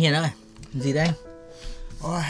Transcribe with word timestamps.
Hiền 0.00 0.14
ơi 0.14 0.30
gì 0.74 0.92
đây 0.92 1.04
anh? 1.06 1.14
Ôi, 2.02 2.22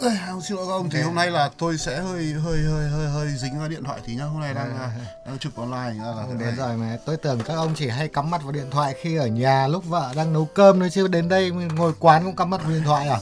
Ôi, 0.00 0.12
xin 0.48 0.56
lỗi 0.56 0.66
các 0.66 0.72
ông 0.72 0.90
thì 0.90 1.02
hôm 1.02 1.14
nay 1.14 1.30
là 1.30 1.50
tôi 1.58 1.78
sẽ 1.78 2.00
hơi 2.00 2.32
hơi 2.32 2.58
hơi 2.58 2.88
hơi 2.88 3.08
hơi 3.08 3.28
dính 3.28 3.58
vào 3.58 3.68
điện 3.68 3.84
thoại 3.84 4.00
tí 4.06 4.14
nhá. 4.14 4.24
Hôm 4.24 4.40
nay 4.40 4.54
đang 4.54 4.78
à, 4.78 4.90
đang 5.26 5.38
trực 5.38 5.56
online 5.56 6.04
ra 6.04 6.04
là 6.04 6.26
đến 6.38 6.56
rồi 6.56 6.76
mà 6.76 6.98
tôi 7.06 7.16
tưởng 7.16 7.40
các 7.40 7.54
ông 7.54 7.74
chỉ 7.76 7.88
hay 7.88 8.08
cắm 8.08 8.30
mặt 8.30 8.42
vào 8.42 8.52
điện 8.52 8.66
thoại 8.70 8.94
khi 9.02 9.16
ở 9.16 9.26
nhà 9.26 9.66
lúc 9.66 9.84
vợ 9.84 10.12
đang 10.16 10.32
nấu 10.32 10.44
cơm 10.44 10.80
thôi 10.80 10.90
chứ 10.90 11.08
đến 11.08 11.28
đây 11.28 11.50
ngồi 11.50 11.92
quán 11.98 12.24
cũng 12.24 12.36
cắm 12.36 12.50
mặt 12.50 12.62
vào 12.62 12.70
điện 12.70 12.82
thoại 12.84 13.08
à 13.08 13.18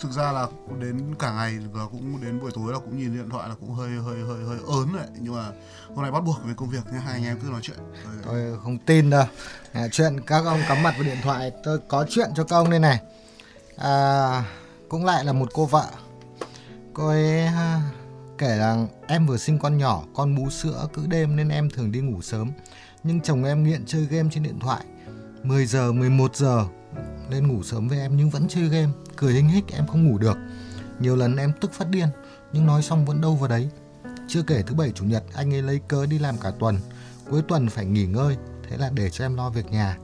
thực 0.00 0.12
ra 0.12 0.32
là 0.32 0.46
đến 0.80 1.14
cả 1.18 1.32
ngày 1.32 1.58
và 1.72 1.86
cũng 1.90 2.20
đến 2.22 2.40
buổi 2.40 2.50
tối 2.54 2.72
là 2.72 2.78
cũng 2.78 2.98
nhìn 2.98 3.14
điện 3.14 3.30
thoại 3.30 3.48
là 3.48 3.54
cũng 3.54 3.74
hơi 3.74 3.90
hơi 3.90 4.20
hơi 4.28 4.44
hơi 4.44 4.58
ớn 4.66 4.96
đấy. 4.96 5.06
Nhưng 5.20 5.34
mà 5.34 5.50
hôm 5.88 6.02
nay 6.02 6.10
bắt 6.10 6.20
buộc 6.20 6.36
với 6.44 6.54
công 6.54 6.68
việc 6.68 6.92
nha 6.92 6.98
hai 6.98 7.14
anh 7.14 7.24
em 7.24 7.38
cứ 7.42 7.48
nói 7.48 7.60
chuyện. 7.62 7.78
Tôi 8.24 8.58
không 8.62 8.78
tin 8.78 9.10
đâu. 9.10 9.24
À, 9.72 9.88
chuyện 9.92 10.20
các 10.26 10.44
ông 10.44 10.60
cắm 10.68 10.82
mặt 10.82 10.94
vào 10.94 11.04
điện 11.04 11.18
thoại 11.22 11.52
tôi 11.64 11.78
có 11.88 12.06
chuyện 12.08 12.30
cho 12.36 12.44
các 12.44 12.56
ông 12.56 12.70
đây 12.70 12.80
này. 12.80 13.00
À, 13.76 14.44
cũng 14.88 15.04
lại 15.04 15.24
là 15.24 15.32
một 15.32 15.48
cô 15.54 15.66
vợ. 15.66 15.86
Cô 16.94 17.08
ấy 17.08 17.40
à, 17.40 17.82
kể 18.38 18.58
rằng 18.58 18.88
em 19.06 19.26
vừa 19.26 19.36
sinh 19.36 19.58
con 19.58 19.78
nhỏ 19.78 20.02
con 20.14 20.36
bú 20.36 20.50
sữa 20.50 20.88
cứ 20.94 21.06
đêm 21.06 21.36
nên 21.36 21.48
em 21.48 21.70
thường 21.70 21.92
đi 21.92 22.00
ngủ 22.00 22.22
sớm. 22.22 22.52
Nhưng 23.04 23.20
chồng 23.20 23.44
em 23.44 23.64
nghiện 23.64 23.86
chơi 23.86 24.04
game 24.04 24.28
trên 24.32 24.42
điện 24.42 24.58
thoại. 24.60 24.84
10 25.42 25.66
giờ 25.66 25.92
11 25.92 26.36
giờ 26.36 26.64
lên 27.30 27.48
ngủ 27.48 27.62
sớm 27.62 27.88
với 27.88 27.98
em 27.98 28.16
nhưng 28.16 28.30
vẫn 28.30 28.48
chơi 28.48 28.68
game 28.68 28.92
cười 29.20 29.32
hinh 29.32 29.48
hích 29.48 29.64
em 29.72 29.86
không 29.86 30.08
ngủ 30.08 30.18
được. 30.18 30.38
Nhiều 31.00 31.16
lần 31.16 31.36
em 31.36 31.52
tức 31.60 31.72
phát 31.72 31.88
điên 31.90 32.08
nhưng 32.52 32.66
nói 32.66 32.82
xong 32.82 33.04
vẫn 33.04 33.20
đâu 33.20 33.34
vào 33.34 33.48
đấy. 33.48 33.68
Chưa 34.28 34.42
kể 34.42 34.62
thứ 34.66 34.74
bảy 34.74 34.92
chủ 34.94 35.04
nhật 35.04 35.22
anh 35.34 35.54
ấy 35.54 35.62
lấy 35.62 35.80
cớ 35.88 36.06
đi 36.06 36.18
làm 36.18 36.38
cả 36.38 36.52
tuần. 36.58 36.78
Cuối 37.30 37.42
tuần 37.48 37.68
phải 37.68 37.84
nghỉ 37.84 38.06
ngơi 38.06 38.36
thế 38.68 38.76
là 38.76 38.90
để 38.94 39.10
cho 39.10 39.24
em 39.24 39.36
lo 39.36 39.50
việc 39.50 39.70
nhà. 39.70 39.96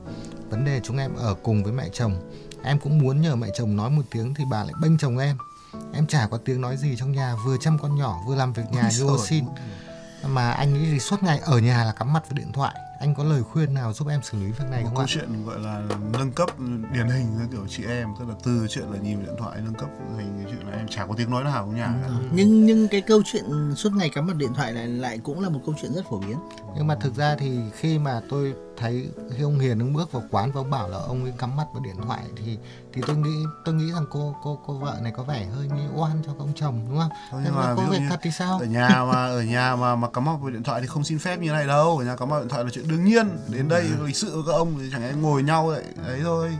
Vấn 0.49 0.65
đề 0.65 0.81
chúng 0.83 0.97
em 0.97 1.15
ở 1.15 1.33
cùng 1.33 1.63
với 1.63 1.73
mẹ 1.73 1.89
chồng. 1.93 2.31
Em 2.63 2.79
cũng 2.79 2.97
muốn 2.97 3.21
nhờ 3.21 3.35
mẹ 3.35 3.47
chồng 3.57 3.75
nói 3.75 3.89
một 3.89 4.03
tiếng 4.11 4.33
thì 4.33 4.43
bà 4.51 4.63
lại 4.63 4.73
bênh 4.81 4.97
chồng 4.97 5.17
em. 5.17 5.37
Em 5.93 6.07
chả 6.07 6.27
có 6.27 6.37
tiếng 6.37 6.61
nói 6.61 6.77
gì 6.77 6.95
trong 6.97 7.11
nhà 7.11 7.35
vừa 7.45 7.57
chăm 7.57 7.79
con 7.79 7.95
nhỏ 7.95 8.17
vừa 8.27 8.35
làm 8.35 8.53
việc 8.53 8.63
nhà 8.71 8.89
như 8.97 9.07
ô 9.07 9.25
xin. 9.25 9.45
mà 10.25 10.51
anh 10.51 10.73
ấy 10.73 10.85
thì 10.91 10.99
suốt 10.99 11.23
ngày 11.23 11.39
ở 11.39 11.59
nhà 11.59 11.83
là 11.83 11.91
cắm 11.91 12.13
mặt 12.13 12.23
vào 12.29 12.37
điện 12.37 12.51
thoại 12.53 12.75
anh 12.99 13.15
có 13.15 13.23
lời 13.23 13.43
khuyên 13.43 13.73
nào 13.73 13.93
giúp 13.93 14.07
em 14.07 14.21
xử 14.23 14.37
lý 14.39 14.45
việc 14.45 14.65
này 14.71 14.83
một 14.83 14.87
không 14.87 14.95
câu 14.95 15.05
ạ? 15.05 15.09
chuyện 15.09 15.45
gọi 15.45 15.59
là 15.59 15.83
nâng 16.13 16.31
cấp 16.31 16.49
điển 16.93 17.07
hình 17.07 17.37
như 17.37 17.47
kiểu 17.51 17.67
chị 17.69 17.83
em 17.87 18.09
tức 18.19 18.25
là 18.27 18.35
từ 18.43 18.67
chuyện 18.69 18.85
là 18.91 18.99
nhìn 18.99 19.19
điện 19.25 19.35
thoại 19.39 19.57
nâng 19.63 19.73
cấp 19.73 19.89
thành 20.17 20.39
cái 20.43 20.53
chuyện 20.53 20.67
là 20.67 20.77
em 20.77 20.87
chả 20.87 21.05
có 21.05 21.13
tiếng 21.17 21.31
nói 21.31 21.43
nào 21.43 21.65
trong 21.65 21.75
nhà 21.75 21.93
cả. 22.03 22.09
nhưng 22.31 22.65
nhưng 22.65 22.87
cái 22.87 23.01
câu 23.01 23.21
chuyện 23.25 23.43
suốt 23.75 23.89
ngày 23.93 24.09
cắm 24.09 24.27
mặt 24.27 24.35
điện 24.37 24.53
thoại 24.53 24.73
lại 24.73 24.87
lại 24.87 25.17
cũng 25.23 25.39
là 25.39 25.49
một 25.49 25.59
câu 25.65 25.75
chuyện 25.81 25.93
rất 25.93 26.05
phổ 26.09 26.19
biến 26.19 26.37
Nhưng 26.75 26.87
mà 26.87 26.95
thực 26.95 27.15
ra 27.15 27.35
thì 27.39 27.59
khi 27.73 27.99
mà 27.99 28.21
tôi 28.29 28.53
thấy 28.79 29.09
khi 29.37 29.43
ông 29.43 29.59
Hiền 29.59 29.79
ông 29.81 29.93
bước 29.93 30.11
vào 30.11 30.23
quán 30.31 30.51
và 30.51 30.61
ông 30.61 30.69
bảo 30.69 30.89
là 30.89 30.97
ông 30.97 31.23
ấy 31.23 31.33
cắm 31.37 31.55
mặt 31.57 31.65
vào 31.73 31.83
điện 31.83 31.95
thoại 32.05 32.23
thì 32.35 32.57
thì 32.93 33.01
tôi 33.07 33.15
nghĩ 33.17 33.43
tôi 33.65 33.75
nghĩ 33.75 33.91
rằng 33.91 34.05
cô 34.09 34.35
cô 34.43 34.59
cô 34.65 34.73
vợ 34.73 34.97
này 35.01 35.11
có 35.17 35.23
vẻ 35.23 35.45
hơi 35.55 35.67
nghi 35.67 35.83
oan 35.95 36.21
cho 36.25 36.31
ông 36.39 36.51
chồng 36.55 36.85
đúng 36.89 36.99
không? 36.99 37.09
Thôi, 37.31 37.41
Nhưng 37.45 37.55
mà 37.55 37.73
cô 37.77 37.83
việc 37.85 37.99
thật 38.09 38.19
thì 38.23 38.31
sao? 38.31 38.59
ở 38.59 38.65
nhà 38.65 38.87
mà 39.13 39.25
ở 39.27 39.41
nhà 39.41 39.75
mà 39.75 39.95
mà 39.95 40.09
cắm 40.09 40.25
mặt 40.25 40.35
vào 40.41 40.49
điện 40.49 40.63
thoại 40.63 40.81
thì 40.81 40.87
không 40.87 41.03
xin 41.03 41.19
phép 41.19 41.39
như 41.39 41.51
này 41.51 41.67
đâu 41.67 41.97
ở 41.97 42.05
nhà 42.05 42.15
cắm 42.15 42.29
mặt 42.29 42.33
vào 42.35 42.41
điện 42.41 42.49
thoại 42.49 42.63
là 42.63 42.69
chuyện 42.73 42.87
đương 42.87 43.03
nhiên 43.03 43.37
đến 43.47 43.67
đây 43.67 43.83
Ừ. 43.99 44.05
lịch 44.05 44.15
sự 44.17 44.35
với 44.35 44.43
các 44.47 44.53
ông 44.57 44.79
thì 44.79 44.89
chẳng 44.91 45.01
lẽ 45.01 45.13
ngồi 45.13 45.43
nhau 45.43 45.65
vậy 45.67 45.83
đấy 46.07 46.19
thôi 46.23 46.57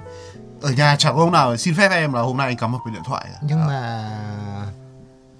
ở 0.62 0.72
nhà 0.72 0.96
chẳng 1.00 1.16
có 1.16 1.22
ông 1.22 1.32
nào 1.32 1.58
xin 1.58 1.76
phép 1.76 1.90
em 1.92 2.14
là 2.14 2.22
hôm 2.22 2.38
nay 2.38 2.48
anh 2.48 2.58
cắm 2.58 2.72
mặt 2.72 2.78
vào 2.86 2.94
điện 2.94 3.04
thoại 3.06 3.26
à? 3.34 3.40
Nhưng 3.42 3.66
mà 3.68 4.10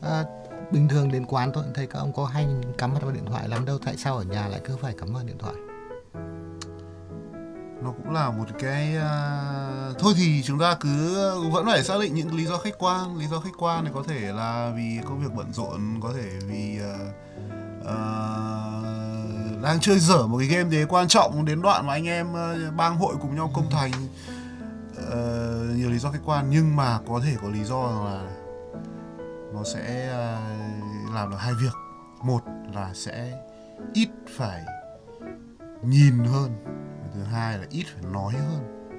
à, 0.02 0.24
bình 0.72 0.88
thường 0.88 1.12
đến 1.12 1.26
quán 1.26 1.52
tôi 1.54 1.64
cũng 1.64 1.74
thấy 1.74 1.88
các 1.88 2.00
ông 2.00 2.14
có 2.14 2.26
hay 2.26 2.48
cắm 2.78 2.94
mặt 2.94 3.00
vào 3.02 3.12
điện 3.12 3.26
thoại 3.26 3.48
lắm 3.50 3.66
đâu 3.66 3.78
tại 3.86 3.98
sao 3.98 4.18
ở 4.18 4.24
nhà 4.24 4.48
lại 4.48 4.62
cứ 4.68 4.78
phải 4.82 4.94
cắm 5.00 5.14
vào 5.14 5.24
điện 5.24 5.38
thoại? 5.38 5.54
Nó 7.88 7.94
cũng 7.94 8.14
là 8.14 8.32
một 8.32 8.46
cái 8.60 8.96
uh... 8.98 10.00
thôi 10.00 10.14
thì 10.18 10.44
chúng 10.44 10.60
ta 10.60 10.78
cứ 10.80 11.16
vẫn 11.54 11.66
phải 11.66 11.84
xác 11.84 12.00
định 12.02 12.14
những 12.14 12.36
lý 12.36 12.46
do 12.46 12.58
khách 12.58 12.78
quan 12.80 13.18
lý 13.18 13.28
do 13.28 13.40
khách 13.40 13.58
quan 13.58 13.84
này 13.84 13.94
có 13.96 14.04
thể 14.08 14.20
là 14.20 14.72
vì 14.76 15.00
công 15.06 15.20
việc 15.20 15.34
bận 15.36 15.54
rộn 15.54 16.00
có 16.02 16.14
thể 16.16 16.30
vì 16.48 16.80
uh, 16.80 17.08
uh, 17.82 18.98
đang 19.64 19.80
chơi 19.82 20.00
dở 20.00 20.28
một 20.28 20.38
cái 20.38 20.48
game 20.48 20.70
gì 20.70 20.78
đấy 20.78 20.86
quan 20.90 21.08
trọng 21.08 21.46
đến 21.46 21.62
đoạn 21.62 21.88
mà 21.88 21.94
anh 21.94 22.08
em 22.08 22.28
uh, 22.32 22.76
bang 22.76 22.98
hội 22.98 23.16
cùng 23.22 23.36
nhau 23.36 23.52
công 23.54 23.70
thành. 23.70 23.92
Uh, 24.98 25.78
nhiều 25.78 25.90
lý 25.90 25.98
do 26.00 26.12
khách 26.12 26.26
quan 26.26 26.50
nhưng 26.50 26.76
mà 26.76 27.00
có 27.08 27.22
thể 27.24 27.36
có 27.42 27.50
lý 27.50 27.64
do 27.64 27.84
là 28.06 28.22
nó 29.54 29.64
sẽ 29.74 30.10
uh, 30.10 31.14
làm 31.14 31.32
được 31.32 31.38
hai 31.40 31.54
việc. 31.54 31.74
Một 32.24 32.42
là 32.74 32.92
sẽ 32.94 33.32
ít 33.94 34.10
phải 34.38 34.66
nhìn 35.84 36.18
hơn 36.20 36.78
thứ 37.18 37.24
hai 37.24 37.58
là 37.58 37.66
ít 37.70 37.84
phải 37.94 38.12
nói 38.12 38.34
hơn. 38.34 38.90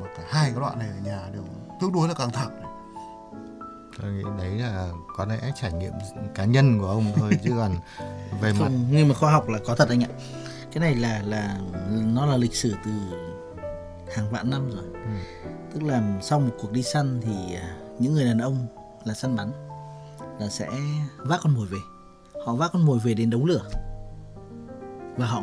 Mà 0.00 0.06
cả 0.16 0.22
hai 0.26 0.50
cái 0.50 0.60
đoạn 0.60 0.78
này 0.78 0.88
ở 0.88 1.00
nhà 1.04 1.20
đều 1.32 1.42
tương 1.80 1.92
đối 1.92 2.08
là 2.08 2.14
căng 2.14 2.30
thẳng. 2.30 2.62
Tôi 4.02 4.12
nghĩ 4.12 4.24
đấy 4.38 4.50
là 4.50 4.90
có 5.16 5.24
lẽ 5.24 5.52
trải 5.60 5.72
nghiệm 5.72 5.92
cá 6.34 6.44
nhân 6.44 6.78
của 6.80 6.86
ông 6.86 7.12
thôi 7.16 7.32
chứ 7.44 7.50
còn 7.56 7.76
về 8.40 8.52
mặt 8.52 8.58
không 8.58 8.86
nhưng 8.90 9.08
mà 9.08 9.14
khoa 9.14 9.32
học 9.32 9.48
là 9.48 9.58
có 9.66 9.74
thật 9.74 9.88
anh 9.88 10.04
ạ. 10.04 10.08
Cái 10.72 10.80
này 10.80 10.94
là 10.94 11.22
là 11.26 11.58
nó 12.14 12.26
là 12.26 12.36
lịch 12.36 12.54
sử 12.54 12.74
từ 12.84 12.90
hàng 14.16 14.30
vạn 14.30 14.50
năm 14.50 14.70
rồi. 14.70 14.84
Tức 15.74 15.82
là 15.82 16.18
sau 16.22 16.40
một 16.40 16.52
cuộc 16.60 16.72
đi 16.72 16.82
săn 16.82 17.20
thì 17.22 17.54
à, 17.54 17.76
những 17.98 18.14
người 18.14 18.24
đàn 18.24 18.38
ông 18.38 18.66
là 19.04 19.14
săn 19.14 19.36
bắn 19.36 19.52
là 20.38 20.48
sẽ 20.48 20.68
vác 21.18 21.40
con 21.42 21.54
mồi 21.54 21.66
về. 21.66 21.78
Họ 22.46 22.54
vác 22.54 22.72
con 22.72 22.86
mồi 22.86 22.98
về 22.98 23.14
đến 23.14 23.30
đống 23.30 23.44
lửa. 23.44 23.62
Và 25.16 25.26
họ 25.26 25.42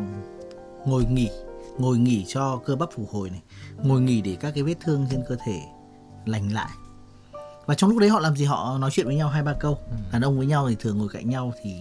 ngồi 0.86 1.06
nghỉ 1.06 1.32
ngồi 1.78 1.98
nghỉ 1.98 2.26
cho 2.28 2.62
cơ 2.66 2.76
bắp 2.76 2.90
phục 2.96 3.10
hồi 3.10 3.30
này 3.30 3.42
ngồi 3.84 4.02
nghỉ 4.02 4.22
để 4.22 4.38
các 4.40 4.52
cái 4.56 4.64
vết 4.64 4.76
thương 4.82 5.06
trên 5.12 5.24
cơ 5.30 5.36
thể 5.46 5.62
lành 6.26 6.54
lại. 6.54 6.70
Và 7.66 7.76
trong 7.76 7.90
lúc 7.90 8.00
đấy 8.00 8.10
họ 8.10 8.20
làm 8.20 8.36
gì? 8.36 8.46
Họ 8.46 8.78
nói 8.78 8.92
chuyện 8.94 9.06
với 9.06 9.16
nhau 9.16 9.30
hai 9.30 9.44
ba 9.44 9.54
câu. 9.54 9.78
Đàn 10.12 10.22
ông 10.22 10.38
với 10.38 10.48
nhau 10.48 10.70
thì 10.70 10.76
thường 10.80 10.98
ngồi 10.98 11.10
cạnh 11.10 11.30
nhau 11.30 11.54
thì 11.64 11.72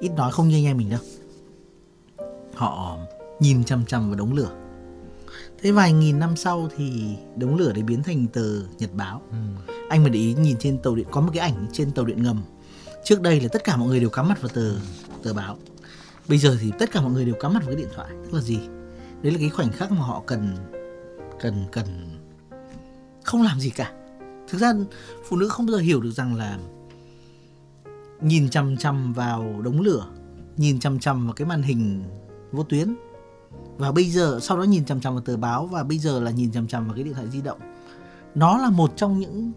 ít 0.00 0.10
nói 0.16 0.32
không 0.32 0.48
như 0.48 0.56
anh 0.56 0.64
em 0.64 0.76
mình 0.76 0.90
đâu. 0.90 1.00
Họ 2.54 2.98
nhìn 3.40 3.64
chằm 3.64 3.86
chằm 3.86 4.08
vào 4.08 4.18
đống 4.18 4.32
lửa. 4.32 4.50
Thế 5.62 5.72
vài 5.72 5.92
nghìn 5.92 6.18
năm 6.18 6.36
sau 6.36 6.68
thì 6.76 7.16
đống 7.36 7.56
lửa 7.56 7.72
đấy 7.72 7.82
biến 7.82 8.02
thành 8.02 8.26
tờ 8.26 8.60
nhật 8.78 8.90
báo. 8.94 9.22
Anh 9.88 10.02
mà 10.02 10.08
để 10.08 10.18
ý 10.18 10.34
nhìn 10.34 10.56
trên 10.60 10.78
tàu 10.78 10.94
điện 10.94 11.06
có 11.10 11.20
một 11.20 11.30
cái 11.34 11.50
ảnh 11.50 11.66
trên 11.72 11.90
tàu 11.90 12.04
điện 12.04 12.22
ngầm. 12.22 12.42
Trước 13.04 13.20
đây 13.20 13.40
là 13.40 13.48
tất 13.52 13.64
cả 13.64 13.76
mọi 13.76 13.88
người 13.88 14.00
đều 14.00 14.10
cắm 14.10 14.28
mặt 14.28 14.42
vào 14.42 14.48
tờ 14.48 14.70
tờ 15.22 15.34
báo 15.34 15.56
bây 16.28 16.38
giờ 16.38 16.56
thì 16.60 16.72
tất 16.78 16.90
cả 16.92 17.00
mọi 17.00 17.12
người 17.12 17.24
đều 17.24 17.34
cắm 17.40 17.54
mặt 17.54 17.60
vào 17.60 17.74
cái 17.74 17.76
điện 17.76 17.88
thoại, 17.94 18.10
tức 18.22 18.34
là 18.34 18.40
gì? 18.40 18.58
Đấy 19.22 19.32
là 19.32 19.38
cái 19.38 19.50
khoảnh 19.50 19.72
khắc 19.72 19.92
mà 19.92 20.02
họ 20.04 20.22
cần 20.26 20.56
cần 21.40 21.64
cần 21.72 21.86
không 23.24 23.42
làm 23.42 23.60
gì 23.60 23.70
cả. 23.70 23.92
Thực 24.48 24.58
ra 24.58 24.72
phụ 25.28 25.36
nữ 25.36 25.48
không 25.48 25.66
bao 25.66 25.72
giờ 25.72 25.78
hiểu 25.78 26.00
được 26.00 26.10
rằng 26.10 26.34
là 26.34 26.58
nhìn 28.20 28.50
chằm 28.50 28.76
chằm 28.76 29.12
vào 29.12 29.60
đống 29.62 29.80
lửa, 29.80 30.06
nhìn 30.56 30.80
chằm 30.80 30.98
chằm 30.98 31.26
vào 31.26 31.34
cái 31.34 31.46
màn 31.46 31.62
hình 31.62 32.04
vô 32.52 32.62
tuyến, 32.62 32.94
và 33.78 33.92
bây 33.92 34.04
giờ, 34.04 34.38
sau 34.42 34.58
đó 34.58 34.62
nhìn 34.62 34.84
chằm 34.84 35.00
chằm 35.00 35.14
vào 35.14 35.22
tờ 35.22 35.36
báo, 35.36 35.66
và 35.66 35.82
bây 35.82 35.98
giờ 35.98 36.20
là 36.20 36.30
nhìn 36.30 36.52
chằm 36.52 36.66
chằm 36.66 36.86
vào 36.86 36.94
cái 36.94 37.04
điện 37.04 37.14
thoại 37.14 37.28
di 37.30 37.40
động. 37.42 37.58
Nó 38.34 38.58
là 38.58 38.70
một 38.70 38.92
trong 38.96 39.18
những 39.18 39.52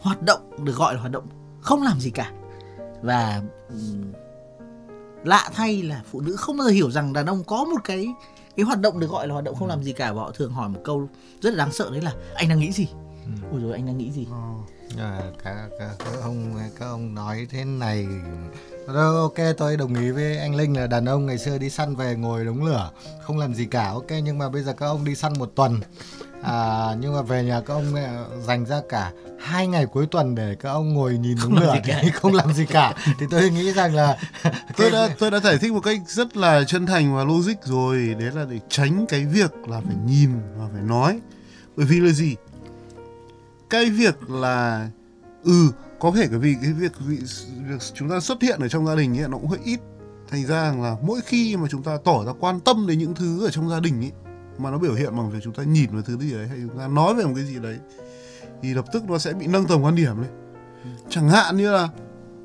hoạt 0.00 0.22
động, 0.22 0.64
được 0.64 0.76
gọi 0.76 0.94
là 0.94 1.00
hoạt 1.00 1.12
động 1.12 1.26
không 1.60 1.82
làm 1.82 2.00
gì 2.00 2.10
cả. 2.10 2.32
Và 3.02 3.42
lạ 5.24 5.50
thay 5.54 5.82
là 5.82 6.02
phụ 6.10 6.20
nữ 6.20 6.36
không 6.36 6.56
bao 6.56 6.66
giờ 6.66 6.72
hiểu 6.72 6.90
rằng 6.90 7.12
đàn 7.12 7.26
ông 7.26 7.44
có 7.44 7.64
một 7.64 7.80
cái 7.84 8.08
cái 8.56 8.64
hoạt 8.64 8.80
động 8.80 9.00
được 9.00 9.10
gọi 9.10 9.26
là 9.26 9.32
hoạt 9.32 9.44
động 9.44 9.54
không 9.54 9.68
làm 9.68 9.82
gì 9.82 9.92
cả 9.92 10.12
và 10.12 10.22
họ 10.22 10.30
thường 10.30 10.52
hỏi 10.52 10.68
một 10.68 10.80
câu 10.84 11.08
rất 11.42 11.50
là 11.50 11.64
đáng 11.64 11.72
sợ 11.72 11.90
đấy 11.90 12.02
là 12.02 12.14
anh 12.34 12.48
đang 12.48 12.58
nghĩ 12.58 12.72
gì? 12.72 12.88
Ôi 13.52 13.60
rồi 13.62 13.72
anh 13.72 13.86
đang 13.86 13.98
nghĩ 13.98 14.10
gì? 14.10 14.26
À, 14.98 15.20
các, 15.44 15.68
các, 15.78 15.90
các 15.98 16.22
ông 16.22 16.54
các 16.78 16.86
ông 16.86 17.14
nói 17.14 17.46
thế 17.50 17.64
này. 17.64 18.06
Rồi, 18.86 19.20
ok 19.20 19.56
tôi 19.58 19.76
đồng 19.76 19.94
ý 19.94 20.10
với 20.10 20.38
anh 20.38 20.54
Linh 20.54 20.76
là 20.76 20.86
đàn 20.86 21.04
ông 21.04 21.26
ngày 21.26 21.38
xưa 21.38 21.58
đi 21.58 21.70
săn 21.70 21.96
về 21.96 22.16
ngồi 22.16 22.44
đống 22.44 22.64
lửa 22.64 22.90
không 23.22 23.38
làm 23.38 23.54
gì 23.54 23.66
cả 23.66 23.88
ok 23.88 24.10
nhưng 24.24 24.38
mà 24.38 24.48
bây 24.48 24.62
giờ 24.62 24.72
các 24.72 24.86
ông 24.86 25.04
đi 25.04 25.14
săn 25.14 25.32
một 25.38 25.52
tuần 25.54 25.80
à, 26.42 26.94
nhưng 27.00 27.12
mà 27.12 27.22
về 27.22 27.44
nhà 27.44 27.60
các 27.60 27.74
ông 27.74 27.94
à, 27.94 28.24
dành 28.46 28.66
ra 28.66 28.80
cả 28.88 29.12
hai 29.40 29.66
ngày 29.66 29.86
cuối 29.86 30.06
tuần 30.10 30.34
để 30.34 30.56
các 30.60 30.70
ông 30.70 30.94
ngồi 30.94 31.18
nhìn 31.18 31.36
đống 31.42 31.54
lửa 31.54 31.74
thì 31.84 32.10
không 32.14 32.34
làm 32.34 32.52
gì 32.52 32.66
cả. 32.66 32.94
Thì 33.18 33.26
tôi 33.30 33.50
nghĩ 33.50 33.72
rằng 33.72 33.94
là 33.94 34.16
tôi 34.76 34.90
đã 34.90 35.08
tôi 35.18 35.30
đã 35.30 35.40
giải 35.40 35.58
thích 35.58 35.72
một 35.72 35.80
cách 35.80 36.00
rất 36.06 36.36
là 36.36 36.64
chân 36.64 36.86
thành 36.86 37.16
và 37.16 37.24
logic 37.24 37.64
rồi. 37.64 38.16
Đấy 38.18 38.30
là 38.34 38.46
để 38.50 38.58
tránh 38.68 39.06
cái 39.08 39.24
việc 39.24 39.52
là 39.68 39.80
phải 39.80 39.96
nhìn 40.06 40.30
và 40.56 40.68
phải 40.72 40.82
nói. 40.82 41.20
Bởi 41.76 41.86
vì 41.86 42.00
là 42.00 42.12
gì? 42.12 42.36
Cái 43.70 43.90
việc 43.90 44.30
là 44.30 44.88
ừ 45.44 45.70
có 45.98 46.12
thể 46.16 46.26
cái 46.26 46.38
vì 46.38 46.56
cái 46.62 46.72
việc, 46.72 46.92
việc 47.06 47.20
việc 47.68 47.78
chúng 47.94 48.10
ta 48.10 48.20
xuất 48.20 48.42
hiện 48.42 48.60
ở 48.60 48.68
trong 48.68 48.86
gia 48.86 48.94
đình 48.94 49.18
ấy 49.18 49.28
nó 49.28 49.38
cũng 49.38 49.48
hơi 49.48 49.60
ít. 49.64 49.80
Thành 50.30 50.46
ra 50.46 50.74
là 50.82 50.96
mỗi 51.02 51.20
khi 51.24 51.56
mà 51.56 51.68
chúng 51.70 51.82
ta 51.82 51.98
tỏ 52.04 52.24
ra 52.26 52.32
quan 52.40 52.60
tâm 52.60 52.86
đến 52.86 52.98
những 52.98 53.14
thứ 53.14 53.46
ở 53.46 53.50
trong 53.50 53.68
gia 53.68 53.80
đình 53.80 54.00
ấy 54.00 54.29
mà 54.62 54.70
nó 54.70 54.78
biểu 54.78 54.94
hiện 54.94 55.16
bằng 55.16 55.30
việc 55.30 55.38
chúng 55.42 55.54
ta 55.54 55.62
nhìn 55.62 55.90
vào 55.90 56.02
thứ 56.02 56.18
gì 56.18 56.32
đấy 56.32 56.48
hay 56.48 56.58
chúng 56.68 56.78
ta 56.78 56.88
nói 56.88 57.14
về 57.14 57.24
một 57.24 57.32
cái 57.36 57.44
gì 57.44 57.58
đấy 57.58 57.78
thì 58.62 58.74
lập 58.74 58.84
tức 58.92 59.04
nó 59.08 59.18
sẽ 59.18 59.32
bị 59.32 59.46
nâng 59.46 59.66
tầm 59.66 59.82
quan 59.82 59.94
điểm 59.94 60.22
lên. 60.22 60.30
Chẳng 61.08 61.28
hạn 61.28 61.56
như 61.56 61.72
là 61.72 61.88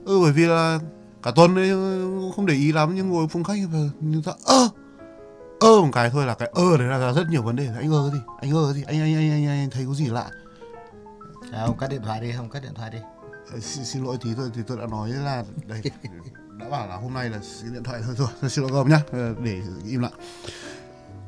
ừ 0.05 0.19
bởi 0.21 0.31
vì 0.31 0.45
là 0.45 0.79
cả 1.23 1.31
tuần 1.35 1.55
đấy 1.55 1.69
không 2.35 2.45
để 2.45 2.53
ý 2.53 2.71
lắm 2.71 2.95
nhưng 2.95 3.09
ngồi 3.09 3.27
phòng 3.27 3.43
khách 3.43 3.59
và 3.71 3.79
chúng 3.99 4.23
ta 4.23 4.31
ơ 4.45 4.69
ơ 5.59 5.81
một 5.81 5.89
cái 5.93 6.09
thôi 6.09 6.25
là 6.25 6.33
cái 6.33 6.51
ơ 6.53 6.77
đấy 6.77 6.87
là 6.87 7.13
rất 7.13 7.23
nhiều 7.29 7.41
vấn 7.41 7.55
đề. 7.55 7.67
Anh 7.77 7.91
ơ 7.91 8.11
gì? 8.13 8.19
Anh 8.41 8.51
ơ 8.51 8.73
gì? 8.73 8.83
Anh 8.87 8.99
anh 9.01 9.15
anh 9.15 9.31
anh, 9.31 9.47
anh 9.47 9.69
thấy 9.69 9.85
có 9.87 9.93
gì 9.93 10.05
lạ? 10.05 10.29
À, 11.51 11.61
ông 11.61 11.77
cắt 11.77 11.87
điện 11.89 12.01
thoại 12.05 12.21
đi 12.21 12.31
không 12.31 12.49
cắt 12.49 12.63
điện 12.63 12.73
thoại 12.75 12.89
đi. 12.91 12.99
Ờ, 13.51 13.59
xin, 13.59 13.85
xin 13.85 14.03
lỗi 14.03 14.17
tí 14.23 14.29
thôi 14.37 14.49
thì 14.55 14.61
tôi 14.67 14.77
đã 14.77 14.87
nói 14.87 15.09
là 15.09 15.43
đây 15.67 15.81
đã 16.59 16.69
bảo 16.69 16.87
là 16.87 16.95
hôm 16.95 17.13
nay 17.13 17.29
là 17.29 17.39
điện 17.73 17.83
thoại 17.83 18.01
thôi 18.05 18.15
rồi 18.17 18.49
xin 18.49 18.63
lỗi 18.63 18.71
các 18.71 18.77
ông 18.77 18.89
nhá 18.89 19.01
Ờ, 19.11 19.35
để 19.43 19.61
im 19.85 20.01
lặng 20.01 20.11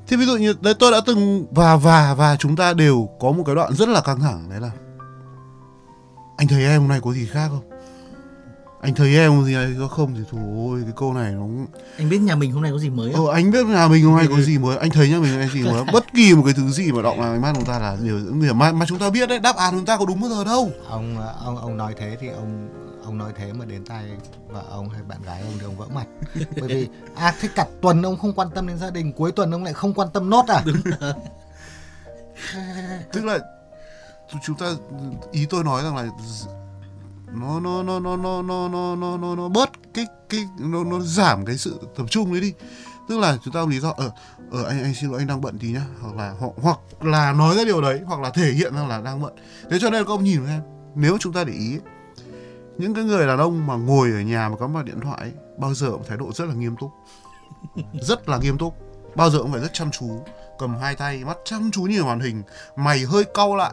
thế 0.07 0.17
ví 0.17 0.25
dụ 0.25 0.37
như 0.37 0.53
đấy 0.61 0.73
tôi 0.73 0.91
đã 0.91 1.01
từng 1.05 1.45
và 1.51 1.75
và 1.75 2.13
và 2.13 2.35
chúng 2.35 2.55
ta 2.55 2.73
đều 2.73 3.09
có 3.19 3.31
một 3.31 3.43
cái 3.45 3.55
đoạn 3.55 3.73
rất 3.73 3.89
là 3.89 4.01
căng 4.01 4.19
thẳng 4.19 4.49
đấy 4.49 4.59
là 4.59 4.71
anh 6.37 6.47
thấy 6.47 6.63
em 6.63 6.81
hôm 6.81 6.89
nay 6.89 6.99
có 7.03 7.13
gì 7.13 7.25
khác 7.25 7.47
không? 7.49 7.69
Anh 8.81 8.95
thấy 8.95 9.17
em 9.17 9.31
có 9.31 9.45
gì 9.45 9.53
hay 9.53 9.75
không? 9.91 10.15
Thì 10.15 10.21
thôi 10.31 10.41
ôi 10.57 10.81
cái 10.83 10.93
câu 10.95 11.13
này 11.13 11.31
nó 11.31 11.45
anh 11.97 12.09
biết 12.09 12.17
nhà 12.17 12.35
mình 12.35 12.51
hôm 12.51 12.63
nay 12.63 12.71
có 12.71 12.79
gì 12.79 12.89
mới 12.89 13.13
không? 13.13 13.27
Ờ, 13.27 13.33
anh 13.33 13.51
biết 13.51 13.65
nhà 13.65 13.87
mình 13.87 14.05
hôm 14.05 14.15
nay 14.15 14.27
có 14.29 14.41
gì 14.41 14.57
mới 14.57 14.77
anh 14.77 14.89
thấy 14.89 15.09
nhà 15.09 15.19
mình 15.19 15.31
có 15.41 15.53
gì 15.53 15.63
mới 15.63 15.83
bất 15.93 16.13
kỳ 16.13 16.35
một 16.35 16.41
cái 16.45 16.53
thứ 16.57 16.69
gì 16.69 16.91
mà 16.91 17.01
động 17.01 17.19
vào 17.19 17.39
mắt 17.39 17.51
chúng 17.55 17.65
ta 17.65 17.79
là 17.79 17.97
điều 18.03 18.19
mà, 18.53 18.71
mà 18.71 18.85
chúng 18.85 18.99
ta 18.99 19.09
biết 19.09 19.29
đấy 19.29 19.39
đáp 19.39 19.55
án 19.55 19.73
chúng 19.73 19.85
ta 19.85 19.97
có 19.97 20.05
đúng 20.05 20.21
bao 20.21 20.29
giờ 20.29 20.43
đâu. 20.43 20.71
Ông 20.89 21.17
ông 21.45 21.57
ông 21.57 21.77
nói 21.77 21.93
thế 21.97 22.17
thì 22.19 22.27
ông 22.27 22.69
ông 23.07 23.17
nói 23.17 23.33
thế 23.35 23.53
mà 23.53 23.65
đến 23.65 23.85
tay 23.85 24.05
vợ 24.47 24.63
ông 24.69 24.89
hay 24.89 25.01
bạn 25.03 25.21
gái 25.25 25.41
ông 25.41 25.53
thì 25.59 25.65
ông 25.65 25.77
vỡ 25.77 25.85
mặt. 25.95 26.05
Bởi 26.35 26.67
vì 26.67 26.87
à 27.15 27.35
thế 27.39 27.49
cả 27.55 27.65
tuần 27.81 28.01
ông 28.01 28.17
không 28.17 28.33
quan 28.33 28.47
tâm 28.55 28.67
đến 28.67 28.77
gia 28.77 28.89
đình 28.89 29.13
cuối 29.13 29.31
tuần 29.31 29.51
ông 29.51 29.63
lại 29.63 29.73
không 29.73 29.93
quan 29.93 30.07
tâm 30.13 30.29
nốt 30.29 30.45
à? 30.47 30.63
Tức 33.13 33.25
là 33.25 33.39
chúng 34.45 34.57
ta 34.57 34.65
ý 35.31 35.45
tôi 35.45 35.63
nói 35.63 35.83
rằng 35.83 35.95
là 35.95 36.07
nó 37.31 37.59
nó 37.59 37.83
nó 37.83 37.99
nó 37.99 38.17
nó 38.17 38.41
nó 38.41 38.67
nó 38.67 38.95
nó 38.95 39.17
nó, 39.17 39.35
nó 39.35 39.49
bớt 39.49 39.69
cái 39.93 40.05
cái 40.29 40.45
nó 40.59 40.83
nó 40.83 40.99
giảm 40.99 41.45
cái 41.45 41.57
sự 41.57 41.79
tập 41.97 42.05
trung 42.09 42.31
đấy 42.31 42.41
đi. 42.41 42.53
Tức 43.09 43.19
là 43.19 43.37
chúng 43.43 43.53
ta 43.53 43.65
lý 43.69 43.79
do 43.79 43.93
ở 43.97 44.11
ở 44.51 44.63
anh 44.63 44.83
anh 44.83 44.93
xin 44.93 45.09
lỗi 45.09 45.19
anh 45.19 45.27
đang 45.27 45.41
bận 45.41 45.59
tí 45.59 45.67
nhá. 45.67 45.85
Hoặc 46.01 46.15
là 46.15 46.35
hoặc, 46.39 46.51
hoặc 46.61 46.79
là 47.01 47.33
nói 47.33 47.55
cái 47.55 47.65
điều 47.65 47.81
đấy 47.81 48.01
hoặc 48.05 48.19
là 48.21 48.29
thể 48.29 48.51
hiện 48.51 48.75
rằng 48.75 48.87
là 48.87 49.01
đang 49.01 49.21
bận. 49.21 49.33
Thế 49.71 49.77
cho 49.81 49.89
nên 49.89 50.03
các 50.03 50.09
ông 50.09 50.23
nhìn 50.23 50.45
em 50.47 50.61
nếu 50.95 51.17
chúng 51.19 51.33
ta 51.33 51.43
để 51.43 51.53
ý 51.53 51.77
những 52.77 52.93
cái 52.93 53.03
người 53.03 53.27
đàn 53.27 53.39
ông 53.39 53.67
mà 53.67 53.75
ngồi 53.75 54.11
ở 54.11 54.19
nhà 54.19 54.49
mà 54.49 54.55
cắm 54.57 54.73
vào 54.73 54.83
điện 54.83 54.99
thoại 55.03 55.17
ấy, 55.21 55.31
bao 55.57 55.73
giờ 55.73 55.91
cũng 55.91 56.03
thái 56.07 56.17
độ 56.17 56.31
rất 56.33 56.45
là 56.45 56.53
nghiêm 56.53 56.75
túc. 56.79 56.91
Rất 58.01 58.29
là 58.29 58.37
nghiêm 58.37 58.57
túc. 58.57 58.73
Bao 59.15 59.29
giờ 59.29 59.39
cũng 59.39 59.51
phải 59.51 59.61
rất 59.61 59.73
chăm 59.73 59.91
chú. 59.91 60.05
Cầm 60.59 60.75
hai 60.81 60.95
tay 60.95 61.23
mắt 61.23 61.37
chăm 61.45 61.71
chú 61.71 61.81
nhìn 61.83 61.99
vào 61.99 62.07
màn 62.07 62.19
hình. 62.19 62.43
Mày 62.75 62.99
hơi 62.99 63.23
cau 63.33 63.55
lại. 63.55 63.71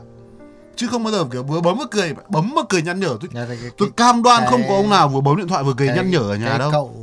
Chứ 0.77 0.87
không 0.91 1.05
bao 1.05 1.13
giờ 1.13 1.25
kiểu 1.33 1.43
vừa 1.43 1.61
bấm 1.61 1.79
vừa 1.79 1.85
cười 1.91 2.15
bấm 2.29 2.53
mà 2.55 2.63
cười 2.69 2.83
nhăn 2.83 3.01
nhở. 3.01 3.17
Tôi, 3.21 3.31
Nhà, 3.33 3.45
cái, 3.49 3.59
cái, 3.63 3.71
tôi 3.79 3.89
cam 3.97 4.23
đoan 4.23 4.41
cái- 4.41 4.51
không 4.51 4.63
có 4.69 4.75
ông 4.77 4.91
nào 4.91 5.09
vừa 5.09 5.21
bấm 5.21 5.37
điện 5.37 5.49
thoại 5.49 5.65
vừa 5.65 5.75
cười 5.77 5.89
cái- 5.89 5.97
nhăn 5.97 6.11
nhở 6.11 6.19
ở 6.19 6.37
nhà 6.37 6.59
đâu. 6.59 6.71
cậu 6.73 6.95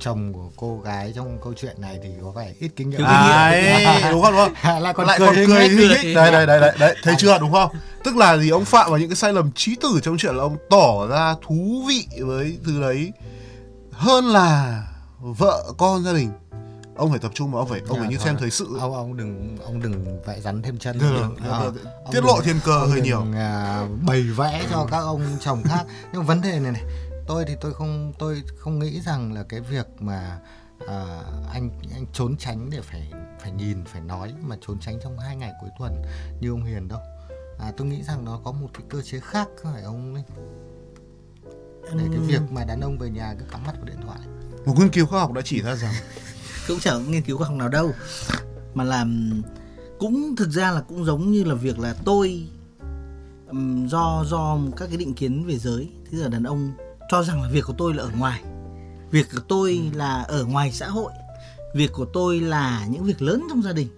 chồng 0.00 0.32
của 0.32 0.50
cô 0.56 0.80
gái 0.84 1.12
trong 1.16 1.38
câu 1.44 1.52
chuyện 1.56 1.80
này 1.80 1.98
thì 2.02 2.08
có 2.22 2.30
vẻ 2.30 2.52
ít 2.60 2.70
kinh 2.76 2.90
nghiệm. 2.90 2.98
Kinh 2.98 3.06
nghiệm. 3.06 3.30
Đấy, 3.30 4.12
đúng 4.12 4.22
không? 4.22 4.32
Đúng 4.32 4.54
không? 4.62 4.82
lại 4.82 4.94
còn 4.94 5.06
lại 5.06 5.18
cười 5.18 5.28
còn 5.28 5.36
hình 5.36 5.46
cười 5.48 5.58
ấy. 5.58 5.68
hình 5.68 5.90
ấy. 5.90 6.14
đấy 6.14 6.32
đấy 6.32 6.46
đấy 6.46 6.60
đấy 6.60 6.76
đấy 6.78 6.96
thấy 7.02 7.14
chưa 7.18 7.38
đúng 7.38 7.52
không? 7.52 7.70
Tức 8.04 8.16
là 8.16 8.36
gì? 8.36 8.50
Ông 8.50 8.64
phạm 8.64 8.90
vào 8.90 8.98
những 8.98 9.08
cái 9.08 9.16
sai 9.16 9.32
lầm 9.32 9.52
trí 9.52 9.76
tử 9.76 10.00
trong 10.02 10.16
chuyện 10.18 10.34
là 10.34 10.42
ông 10.42 10.56
tỏ 10.70 11.06
ra 11.06 11.34
thú 11.46 11.84
vị 11.88 12.06
với 12.20 12.58
thứ 12.64 12.80
đấy. 12.80 13.12
Hơn 13.92 14.24
là 14.24 14.82
vợ 15.20 15.72
con 15.78 16.04
gia 16.04 16.12
đình. 16.12 16.30
Ông 16.96 17.10
phải 17.10 17.18
tập 17.18 17.30
trung 17.34 17.50
vào 17.52 17.60
ông 17.62 17.68
phải 17.68 17.80
ông 17.88 17.98
phải 17.98 18.08
như 18.08 18.16
Thôi, 18.16 18.24
xem 18.24 18.36
thời 18.40 18.50
sự. 18.50 18.68
Ông 18.80 18.94
ông 18.94 19.16
đừng 19.16 19.58
ông 19.64 19.82
đừng 19.82 20.22
vẽ 20.26 20.40
rắn 20.40 20.62
thêm 20.62 20.78
chân 20.78 20.98
Được, 20.98 21.10
được, 21.10 21.48
ờ, 21.48 21.70
được. 21.74 21.80
ông 22.04 22.12
tiết 22.12 22.24
lộ 22.24 22.40
thiên 22.40 22.56
cơ 22.64 22.72
ông 22.72 22.88
hơi 22.88 22.96
đừng, 22.96 23.04
nhiều. 23.04 23.24
à, 23.34 23.82
bày 24.06 24.22
vẽ 24.22 24.62
cho 24.70 24.86
các 24.90 24.98
ông 24.98 25.22
chồng 25.40 25.62
khác. 25.64 25.84
Nhưng 26.12 26.24
vấn 26.24 26.40
đề 26.40 26.58
này 26.60 26.72
này 26.72 26.82
tôi 27.30 27.44
thì 27.44 27.54
tôi 27.60 27.74
không 27.74 28.12
tôi 28.18 28.42
không 28.56 28.78
nghĩ 28.78 29.00
rằng 29.00 29.32
là 29.32 29.42
cái 29.42 29.60
việc 29.60 29.86
mà 29.98 30.38
à, 30.86 31.22
anh 31.52 31.70
anh 31.92 32.06
trốn 32.12 32.36
tránh 32.36 32.70
để 32.70 32.80
phải 32.80 33.12
phải 33.40 33.50
nhìn 33.50 33.84
phải 33.84 34.00
nói 34.00 34.34
mà 34.42 34.56
trốn 34.60 34.78
tránh 34.80 34.98
trong 35.02 35.18
hai 35.18 35.36
ngày 35.36 35.52
cuối 35.60 35.70
tuần 35.78 36.02
như 36.40 36.50
ông 36.50 36.64
Hiền 36.64 36.88
đâu. 36.88 37.00
À, 37.58 37.72
tôi 37.76 37.86
nghĩ 37.86 38.02
rằng 38.02 38.24
nó 38.24 38.40
có 38.44 38.52
một 38.52 38.68
cái 38.74 38.82
cơ 38.88 39.02
chế 39.02 39.20
khác 39.20 39.48
phải 39.62 39.82
ông 39.82 40.14
Linh 40.14 40.24
để 41.94 42.04
cái 42.10 42.18
việc 42.18 42.40
mà 42.50 42.64
đàn 42.64 42.80
ông 42.80 42.98
về 42.98 43.10
nhà 43.10 43.34
cứ 43.38 43.44
cắm 43.50 43.62
mắt 43.66 43.72
vào 43.76 43.84
điện 43.84 44.00
thoại. 44.06 44.20
Một 44.66 44.74
nghiên 44.78 44.90
cứu 44.90 45.06
khoa 45.06 45.20
học 45.20 45.32
đã 45.32 45.42
chỉ 45.44 45.62
ra 45.62 45.74
rằng 45.74 45.94
cũng 46.68 46.78
chẳng 46.78 47.10
nghiên 47.10 47.22
cứu 47.22 47.38
khoa 47.38 47.48
học 47.48 47.56
nào 47.56 47.68
đâu. 47.68 47.92
Mà 48.74 48.84
làm 48.84 49.42
cũng 49.98 50.36
thực 50.36 50.50
ra 50.50 50.70
là 50.70 50.80
cũng 50.80 51.04
giống 51.04 51.32
như 51.32 51.44
là 51.44 51.54
việc 51.54 51.78
là 51.78 51.94
tôi 52.04 52.48
ừm, 53.48 53.88
do 53.88 54.24
do 54.26 54.58
các 54.76 54.86
cái 54.86 54.96
định 54.96 55.14
kiến 55.14 55.46
về 55.46 55.58
giới 55.58 55.88
thế 56.10 56.18
là 56.18 56.28
đàn 56.28 56.42
ông 56.42 56.72
cho 57.10 57.22
rằng 57.22 57.42
là 57.42 57.48
việc 57.48 57.64
của 57.66 57.74
tôi 57.78 57.94
là 57.94 58.02
ở 58.02 58.10
ngoài. 58.18 58.42
Việc 59.10 59.26
của 59.34 59.40
tôi 59.48 59.90
là 59.94 60.22
ở 60.22 60.44
ngoài 60.44 60.72
xã 60.72 60.88
hội. 60.88 61.12
Việc 61.74 61.92
của 61.92 62.04
tôi 62.04 62.40
là 62.40 62.86
những 62.90 63.04
việc 63.04 63.22
lớn 63.22 63.46
trong 63.50 63.62
gia 63.62 63.72
đình. 63.72 63.88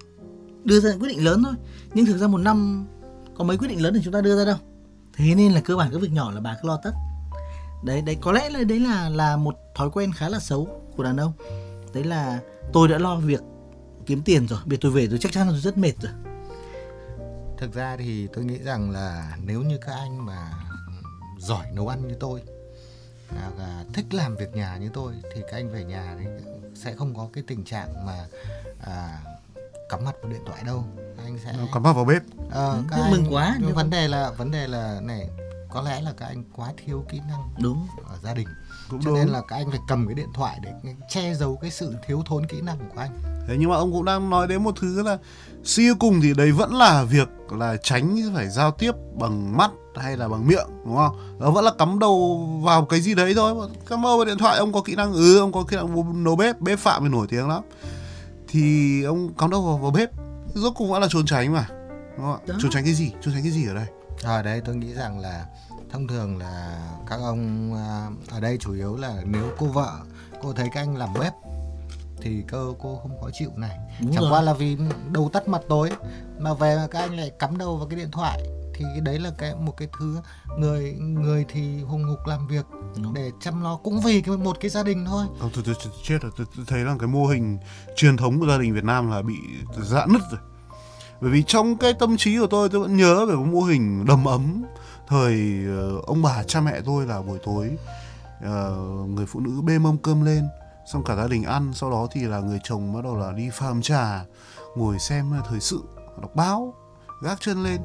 Đưa 0.65 0.81
ra 0.81 0.91
những 0.91 1.01
quyết 1.01 1.09
định 1.09 1.25
lớn 1.25 1.43
thôi. 1.45 1.55
Nhưng 1.95 2.07
thực 2.07 2.17
ra 2.17 2.27
một 2.27 2.39
năm 2.39 2.87
có 3.35 3.45
mấy 3.45 3.59
quyết 3.59 3.69
định 3.69 3.83
lớn 3.83 3.95
thì 3.95 4.01
chúng 4.05 4.13
ta 4.13 4.21
đưa 4.21 4.37
ra 4.37 4.45
đâu. 4.45 4.57
Thế 5.17 5.35
nên 5.35 5.53
là 5.53 5.61
cơ 5.61 5.77
bản 5.77 5.91
các 5.93 6.01
việc 6.01 6.13
nhỏ 6.13 6.31
là 6.31 6.41
bà 6.41 6.57
cứ 6.63 6.69
lo 6.69 6.81
tất. 6.85 6.91
Đấy 7.85 8.03
đấy 8.03 8.17
có 8.21 8.33
lẽ 8.33 8.51
là 8.51 8.65
đấy 8.65 8.81
là 8.81 9.09
là 9.09 9.37
một 9.37 9.55
thói 9.75 9.91
quen 9.91 10.13
khá 10.13 10.29
là 10.29 10.39
xấu 10.39 10.69
của 10.97 11.03
đàn 11.03 11.17
ông. 11.17 11.33
Đấy 11.95 12.05
là 12.05 12.41
tôi 12.73 12.89
đã 12.89 12.99
lo 12.99 13.17
việc 13.17 13.41
kiếm 14.07 14.23
tiền 14.23 14.49
rồi. 14.49 14.59
Việc 14.67 14.81
tôi 14.81 14.93
về 14.93 15.07
tôi 15.11 15.19
chắc 15.19 15.33
chắn 15.33 15.47
là 15.47 15.53
tôi 15.53 15.61
rất 15.61 15.79
mệt 15.79 15.93
rồi. 16.03 16.13
Thực 17.59 17.75
ra 17.75 17.97
thì 17.97 18.27
tôi 18.27 18.45
nghĩ 18.45 18.59
rằng 18.59 18.91
là 18.91 19.37
nếu 19.45 19.63
như 19.63 19.79
các 19.87 19.93
anh 19.93 20.27
mà 20.27 20.53
giỏi 21.39 21.67
nấu 21.73 21.89
ăn 21.89 22.09
như 22.09 22.15
tôi 22.21 22.43
à, 23.37 23.51
và 23.59 23.85
thích 23.95 24.15
làm 24.15 24.37
việc 24.37 24.55
nhà 24.57 24.77
như 24.77 24.91
tôi 24.95 25.13
thì 25.35 25.43
các 25.51 25.57
anh 25.57 25.71
về 25.71 25.85
nhà 25.85 26.17
thì 26.19 26.27
sẽ 26.75 26.95
không 26.95 27.15
có 27.15 27.29
cái 27.33 27.45
tình 27.47 27.65
trạng 27.65 28.07
mà 28.07 28.27
à, 28.87 29.19
cắm 29.89 30.05
mặt 30.05 30.15
vào 30.23 30.33
điện 30.33 30.41
thoại 30.47 30.63
đâu. 30.67 30.85
Các 31.17 31.23
anh 31.25 31.39
sẽ 31.45 31.55
cắm 31.73 31.83
vào 31.83 31.95
vào 31.95 32.05
bếp. 32.05 32.23
Ờ, 32.51 32.71
Ừ, 32.73 32.83
các 32.91 32.97
anh, 33.03 33.11
mừng 33.11 33.35
quá, 33.35 33.55
nhưng 33.59 33.67
nhưng- 33.67 33.77
vấn 33.77 33.91
đề 33.91 34.09
là 34.09 34.31
vấn 34.31 34.51
đề 34.51 34.67
là 34.67 35.01
này 35.03 35.29
có 35.71 35.83
lẽ 35.83 36.01
là 36.03 36.13
các 36.17 36.27
anh 36.27 36.45
quá 36.57 36.73
thiếu 36.85 37.05
kỹ 37.09 37.21
năng 37.29 37.49
đúng. 37.63 37.87
ở 38.09 38.17
gia 38.23 38.35
đình. 38.35 38.49
Cũng 38.91 39.01
cho 39.03 39.11
đúng. 39.11 39.19
nên 39.19 39.29
là 39.29 39.41
các 39.49 39.57
anh 39.57 39.71
phải 39.71 39.81
cầm 39.89 40.07
cái 40.07 40.15
điện 40.15 40.29
thoại 40.35 40.59
để 40.63 40.73
che 41.09 41.35
giấu 41.35 41.57
cái 41.57 41.71
sự 41.71 41.97
thiếu 42.07 42.23
thốn 42.27 42.47
kỹ 42.47 42.61
năng 42.61 42.79
của 42.79 43.01
anh 43.01 43.23
Thế 43.47 43.57
nhưng 43.59 43.71
mà 43.71 43.77
ông 43.77 43.93
cũng 43.93 44.05
đang 44.05 44.31
nói 44.31 44.47
đến 44.47 44.65
một 44.65 44.75
thứ 44.81 45.03
là 45.03 45.19
suy 45.65 45.95
cùng 45.99 46.21
thì 46.21 46.35
đấy 46.35 46.53
vẫn 46.53 46.75
là 46.75 47.05
việc 47.05 47.29
là 47.51 47.77
tránh 47.83 48.17
phải 48.35 48.49
giao 48.49 48.71
tiếp 48.71 48.93
bằng 49.21 49.57
mắt 49.57 49.71
hay 49.97 50.17
là 50.17 50.29
bằng 50.29 50.47
miệng 50.47 50.67
đúng 50.85 50.97
không? 50.97 51.37
Nó 51.39 51.51
vẫn 51.51 51.65
là 51.65 51.71
cắm 51.79 51.99
đầu 51.99 52.47
vào 52.65 52.85
cái 52.85 53.01
gì 53.01 53.15
đấy 53.15 53.35
thôi. 53.35 53.69
Cắm 53.87 54.03
đầu 54.03 54.17
vào 54.17 54.25
điện 54.25 54.39
thoại 54.39 54.59
ông 54.59 54.73
có 54.73 54.83
kỹ 54.83 54.95
năng 54.95 55.13
ừ 55.13 55.39
ông 55.39 55.53
có 55.53 55.65
kỹ 55.69 55.77
năng 55.77 56.25
nấu 56.25 56.37
bếp, 56.37 56.61
bếp 56.61 56.79
phạm 56.79 57.03
thì 57.03 57.09
nổi 57.09 57.27
tiếng 57.31 57.49
lắm. 57.49 57.63
Thì 58.49 59.03
ông 59.03 59.35
cắm 59.35 59.51
đầu 59.51 59.63
vào, 59.63 59.79
vào 59.79 59.91
bếp 59.91 60.11
rốt 60.55 60.73
cuộc 60.77 60.87
vẫn 60.87 61.03
là 61.03 61.09
trốn 61.11 61.27
tránh 61.27 61.53
mà. 61.53 61.67
Đúng 62.17 62.27
không? 62.27 62.47
Đó. 62.47 62.55
Trốn 62.63 62.71
tránh 62.71 62.85
cái 62.85 62.95
gì? 62.95 63.13
Trốn 63.23 63.35
tránh 63.35 63.43
cái 63.43 63.53
gì 63.53 63.67
ở 63.69 63.75
đây? 63.75 63.87
ở 64.23 64.43
đây 64.43 64.61
tôi 64.61 64.77
nghĩ 64.77 64.95
rằng 64.95 65.19
là 65.21 65.47
thông 65.91 66.09
thường 66.09 66.39
là 66.39 66.87
các 67.11 67.21
ông 67.21 67.75
à, 67.75 68.09
ở 68.31 68.41
đây 68.41 68.57
chủ 68.61 68.73
yếu 68.73 68.97
là 68.97 69.23
nếu 69.25 69.51
cô 69.59 69.67
vợ 69.67 69.93
cô 70.43 70.53
thấy 70.53 70.69
các 70.73 70.81
anh 70.81 70.97
làm 70.97 71.09
bếp 71.21 71.33
thì 72.21 72.43
cơ 72.49 72.73
cô 72.79 72.99
không 73.03 73.21
khó 73.21 73.31
chịu 73.33 73.51
này 73.57 73.79
Đúng 74.01 74.13
chẳng 74.13 74.23
rồi. 74.23 74.33
qua 74.33 74.41
là 74.41 74.53
vì 74.55 74.77
đầu 75.13 75.31
tắt 75.33 75.49
mặt 75.49 75.63
tối 75.69 75.91
mà 76.39 76.55
về 76.55 76.77
mà 76.77 76.87
các 76.91 76.99
anh 77.01 77.17
lại 77.17 77.31
cắm 77.39 77.59
đầu 77.59 77.77
vào 77.77 77.87
cái 77.89 77.99
điện 77.99 78.11
thoại 78.11 78.43
thì 78.75 78.85
cái 78.93 79.01
đấy 79.01 79.19
là 79.19 79.31
cái 79.39 79.55
một 79.55 79.77
cái 79.77 79.89
thứ 79.99 80.19
người 80.59 80.93
người 80.93 81.45
thì 81.49 81.83
hùng 81.83 82.05
hục 82.05 82.27
làm 82.27 82.47
việc 82.49 82.67
Đúng. 83.03 83.15
để 83.15 83.31
chăm 83.41 83.63
lo 83.63 83.77
cũng 83.77 84.01
vì 84.01 84.21
cái 84.21 84.37
một 84.37 84.57
cái 84.61 84.71
gia 84.71 84.83
đình 84.83 85.05
thôi 85.07 85.27
Không, 85.41 85.51
tôi, 85.55 85.63
tôi, 85.67 85.75
tôi 85.85 85.93
chết 86.05 86.19
rồi, 86.23 86.33
tôi, 86.37 86.47
tôi 86.57 86.65
thấy 86.69 86.81
là 86.81 86.97
cái 86.99 87.09
mô 87.09 87.27
hình 87.27 87.59
truyền 87.97 88.17
thống 88.17 88.41
của 88.41 88.47
gia 88.47 88.59
đình 88.59 88.75
Việt 88.75 88.85
Nam 88.85 89.11
là 89.11 89.23
bị 89.23 89.35
dạn 89.83 90.13
nứt 90.13 90.23
rồi. 90.31 90.41
Bởi 91.21 91.31
vì 91.31 91.43
trong 91.47 91.77
cái 91.77 91.93
tâm 91.95 92.17
trí 92.17 92.39
của 92.39 92.47
tôi, 92.47 92.69
tôi 92.69 92.81
vẫn 92.81 92.97
nhớ 92.97 93.27
về 93.27 93.35
một 93.35 93.47
mô 93.53 93.61
hình 93.61 94.05
đầm 94.07 94.25
ấm 94.25 94.63
thời 95.09 95.35
ờ, 95.67 96.01
ông 96.07 96.23
bà 96.23 96.43
cha 96.43 96.61
mẹ 96.61 96.81
tôi 96.85 97.07
là 97.07 97.23
buổi 97.23 97.39
tối 97.45 97.71
ờ, 98.45 98.77
người 99.09 99.27
phụ 99.27 99.41
nữ 99.41 99.61
bê 99.63 99.79
mâm 99.79 99.99
cơm 99.99 100.25
lên, 100.25 100.45
xong 100.93 101.05
cả 101.05 101.17
gia 101.17 101.27
đình 101.27 101.45
ăn, 101.45 101.73
sau 101.75 101.91
đó 101.91 102.07
thì 102.13 102.21
là 102.21 102.41
người 102.41 102.59
chồng 102.65 102.93
bắt 102.95 103.05
đầu 103.05 103.17
là 103.17 103.33
đi 103.33 103.51
pha 103.53 103.67
trà, 103.83 104.25
ngồi 104.77 104.99
xem 104.99 105.33
thời 105.49 105.61
sự, 105.61 105.81
đọc 106.21 106.35
báo, 106.35 106.75
gác 107.23 107.41
chân 107.41 107.65
lên. 107.65 107.81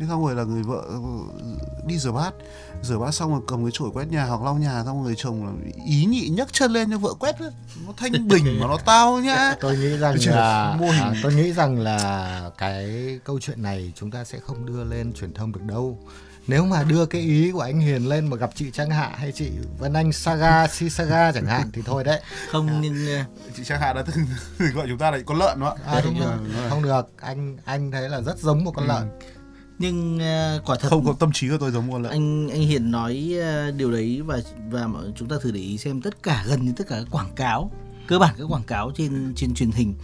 Thế 0.00 0.06
xong 0.08 0.26
rồi 0.26 0.34
là 0.34 0.44
người 0.44 0.62
vợ 0.62 0.84
ờ, 0.88 0.98
đi 1.86 1.98
rửa 1.98 2.12
bát 2.12 2.34
rửa 2.82 2.98
bát 2.98 3.10
xong 3.10 3.30
rồi 3.30 3.40
cầm 3.48 3.64
cái 3.64 3.70
chổi 3.74 3.90
quét 3.94 4.04
nhà 4.10 4.24
hoặc 4.24 4.42
lau 4.42 4.54
nhà 4.54 4.82
xong 4.84 4.96
rồi 4.96 5.04
người 5.04 5.14
chồng 5.18 5.46
là 5.46 5.52
ý 5.86 6.04
nhị 6.04 6.28
nhấc 6.28 6.52
chân 6.52 6.72
lên 6.72 6.90
cho 6.90 6.98
vợ 6.98 7.14
quét 7.18 7.36
nó 7.86 7.92
thanh 7.96 8.12
bình 8.28 8.60
mà 8.60 8.66
nó 8.66 8.78
tao 8.84 9.18
nhá 9.18 9.54
tôi 9.60 9.76
nghĩ 9.76 9.98
rằng 9.98 10.16
là 10.26 10.36
là 10.36 10.76
mô 10.80 10.86
hình. 10.86 11.00
à, 11.00 11.14
tôi 11.22 11.34
nghĩ 11.34 11.52
rằng 11.52 11.78
là 11.78 12.50
cái 12.58 13.18
câu 13.24 13.40
chuyện 13.40 13.62
này 13.62 13.92
chúng 13.96 14.10
ta 14.10 14.24
sẽ 14.24 14.38
không 14.38 14.66
đưa 14.66 14.84
lên 14.84 15.12
truyền 15.12 15.34
thông 15.34 15.52
được 15.52 15.62
đâu 15.62 15.98
nếu 16.50 16.66
mà 16.66 16.82
đưa 16.82 17.06
cái 17.06 17.20
ý 17.22 17.50
của 17.50 17.60
anh 17.60 17.80
Hiền 17.80 18.08
lên 18.08 18.26
mà 18.30 18.36
gặp 18.36 18.50
chị 18.54 18.70
Trang 18.70 18.90
Hạ 18.90 19.10
hay 19.16 19.32
chị 19.32 19.50
Vân 19.78 19.92
Anh 19.92 20.12
Saga 20.12 20.68
Si 20.68 20.90
Saga 20.90 21.32
chẳng 21.32 21.46
hạn 21.46 21.70
thì 21.72 21.82
thôi 21.84 22.04
đấy. 22.04 22.20
Không 22.52 22.80
nhưng 22.80 23.06
ờ, 23.06 23.24
chị 23.56 23.64
Trang 23.64 23.80
Hạ 23.80 23.92
đã 23.92 24.02
từng 24.02 24.24
gọi 24.74 24.86
chúng 24.88 24.98
ta 24.98 25.10
là 25.10 25.18
con 25.26 25.38
lợn 25.38 25.60
đó 25.60 25.76
à, 25.86 26.00
đúng 26.04 26.14
Đúng 26.20 26.52
rồi. 26.56 26.70
không 26.70 26.82
được 26.82 27.08
anh 27.20 27.56
anh 27.64 27.90
thấy 27.90 28.08
là 28.08 28.20
rất 28.20 28.38
giống 28.38 28.64
một 28.64 28.72
con 28.76 28.86
lợn. 28.88 29.08
Nhưng 29.78 30.18
ờ, 30.18 30.60
quả 30.66 30.76
thật 30.80 30.88
không 30.90 31.04
có 31.06 31.12
tâm 31.20 31.30
trí 31.32 31.48
của 31.48 31.56
tôi 31.60 31.70
giống 31.70 31.92
con 31.92 32.02
lợn. 32.02 32.12
anh 32.12 32.48
anh 32.50 32.60
Hiền 32.60 32.90
nói 32.90 33.34
ờ, 33.40 33.70
điều 33.70 33.90
đấy 33.92 34.20
và 34.24 34.38
và 34.70 34.86
chúng 35.16 35.28
ta 35.28 35.36
thử 35.42 35.50
để 35.50 35.60
ý 35.60 35.78
xem 35.78 36.02
tất 36.02 36.22
cả 36.22 36.44
gần 36.48 36.64
như 36.64 36.72
tất 36.76 36.84
cả 36.88 36.96
các 36.98 37.06
quảng 37.10 37.34
cáo 37.36 37.70
cơ 38.08 38.18
bản 38.18 38.34
các 38.38 38.44
quảng 38.50 38.62
cáo 38.62 38.90
trên 38.96 39.32
trên 39.36 39.54
truyền 39.54 39.70
hình 39.70 39.94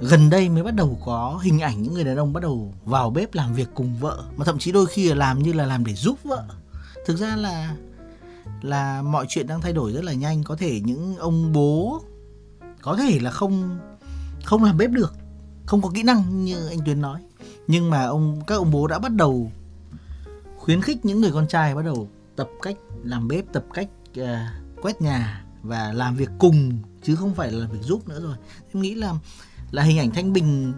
gần 0.00 0.30
đây 0.30 0.48
mới 0.48 0.62
bắt 0.62 0.74
đầu 0.74 0.98
có 1.04 1.40
hình 1.42 1.60
ảnh 1.60 1.82
những 1.82 1.94
người 1.94 2.04
đàn 2.04 2.16
ông 2.16 2.32
bắt 2.32 2.42
đầu 2.42 2.74
vào 2.84 3.10
bếp 3.10 3.34
làm 3.34 3.54
việc 3.54 3.68
cùng 3.74 3.96
vợ 4.00 4.24
mà 4.36 4.44
thậm 4.44 4.58
chí 4.58 4.72
đôi 4.72 4.86
khi 4.86 5.08
là 5.08 5.14
làm 5.14 5.42
như 5.42 5.52
là 5.52 5.66
làm 5.66 5.84
để 5.84 5.94
giúp 5.94 6.18
vợ. 6.24 6.44
Thực 7.06 7.16
ra 7.16 7.36
là 7.36 7.76
là 8.62 9.02
mọi 9.02 9.26
chuyện 9.28 9.46
đang 9.46 9.60
thay 9.60 9.72
đổi 9.72 9.92
rất 9.92 10.04
là 10.04 10.12
nhanh. 10.12 10.44
Có 10.44 10.56
thể 10.56 10.80
những 10.84 11.16
ông 11.16 11.52
bố 11.52 12.02
có 12.82 12.96
thể 12.96 13.20
là 13.20 13.30
không 13.30 13.78
không 14.44 14.64
làm 14.64 14.76
bếp 14.76 14.90
được 14.90 15.14
không 15.66 15.82
có 15.82 15.90
kỹ 15.94 16.02
năng 16.02 16.44
như 16.44 16.68
anh 16.68 16.78
Tuyến 16.86 17.00
nói. 17.00 17.22
Nhưng 17.66 17.90
mà 17.90 18.04
ông 18.04 18.40
các 18.46 18.54
ông 18.54 18.70
bố 18.70 18.86
đã 18.86 18.98
bắt 18.98 19.12
đầu 19.12 19.52
khuyến 20.56 20.82
khích 20.82 21.04
những 21.04 21.20
người 21.20 21.30
con 21.32 21.48
trai 21.48 21.74
bắt 21.74 21.82
đầu 21.84 22.08
tập 22.36 22.48
cách 22.62 22.76
làm 23.02 23.28
bếp 23.28 23.52
tập 23.52 23.64
cách 23.74 23.88
uh, 24.20 24.26
quét 24.82 25.02
nhà 25.02 25.44
và 25.62 25.92
làm 25.92 26.16
việc 26.16 26.30
cùng 26.38 26.78
chứ 27.02 27.16
không 27.16 27.34
phải 27.34 27.52
là 27.52 27.58
làm 27.58 27.70
việc 27.70 27.82
giúp 27.82 28.08
nữa 28.08 28.20
rồi. 28.20 28.36
Em 28.72 28.82
nghĩ 28.82 28.94
là 28.94 29.14
là 29.74 29.82
hình 29.82 29.98
ảnh 29.98 30.10
thanh 30.10 30.32
bình 30.32 30.72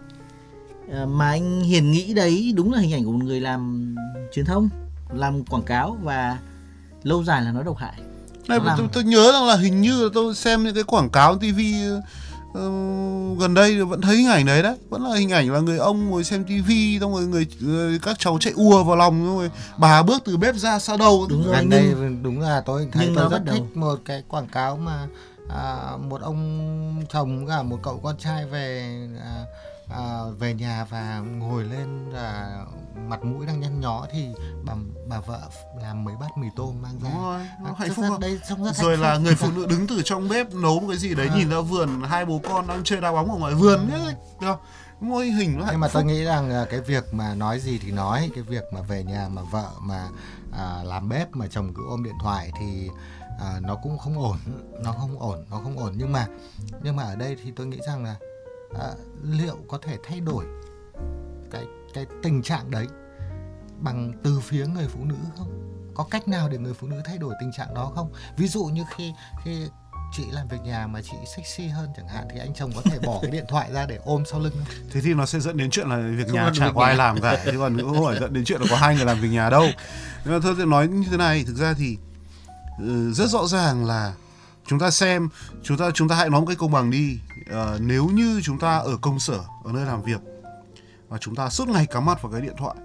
uh, 0.86 1.08
mà 1.08 1.30
anh 1.30 1.60
hiền 1.60 1.90
nghĩ 1.90 2.14
đấy 2.14 2.52
đúng 2.56 2.72
là 2.72 2.80
hình 2.80 2.92
ảnh 2.92 3.04
của 3.04 3.12
một 3.12 3.24
người 3.24 3.40
làm 3.40 3.94
truyền 4.32 4.44
thông 4.44 4.68
làm 5.14 5.44
quảng 5.44 5.62
cáo 5.62 5.96
và 6.02 6.38
lâu 7.02 7.24
dài 7.24 7.42
là 7.42 7.52
nó 7.52 7.62
độc 7.62 7.76
hại. 7.76 7.94
Này, 8.48 8.60
làm... 8.64 8.78
tôi, 8.78 8.88
tôi 8.92 9.04
nhớ 9.04 9.32
rằng 9.32 9.44
là 9.46 9.56
hình 9.56 9.80
như 9.80 10.04
là 10.04 10.08
tôi 10.14 10.34
xem 10.34 10.64
những 10.64 10.74
cái 10.74 10.84
quảng 10.84 11.10
cáo 11.10 11.38
TV 11.38 11.60
uh, 12.50 13.38
gần 13.38 13.54
đây 13.54 13.84
vẫn 13.84 14.00
thấy 14.00 14.16
hình 14.16 14.28
ảnh 14.28 14.46
đấy 14.46 14.62
đấy. 14.62 14.76
Vẫn 14.88 15.04
là 15.04 15.16
hình 15.16 15.30
ảnh 15.30 15.52
là 15.52 15.60
người 15.60 15.78
ông 15.78 16.10
ngồi 16.10 16.24
xem 16.24 16.44
tivi 16.44 16.98
xong 17.00 17.14
rồi 17.14 17.26
người, 17.26 17.46
người 17.60 17.98
các 17.98 18.16
cháu 18.18 18.38
chạy 18.40 18.52
ùa 18.56 18.84
vào 18.84 18.96
lòng 18.96 19.26
xong 19.26 19.38
rồi 19.38 19.50
bà 19.78 20.02
bước 20.02 20.22
từ 20.24 20.36
bếp 20.36 20.56
ra 20.56 20.78
sau 20.78 20.96
đầu. 20.96 21.26
Đúng 21.30 21.44
rồi 21.44 21.54
gần 21.54 21.70
đây 21.70 21.94
đúng 22.22 22.40
là 22.40 22.60
tôi 22.66 22.88
thấy 22.92 23.10
tôi 23.16 23.28
rất 23.30 23.42
thích 23.46 23.62
một 23.74 24.00
cái 24.04 24.22
quảng 24.28 24.48
cáo 24.48 24.76
mà 24.76 25.06
à, 25.48 25.96
một 26.08 26.20
ông 26.20 27.04
chồng 27.08 27.46
cả 27.46 27.62
một 27.62 27.78
cậu 27.82 28.00
con 28.02 28.16
trai 28.18 28.46
về 28.46 28.96
à, 29.20 29.44
à, 29.90 30.22
về 30.38 30.54
nhà 30.54 30.86
và 30.90 31.18
ngồi 31.18 31.64
lên 31.64 32.10
và 32.12 32.58
mặt 33.08 33.24
mũi 33.24 33.46
đang 33.46 33.60
nhăn 33.60 33.80
nhó 33.80 34.06
thì 34.12 34.28
bà 34.64 34.72
bà 35.08 35.20
vợ 35.20 35.40
làm 35.82 36.04
mấy 36.04 36.14
bát 36.20 36.38
mì 36.38 36.48
tôm 36.56 36.82
mang 36.82 36.98
ra. 37.02 37.10
Đúng 37.10 37.22
rồi, 37.22 37.40
nó 37.64 37.74
hạnh 37.78 37.90
phúc 37.94 38.04
đây 38.20 38.40
Rồi 38.74 38.96
là 38.96 39.18
người 39.18 39.34
phụ 39.34 39.48
nữ 39.56 39.66
đứng 39.66 39.86
từ 39.86 40.02
trong 40.04 40.28
bếp 40.28 40.54
nấu 40.54 40.80
một 40.80 40.86
cái 40.88 40.96
gì 40.96 41.14
đấy 41.14 41.28
à. 41.30 41.36
nhìn 41.36 41.50
ra 41.50 41.60
vườn 41.60 42.02
hai 42.02 42.24
bố 42.24 42.40
con 42.48 42.66
đang 42.66 42.84
chơi 42.84 43.00
đá 43.00 43.12
bóng 43.12 43.30
ở 43.30 43.36
ngoài 43.38 43.54
vườn 43.54 43.88
nhá. 43.88 43.98
Được 44.40 44.60
môi 45.00 45.26
hình 45.26 45.58
nó 45.58 45.66
nhưng 45.70 45.80
mà 45.80 45.88
tôi 45.88 46.04
nghĩ 46.04 46.24
rằng 46.24 46.50
à, 46.50 46.64
cái 46.70 46.80
việc 46.80 47.14
mà 47.14 47.34
nói 47.34 47.60
gì 47.60 47.78
thì 47.78 47.90
nói 47.90 48.30
cái 48.34 48.42
việc 48.42 48.64
mà 48.72 48.80
về 48.80 49.04
nhà 49.04 49.28
mà 49.32 49.42
vợ 49.42 49.68
mà 49.80 50.08
à, 50.58 50.82
làm 50.84 51.08
bếp 51.08 51.36
mà 51.36 51.46
chồng 51.50 51.72
cứ 51.74 51.82
ôm 51.88 52.04
điện 52.04 52.14
thoại 52.22 52.52
thì 52.60 52.88
à, 53.40 53.60
nó 53.62 53.74
cũng 53.74 53.98
không 53.98 54.18
ổn 54.18 54.36
nó 54.84 54.92
không 54.92 55.18
ổn 55.18 55.44
nó 55.50 55.60
không 55.60 55.78
ổn. 55.78 55.92
Nhưng 55.96 56.12
mà 56.12 56.26
nhưng 56.82 56.96
mà 56.96 57.02
ở 57.02 57.16
đây 57.16 57.36
thì 57.44 57.52
tôi 57.56 57.66
nghĩ 57.66 57.78
rằng 57.86 58.04
là 58.04 58.16
à, 58.80 58.88
liệu 59.22 59.56
có 59.68 59.78
thể 59.82 59.96
thay 60.04 60.20
đổi 60.20 60.44
cái 61.50 61.64
cái 61.94 62.06
tình 62.22 62.42
trạng 62.42 62.70
đấy 62.70 62.86
bằng 63.78 64.12
từ 64.24 64.40
phía 64.40 64.66
người 64.66 64.86
phụ 64.88 65.04
nữ 65.04 65.16
không? 65.38 65.72
Có 65.94 66.04
cách 66.10 66.28
nào 66.28 66.48
để 66.48 66.58
người 66.58 66.74
phụ 66.74 66.86
nữ 66.86 67.00
thay 67.04 67.18
đổi 67.18 67.34
tình 67.40 67.50
trạng 67.56 67.74
đó 67.74 67.92
không? 67.94 68.12
Ví 68.36 68.48
dụ 68.48 68.64
như 68.64 68.84
khi 68.96 69.12
khi 69.44 69.68
chị 70.12 70.24
làm 70.30 70.48
việc 70.48 70.60
nhà 70.64 70.86
mà 70.86 71.02
chị 71.02 71.16
sexy 71.36 71.66
hơn 71.66 71.88
chẳng 71.96 72.08
hạn 72.08 72.28
thì 72.32 72.38
anh 72.38 72.54
chồng 72.54 72.70
có 72.74 72.82
thể 72.84 72.98
bỏ 72.98 73.18
cái 73.22 73.30
điện 73.30 73.44
thoại 73.48 73.72
ra 73.72 73.86
để 73.86 73.98
ôm 74.04 74.22
sau 74.30 74.40
lưng. 74.40 74.52
Thế 74.92 75.00
thì 75.00 75.14
nó 75.14 75.26
sẽ 75.26 75.40
dẫn 75.40 75.56
đến 75.56 75.70
chuyện 75.70 75.88
là 75.88 75.96
việc 76.16 76.28
nhà 76.32 76.50
chả 76.54 76.72
có 76.74 76.84
ai 76.84 76.96
làm 76.96 77.20
cả. 77.20 77.42
Chứ 77.44 77.58
còn 77.58 77.78
không 77.80 78.04
phải 78.04 78.20
dẫn 78.20 78.32
đến 78.32 78.44
chuyện 78.44 78.60
là 78.60 78.66
có 78.70 78.76
hai 78.76 78.96
người 78.96 79.04
làm 79.04 79.20
việc 79.20 79.28
nhà 79.28 79.50
đâu. 79.50 79.66
Nhưng 80.24 80.34
mà 80.34 80.40
thôi 80.42 80.66
nói 80.66 80.88
như 80.88 81.08
thế 81.10 81.16
này. 81.16 81.44
Thực 81.46 81.56
ra 81.56 81.74
thì 81.78 81.98
rất 83.12 83.30
rõ 83.30 83.46
ràng 83.46 83.84
là 83.84 84.12
chúng 84.66 84.78
ta 84.78 84.90
xem 84.90 85.28
chúng 85.62 85.76
ta 85.76 85.90
chúng 85.90 86.08
ta 86.08 86.16
hãy 86.16 86.30
nói 86.30 86.40
một 86.40 86.46
cái 86.46 86.56
công 86.56 86.72
bằng 86.72 86.90
đi. 86.90 87.18
À, 87.50 87.64
nếu 87.80 88.06
như 88.06 88.40
chúng 88.44 88.58
ta 88.58 88.78
ở 88.78 88.96
công 89.00 89.20
sở 89.20 89.38
ở 89.64 89.72
nơi 89.72 89.86
làm 89.86 90.02
việc 90.02 90.20
và 91.08 91.18
chúng 91.18 91.34
ta 91.34 91.48
suốt 91.48 91.68
ngày 91.68 91.86
cắm 91.86 92.04
mặt 92.04 92.22
vào 92.22 92.32
cái 92.32 92.40
điện 92.40 92.54
thoại 92.58 92.76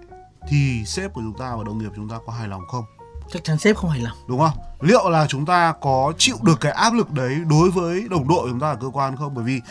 thì 0.50 0.84
sếp 0.86 1.14
của 1.14 1.22
chúng 1.22 1.38
ta 1.40 1.56
và 1.56 1.64
đồng 1.64 1.78
nghiệp 1.78 1.92
chúng 1.96 2.10
ta 2.10 2.16
có 2.26 2.34
hài 2.34 2.48
lòng 2.48 2.62
không? 2.68 2.86
Chắc 3.32 3.44
chắn 3.44 3.58
sếp 3.58 3.76
không 3.76 3.90
hài 3.90 4.00
lòng. 4.00 4.18
Đúng 4.28 4.40
không? 4.40 4.58
Liệu 4.82 5.10
là 5.10 5.26
chúng 5.30 5.46
ta 5.46 5.74
có 5.82 6.14
chịu 6.18 6.38
được 6.42 6.60
cái 6.62 6.72
áp 6.72 6.94
lực 6.94 7.12
đấy 7.12 7.38
đối 7.50 7.72
với 7.72 8.08
đồng 8.10 8.28
đội 8.28 8.50
chúng 8.50 8.60
ta 8.60 8.70
ở 8.70 8.78
cơ 8.82 8.88
quan 8.94 9.18
không? 9.18 9.34
Bởi 9.34 9.44
vì 9.44 9.62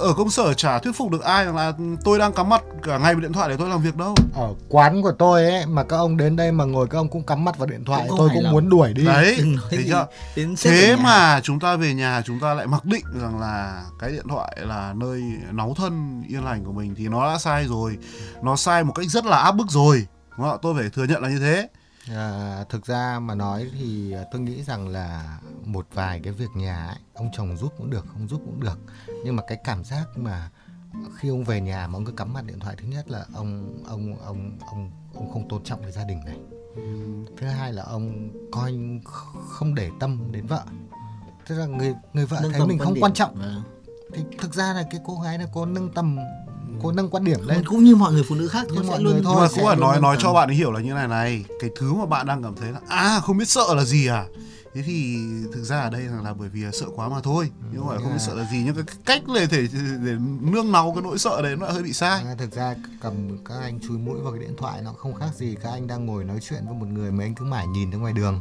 ở 0.00 0.14
công 0.16 0.30
sở 0.30 0.54
chả 0.54 0.78
thuyết 0.78 0.92
phục 0.96 1.10
được 1.10 1.22
ai 1.22 1.44
rằng 1.44 1.56
là 1.56 1.72
tôi 2.04 2.18
đang 2.18 2.32
cắm 2.32 2.48
mặt 2.48 2.62
cả 2.82 2.98
ngày 2.98 3.14
vào 3.14 3.20
điện 3.20 3.32
thoại 3.32 3.48
để 3.48 3.56
tôi 3.58 3.68
làm 3.68 3.82
việc 3.82 3.96
đâu. 3.96 4.14
Ở 4.34 4.54
quán 4.68 5.02
của 5.02 5.12
tôi 5.18 5.50
ấy 5.50 5.66
mà 5.66 5.84
các 5.84 5.96
ông 5.96 6.16
đến 6.16 6.36
đây 6.36 6.52
mà 6.52 6.64
ngồi 6.64 6.86
các 6.86 6.98
ông 6.98 7.08
cũng 7.08 7.22
cắm 7.22 7.44
mặt 7.44 7.58
vào 7.58 7.66
điện 7.66 7.84
thoại 7.84 8.06
cũng 8.08 8.18
tôi 8.18 8.30
cũng 8.34 8.44
lòng. 8.44 8.52
muốn 8.52 8.68
đuổi 8.68 8.92
đi. 8.92 9.04
Đấy 9.04 9.38
thấy 9.70 9.84
chưa? 9.88 10.06
thế 10.62 10.96
mà 10.96 11.40
chúng 11.40 11.60
ta 11.60 11.76
về 11.76 11.94
nhà 11.94 12.22
chúng 12.24 12.40
ta 12.40 12.54
lại 12.54 12.66
mặc 12.66 12.84
định 12.84 13.04
rằng 13.20 13.40
là 13.40 13.84
cái 13.98 14.10
điện 14.12 14.28
thoại 14.28 14.56
là 14.60 14.92
nơi 14.96 15.22
náu 15.50 15.74
thân 15.76 16.22
yên 16.28 16.44
lành 16.44 16.64
của 16.64 16.72
mình 16.72 16.94
thì 16.94 17.08
nó 17.08 17.32
đã 17.32 17.38
sai 17.38 17.66
rồi. 17.68 17.98
Nó 18.42 18.56
sai 18.56 18.84
một 18.84 18.92
cách 18.92 19.06
rất 19.06 19.24
là 19.24 19.36
áp 19.36 19.52
bức 19.52 19.70
rồi. 19.70 20.06
Đúng 20.38 20.48
không? 20.48 20.58
tôi 20.62 20.74
phải 20.74 20.90
thừa 20.90 21.04
nhận 21.04 21.22
là 21.22 21.28
như 21.28 21.38
thế 21.38 21.68
À, 22.08 22.64
thực 22.68 22.86
ra 22.86 23.18
mà 23.18 23.34
nói 23.34 23.70
thì 23.78 24.14
tôi 24.32 24.40
nghĩ 24.40 24.62
rằng 24.62 24.88
là 24.88 25.38
một 25.64 25.86
vài 25.94 26.20
cái 26.24 26.32
việc 26.32 26.50
nhà 26.56 26.86
ấy, 26.86 26.98
ông 27.14 27.30
chồng 27.32 27.56
giúp 27.56 27.72
cũng 27.78 27.90
được, 27.90 28.06
không 28.12 28.28
giúp 28.28 28.42
cũng 28.44 28.60
được. 28.60 28.78
Nhưng 29.24 29.36
mà 29.36 29.42
cái 29.46 29.58
cảm 29.64 29.84
giác 29.84 30.04
mà 30.16 30.50
khi 31.16 31.28
ông 31.28 31.44
về 31.44 31.60
nhà 31.60 31.86
mà 31.86 31.96
ông 31.96 32.04
cứ 32.04 32.12
cắm 32.12 32.32
mặt 32.32 32.44
điện 32.44 32.60
thoại 32.60 32.76
thứ 32.78 32.86
nhất 32.88 33.10
là 33.10 33.24
ông 33.34 33.78
ông 33.86 34.18
ông 34.24 34.58
ông 34.66 34.90
ông 35.14 35.32
không 35.32 35.48
tôn 35.48 35.64
trọng 35.64 35.82
cái 35.82 35.92
gia 35.92 36.04
đình 36.04 36.20
này. 36.24 36.36
Thứ 37.38 37.46
hai 37.46 37.72
là 37.72 37.82
ông 37.82 38.30
coi 38.52 38.74
không 39.48 39.74
để 39.74 39.90
tâm 40.00 40.32
đến 40.32 40.46
vợ. 40.46 40.64
Tức 41.46 41.54
là 41.58 41.66
người 41.66 41.94
người 42.12 42.26
vợ 42.26 42.38
nâng 42.42 42.52
thấy 42.52 42.66
mình 42.66 42.78
không 42.78 42.94
điểm. 42.94 43.02
quan 43.02 43.12
trọng. 43.12 43.40
À. 43.40 43.62
Thì 44.14 44.22
thực 44.38 44.54
ra 44.54 44.72
là 44.72 44.84
cái 44.90 45.00
cô 45.04 45.20
gái 45.20 45.38
này 45.38 45.46
cô 45.52 45.66
nâng 45.66 45.92
tầm 45.94 46.18
cô 46.82 46.92
nâng 46.92 47.10
quan 47.10 47.24
điểm 47.24 47.40
lên. 47.46 47.64
Cũng 47.66 47.84
như 47.84 47.96
mọi 47.96 48.12
người 48.12 48.24
phụ 48.28 48.34
nữ 48.34 48.48
khác 48.48 48.66
thôi 48.74 48.84
sẽ 48.88 48.98
luôn 48.98 49.20
thôi 49.24 49.48
cũng 49.54 49.68
là 49.68 49.74
nói 49.74 50.00
nói 50.00 50.16
cho 50.20 50.32
bạn 50.32 50.48
ấy 50.48 50.56
hiểu 50.56 50.72
là 50.72 50.80
như 50.80 50.94
này 50.94 51.08
này 51.08 51.44
cái 51.60 51.70
thứ 51.78 51.94
mà 51.94 52.06
bạn 52.06 52.26
đang 52.26 52.42
cảm 52.42 52.54
thấy 52.54 52.72
là 52.72 52.80
à 52.88 53.20
không 53.20 53.38
biết 53.38 53.48
sợ 53.48 53.74
là 53.74 53.84
gì 53.84 54.06
à? 54.06 54.24
Thế 54.74 54.82
thì 54.86 55.16
thực 55.52 55.62
ra 55.62 55.80
ở 55.80 55.90
đây 55.90 56.02
là, 56.02 56.22
là 56.22 56.34
bởi 56.34 56.48
vì 56.48 56.60
sợ 56.72 56.86
quá 56.96 57.08
mà 57.08 57.16
thôi 57.22 57.50
nhưng 57.72 57.88
phải 57.88 57.98
không 57.98 58.12
biết 58.12 58.18
sợ 58.18 58.34
là 58.34 58.48
gì 58.52 58.62
nhưng 58.64 58.74
cái 58.74 58.84
cách 59.04 59.22
để 59.34 59.46
thể 59.46 59.66
để 60.04 60.12
nương 60.40 60.72
náu 60.72 60.92
cái 60.94 61.02
nỗi 61.02 61.18
sợ 61.18 61.42
đấy 61.42 61.56
nó 61.56 61.66
hơi 61.66 61.82
bị 61.82 61.92
sai. 61.92 62.22
À, 62.26 62.34
thực 62.38 62.52
ra 62.52 62.74
cầm 63.02 63.14
các 63.44 63.54
anh 63.60 63.80
chui 63.80 63.98
mũi 63.98 64.20
vào 64.20 64.32
cái 64.32 64.40
điện 64.40 64.54
thoại 64.58 64.82
nó 64.84 64.92
không 64.92 65.14
khác 65.14 65.30
gì 65.36 65.56
các 65.62 65.70
anh 65.70 65.86
đang 65.86 66.06
ngồi 66.06 66.24
nói 66.24 66.38
chuyện 66.48 66.66
với 66.66 66.74
một 66.74 66.86
người 66.86 67.12
mà 67.12 67.24
anh 67.24 67.34
cứ 67.34 67.44
mãi 67.44 67.66
nhìn 67.66 67.90
ra 67.90 67.98
ngoài 67.98 68.12
đường 68.12 68.40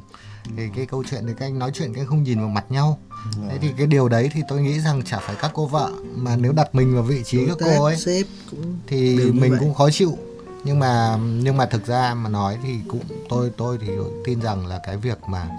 thì 0.57 0.69
cái 0.75 0.86
câu 0.86 1.03
chuyện 1.10 1.24
thì 1.27 1.33
các 1.38 1.45
anh 1.45 1.60
nói 1.60 1.71
chuyện 1.74 1.93
các 1.93 2.01
anh 2.01 2.07
không 2.07 2.24
nhìn 2.24 2.39
vào 2.39 2.50
mặt 2.50 2.65
nhau. 2.69 3.00
Thế 3.50 3.57
thì 3.62 3.69
cái 3.77 3.88
điều 3.88 4.10
đấy 4.10 4.29
thì 4.33 4.41
tôi 4.48 4.62
nghĩ 4.62 4.79
rằng 4.79 5.03
chả 5.03 5.19
phải 5.19 5.36
các 5.41 5.51
cô 5.53 5.65
vợ 5.65 5.91
mà 6.15 6.36
nếu 6.36 6.51
đặt 6.51 6.75
mình 6.75 6.93
vào 6.93 7.03
vị 7.03 7.24
trí 7.25 7.45
các 7.48 7.57
cô 7.60 7.83
ấy 7.83 7.98
sếp 7.98 8.25
cũng 8.51 8.79
thì 8.88 9.31
mình 9.31 9.55
cũng 9.60 9.74
khó 9.74 9.89
chịu. 9.89 10.17
Nhưng 10.63 10.79
mà 10.79 11.17
nhưng 11.17 11.57
mà 11.57 11.65
thực 11.65 11.88
ra 11.88 12.13
mà 12.13 12.29
nói 12.29 12.57
thì 12.63 12.79
cũng 12.88 13.03
tôi 13.29 13.51
tôi 13.57 13.77
thì 13.81 13.88
tin 14.25 14.41
rằng 14.41 14.67
là 14.67 14.79
cái 14.83 14.98
việc 14.98 15.17
mà 15.27 15.50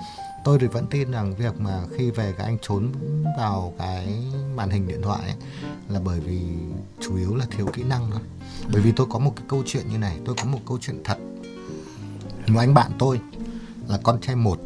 tôi 0.45 0.59
thì 0.59 0.67
vẫn 0.67 0.87
tin 0.91 1.11
rằng 1.11 1.35
việc 1.35 1.61
mà 1.61 1.83
khi 1.97 2.11
về 2.11 2.35
các 2.39 2.45
anh 2.45 2.59
trốn 2.63 2.93
vào 3.39 3.75
cái 3.79 4.09
màn 4.55 4.71
hình 4.71 4.89
điện 4.89 5.03
thoại 5.03 5.21
ấy, 5.23 5.35
là 5.89 6.01
bởi 6.05 6.21
vì 6.21 6.41
chủ 7.01 7.17
yếu 7.17 7.37
là 7.37 7.47
thiếu 7.57 7.67
kỹ 7.67 7.83
năng 7.83 8.11
thôi. 8.11 8.21
Bởi 8.73 8.83
vì 8.83 8.93
tôi 8.97 9.07
có 9.11 9.19
một 9.19 9.33
cái 9.37 9.45
câu 9.49 9.63
chuyện 9.67 9.85
như 9.91 9.99
này 9.99 10.17
tôi 10.25 10.35
có 10.43 10.45
một 10.45 10.59
câu 10.67 10.79
chuyện 10.81 11.01
thật. 11.05 11.17
Một 12.47 12.61
anh 12.61 12.75
bạn 12.75 12.91
tôi 12.99 13.21
là 13.89 13.99
con 14.03 14.21
trai 14.21 14.37
một 14.37 14.59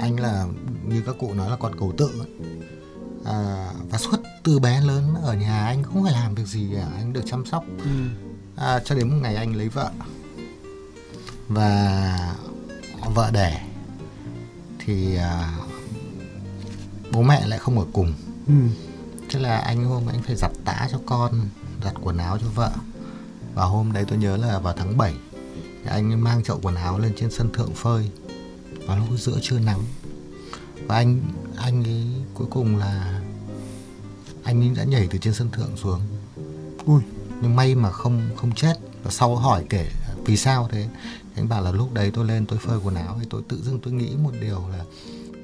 anh 0.00 0.20
là 0.20 0.46
như 0.84 1.02
các 1.06 1.14
cụ 1.18 1.34
nói 1.34 1.50
là 1.50 1.56
con 1.56 1.78
cầu 1.78 1.92
tự 1.96 2.10
à, 3.24 3.70
và 3.90 3.98
suốt 3.98 4.16
từ 4.42 4.58
bé 4.58 4.80
lớn 4.80 5.14
ở 5.22 5.34
nhà 5.34 5.66
anh 5.66 5.82
không 5.82 6.02
phải 6.04 6.12
làm 6.12 6.34
việc 6.34 6.46
gì 6.46 6.68
cả 6.74 6.86
anh 6.96 7.12
được 7.12 7.22
chăm 7.26 7.46
sóc. 7.46 7.64
Ừ. 7.78 7.90
à, 8.56 8.80
cho 8.84 8.94
đến 8.94 9.10
một 9.10 9.16
ngày 9.22 9.34
anh 9.36 9.56
lấy 9.56 9.68
vợ. 9.68 9.90
Và 11.48 12.34
vợ 13.14 13.30
đẻ 13.32 13.66
thì 14.78 15.16
à, 15.16 15.58
bố 17.12 17.22
mẹ 17.22 17.46
lại 17.46 17.58
không 17.58 17.78
ở 17.78 17.84
cùng. 17.92 18.12
Ừ. 18.46 18.54
thế 19.30 19.40
là 19.40 19.58
anh 19.58 19.84
hôm 19.84 20.06
anh 20.06 20.22
phải 20.22 20.36
giặt 20.36 20.50
tã 20.64 20.88
cho 20.92 21.00
con 21.06 21.40
giặt 21.84 21.94
quần 22.02 22.16
áo 22.16 22.38
cho 22.38 22.46
vợ. 22.54 22.72
Và 23.54 23.64
hôm 23.64 23.92
đấy 23.92 24.04
tôi 24.08 24.18
nhớ 24.18 24.36
là 24.36 24.58
vào 24.58 24.74
tháng 24.76 24.98
7 24.98 25.14
anh 25.84 26.24
mang 26.24 26.42
chậu 26.42 26.58
quần 26.62 26.74
áo 26.74 26.98
lên 26.98 27.12
trên 27.16 27.30
sân 27.30 27.52
thượng 27.52 27.74
phơi 27.74 28.10
vào 28.90 28.98
lúc 28.98 29.18
giữa 29.18 29.38
trưa 29.42 29.58
nắng. 29.58 29.80
Và 30.86 30.96
anh 30.96 31.20
anh 31.56 31.84
ấy 31.84 32.04
cuối 32.34 32.46
cùng 32.50 32.76
là 32.76 33.20
anh 34.42 34.62
ấy 34.62 34.70
đã 34.76 34.84
nhảy 34.84 35.08
từ 35.10 35.18
trên 35.18 35.34
sân 35.34 35.50
thượng 35.50 35.76
xuống. 35.76 36.00
Ui. 36.84 37.02
Nhưng 37.42 37.56
may 37.56 37.74
mà 37.74 37.90
không 37.90 38.30
không 38.36 38.52
chết. 38.52 38.74
Và 39.02 39.10
sau 39.10 39.36
hỏi 39.36 39.64
kể 39.68 39.90
vì 40.24 40.36
sao 40.36 40.68
thế 40.72 40.88
anh 41.36 41.48
bảo 41.48 41.62
là 41.62 41.72
lúc 41.72 41.94
đấy 41.94 42.10
tôi 42.14 42.24
lên 42.24 42.46
tôi 42.46 42.58
phơi 42.58 42.78
quần 42.84 42.94
áo 42.94 43.16
thì 43.20 43.26
tôi 43.30 43.42
tự 43.48 43.62
dưng 43.62 43.80
tôi 43.82 43.92
nghĩ 43.92 44.10
một 44.22 44.32
điều 44.40 44.68
là 44.68 44.84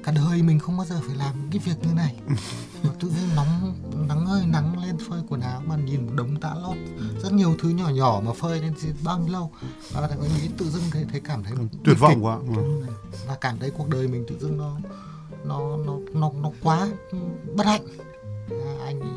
cả 0.07 0.13
đời 0.15 0.41
mình 0.41 0.59
không 0.59 0.77
bao 0.77 0.85
giờ 0.85 1.01
phải 1.07 1.15
làm 1.15 1.35
cái 1.51 1.61
việc 1.65 1.75
như 1.81 1.93
này. 1.93 2.15
Mà 2.83 2.89
tự 2.99 3.09
dưng 3.09 3.35
nóng 3.35 3.75
nắng 4.07 4.25
ơi 4.25 4.43
nắng 4.47 4.83
lên 4.83 4.97
phơi 5.09 5.21
quần 5.29 5.41
áo 5.41 5.61
mà 5.65 5.75
nhìn 5.75 6.05
một 6.05 6.13
đống 6.15 6.39
tã 6.39 6.55
lót. 6.61 6.77
Rất 7.23 7.33
nhiều 7.33 7.55
thứ 7.59 7.69
nhỏ 7.69 7.89
nhỏ 7.89 8.21
mà 8.25 8.31
phơi 8.33 8.61
lên 8.61 8.73
bao 9.03 9.19
nhiêu 9.19 9.33
lâu. 9.33 9.51
Và 9.91 10.07
anh 10.07 10.21
nghĩ 10.21 10.49
tự 10.57 10.69
dưng 10.69 10.83
thấy, 10.91 11.05
thấy 11.11 11.21
cảm 11.21 11.43
thấy 11.43 11.53
tuyệt 11.83 11.99
vọng 11.99 12.25
quá 12.25 12.39
và 13.27 13.35
cảm 13.41 13.59
thấy 13.59 13.71
cuộc 13.77 13.89
đời 13.89 14.07
mình 14.07 14.25
tự 14.27 14.39
dưng 14.39 14.57
nó 14.57 14.77
nó 15.45 15.77
nó 15.77 15.97
nó 16.13 16.31
nó 16.41 16.51
quá 16.63 16.87
bất 17.55 17.65
hạnh. 17.65 17.85
À, 18.49 18.73
anh 18.85 18.99
ấy 18.99 19.09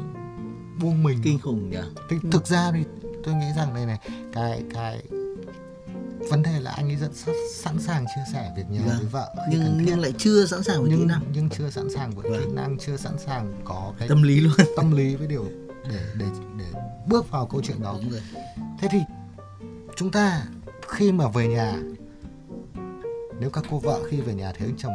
buông 0.81 1.03
mình. 1.03 1.21
Kinh 1.23 1.39
khủng 1.39 1.71
nhỉ? 1.71 1.79
Thì 2.09 2.17
thực 2.33 2.47
ra 2.47 2.73
thì 2.73 2.85
tôi 3.25 3.35
nghĩ 3.35 3.47
rằng 3.57 3.75
đây 3.75 3.87
này 3.87 3.99
cái 4.33 4.63
cái 4.75 5.03
vấn 6.31 6.43
đề 6.43 6.61
là 6.61 6.71
anh 6.71 6.89
ấy 6.91 6.97
rất 6.97 7.11
sẵn, 7.55 7.79
sàng 7.81 8.05
chia 8.07 8.33
sẻ 8.33 8.53
việc 8.57 8.71
nhà 8.71 8.81
Vâng. 8.87 8.97
với 8.99 9.07
vợ 9.07 9.35
nhưng 9.51 9.83
nhưng 9.85 9.99
lại 10.01 10.13
chưa 10.19 10.47
sẵn 10.47 10.63
sàng 10.63 10.81
với 10.83 10.91
kỹ 10.91 10.97
nhưng 10.99 11.09
năng. 11.09 11.23
nhưng 11.35 11.49
chưa 11.51 11.71
sẵn 11.71 11.91
sàng 11.95 12.11
với 12.11 12.31
Vâng. 12.31 12.41
kỹ 12.41 12.53
năng 12.53 12.79
chưa 12.79 12.97
sẵn 12.97 13.19
sàng 13.19 13.61
có 13.65 13.93
cái 13.99 14.09
tâm 14.09 14.23
lý 14.23 14.41
luôn. 14.41 14.53
tâm 14.77 14.93
lý 14.97 15.15
với 15.17 15.27
điều 15.27 15.45
để 15.91 16.01
để 16.19 16.27
để 16.59 16.65
bước 17.07 17.31
vào 17.31 17.47
câu 17.47 17.63
chuyện 17.65 17.83
đó. 17.83 17.97
Đúng 18.03 18.11
rồi. 18.11 18.21
Thế 18.81 18.89
thì 18.91 18.99
chúng 19.97 20.11
ta 20.11 20.43
khi 20.89 21.13
mà 21.13 21.29
về 21.29 21.49
nhà 21.49 21.77
nếu 23.41 23.51
các 23.51 23.65
cô 23.71 23.79
vợ 23.79 24.01
khi 24.11 24.21
về 24.21 24.35
nhà 24.35 24.53
thấy 24.59 24.69
anh 24.69 24.77
chồng 24.79 24.95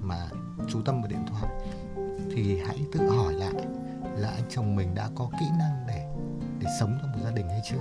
mà 0.00 0.28
chú 0.68 0.82
tâm 0.82 1.02
vào 1.02 1.10
điện 1.10 1.26
thoại 1.30 1.52
thì 2.34 2.58
hãy 2.66 2.78
tự 2.92 3.10
hỏi 3.10 3.32
lại 3.34 3.52
là 4.16 4.28
anh 4.28 4.44
chồng 4.50 4.76
mình 4.76 4.94
đã 4.94 5.08
có 5.14 5.30
kỹ 5.40 5.46
năng 5.58 5.84
để 5.88 6.06
để 6.60 6.66
sống 6.80 6.98
trong 7.02 7.12
một 7.12 7.18
gia 7.24 7.30
đình 7.30 7.48
hay 7.48 7.60
chưa 7.70 7.76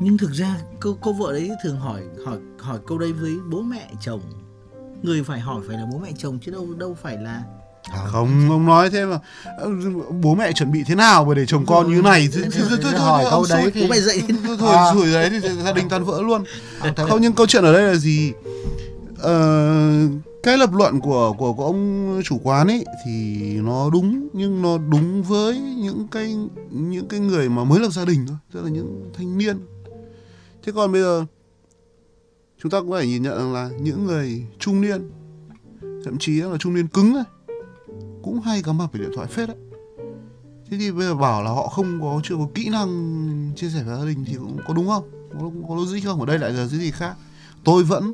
nhưng 0.00 0.18
thực 0.18 0.32
ra 0.32 0.56
cô 0.80 0.96
cô 1.00 1.12
vợ 1.12 1.32
đấy 1.32 1.50
thường 1.64 1.78
hỏi 1.78 2.02
hỏi 2.26 2.38
hỏi 2.58 2.78
câu 2.86 2.98
đấy 2.98 3.12
với 3.12 3.36
bố 3.50 3.62
mẹ 3.62 3.90
chồng. 4.00 4.20
Người 5.02 5.22
phải 5.22 5.40
hỏi 5.40 5.62
phải 5.68 5.76
là 5.78 5.86
bố 5.92 5.98
mẹ 5.98 6.12
chồng 6.18 6.38
chứ 6.44 6.52
đâu 6.52 6.66
đâu 6.78 6.96
phải 7.02 7.16
là 7.18 7.42
không 8.06 8.50
ông 8.50 8.66
nói 8.66 8.90
thế 8.90 9.04
mà. 9.04 9.18
Bố 10.22 10.34
mẹ 10.34 10.52
chuẩn 10.52 10.72
bị 10.72 10.84
thế 10.86 10.94
nào 10.94 11.24
mà 11.24 11.34
để 11.34 11.46
chồng 11.46 11.66
con 11.66 11.94
như 11.94 12.02
này? 12.02 12.28
Thì, 12.32 12.40
thì, 12.42 12.48
thì, 12.52 12.60
thôi, 12.70 12.78
thôi, 12.82 12.92
hỏi 13.00 13.24
thôi, 13.30 13.30
câu 13.30 13.46
đấy 13.58 13.70
thì- 13.74 13.80
bố 13.82 13.86
mẹ 13.90 14.00
dậy 14.00 14.22
thôi 14.46 14.56
thôi 14.60 14.74
À. 14.74 14.92
đấy 15.12 15.30
thì 15.42 15.48
gia 15.64 15.72
đình 15.72 15.88
tan 15.88 16.04
vỡ 16.04 16.22
luôn. 16.22 16.44
Không 17.08 17.20
nhưng 17.20 17.32
câu 17.32 17.46
chuyện 17.46 17.64
ở 17.64 17.72
đây 17.72 17.82
là 17.82 17.94
gì? 17.94 18.32
Ờ, 19.18 20.08
cái 20.42 20.58
lập 20.58 20.70
luận 20.72 21.00
của 21.00 21.32
của 21.38 21.52
của 21.52 21.64
ông 21.64 22.20
chủ 22.24 22.40
quán 22.42 22.68
ấy 22.68 22.84
thì 23.06 23.36
nó 23.62 23.90
đúng 23.90 24.28
nhưng 24.32 24.62
nó 24.62 24.78
đúng 24.78 25.22
với 25.22 25.58
những 25.58 26.08
cái 26.10 26.36
những 26.70 27.08
cái 27.08 27.20
người 27.20 27.48
mà 27.48 27.64
mới 27.64 27.80
lập 27.80 27.90
gia 27.90 28.04
đình 28.04 28.26
thôi. 28.28 28.36
Tức 28.52 28.62
là 28.62 28.68
những 28.70 29.10
thanh 29.16 29.38
niên 29.38 29.58
thế 30.66 30.72
còn 30.72 30.92
bây 30.92 31.02
giờ 31.02 31.24
chúng 32.62 32.70
ta 32.70 32.80
cũng 32.80 32.90
phải 32.90 33.06
nhìn 33.06 33.22
nhận 33.22 33.38
rằng 33.38 33.52
là 33.52 33.70
những 33.80 34.06
người 34.06 34.46
trung 34.58 34.80
niên 34.80 35.10
thậm 36.04 36.18
chí 36.18 36.40
là 36.40 36.56
trung 36.58 36.74
niên 36.74 36.88
cứng 36.88 37.14
này 37.14 37.24
cũng 38.22 38.40
hay 38.40 38.62
cắm 38.62 38.78
mặt 38.78 38.86
về 38.92 39.00
điện 39.00 39.10
thoại 39.14 39.26
phết 39.26 39.48
đấy. 39.48 39.56
Thế 40.70 40.76
thì 40.78 40.92
bây 40.92 41.02
giờ 41.06 41.14
bảo 41.14 41.42
là 41.42 41.50
họ 41.50 41.66
không 41.68 42.00
có 42.02 42.20
chưa 42.24 42.36
có 42.36 42.48
kỹ 42.54 42.68
năng 42.68 43.52
chia 43.56 43.68
sẻ 43.68 43.82
với 43.82 43.98
gia 43.98 44.04
đình 44.04 44.24
thì 44.24 44.34
cũng 44.34 44.58
có 44.68 44.74
đúng 44.74 44.88
không? 44.88 45.10
Có, 45.40 45.50
có 45.68 45.74
logic 45.74 46.04
không? 46.04 46.20
Ở 46.20 46.26
đây 46.26 46.38
lại 46.38 46.50
là 46.50 46.56
cái 46.56 46.78
gì 46.78 46.90
khác? 46.90 47.14
Tôi 47.64 47.84
vẫn 47.84 48.12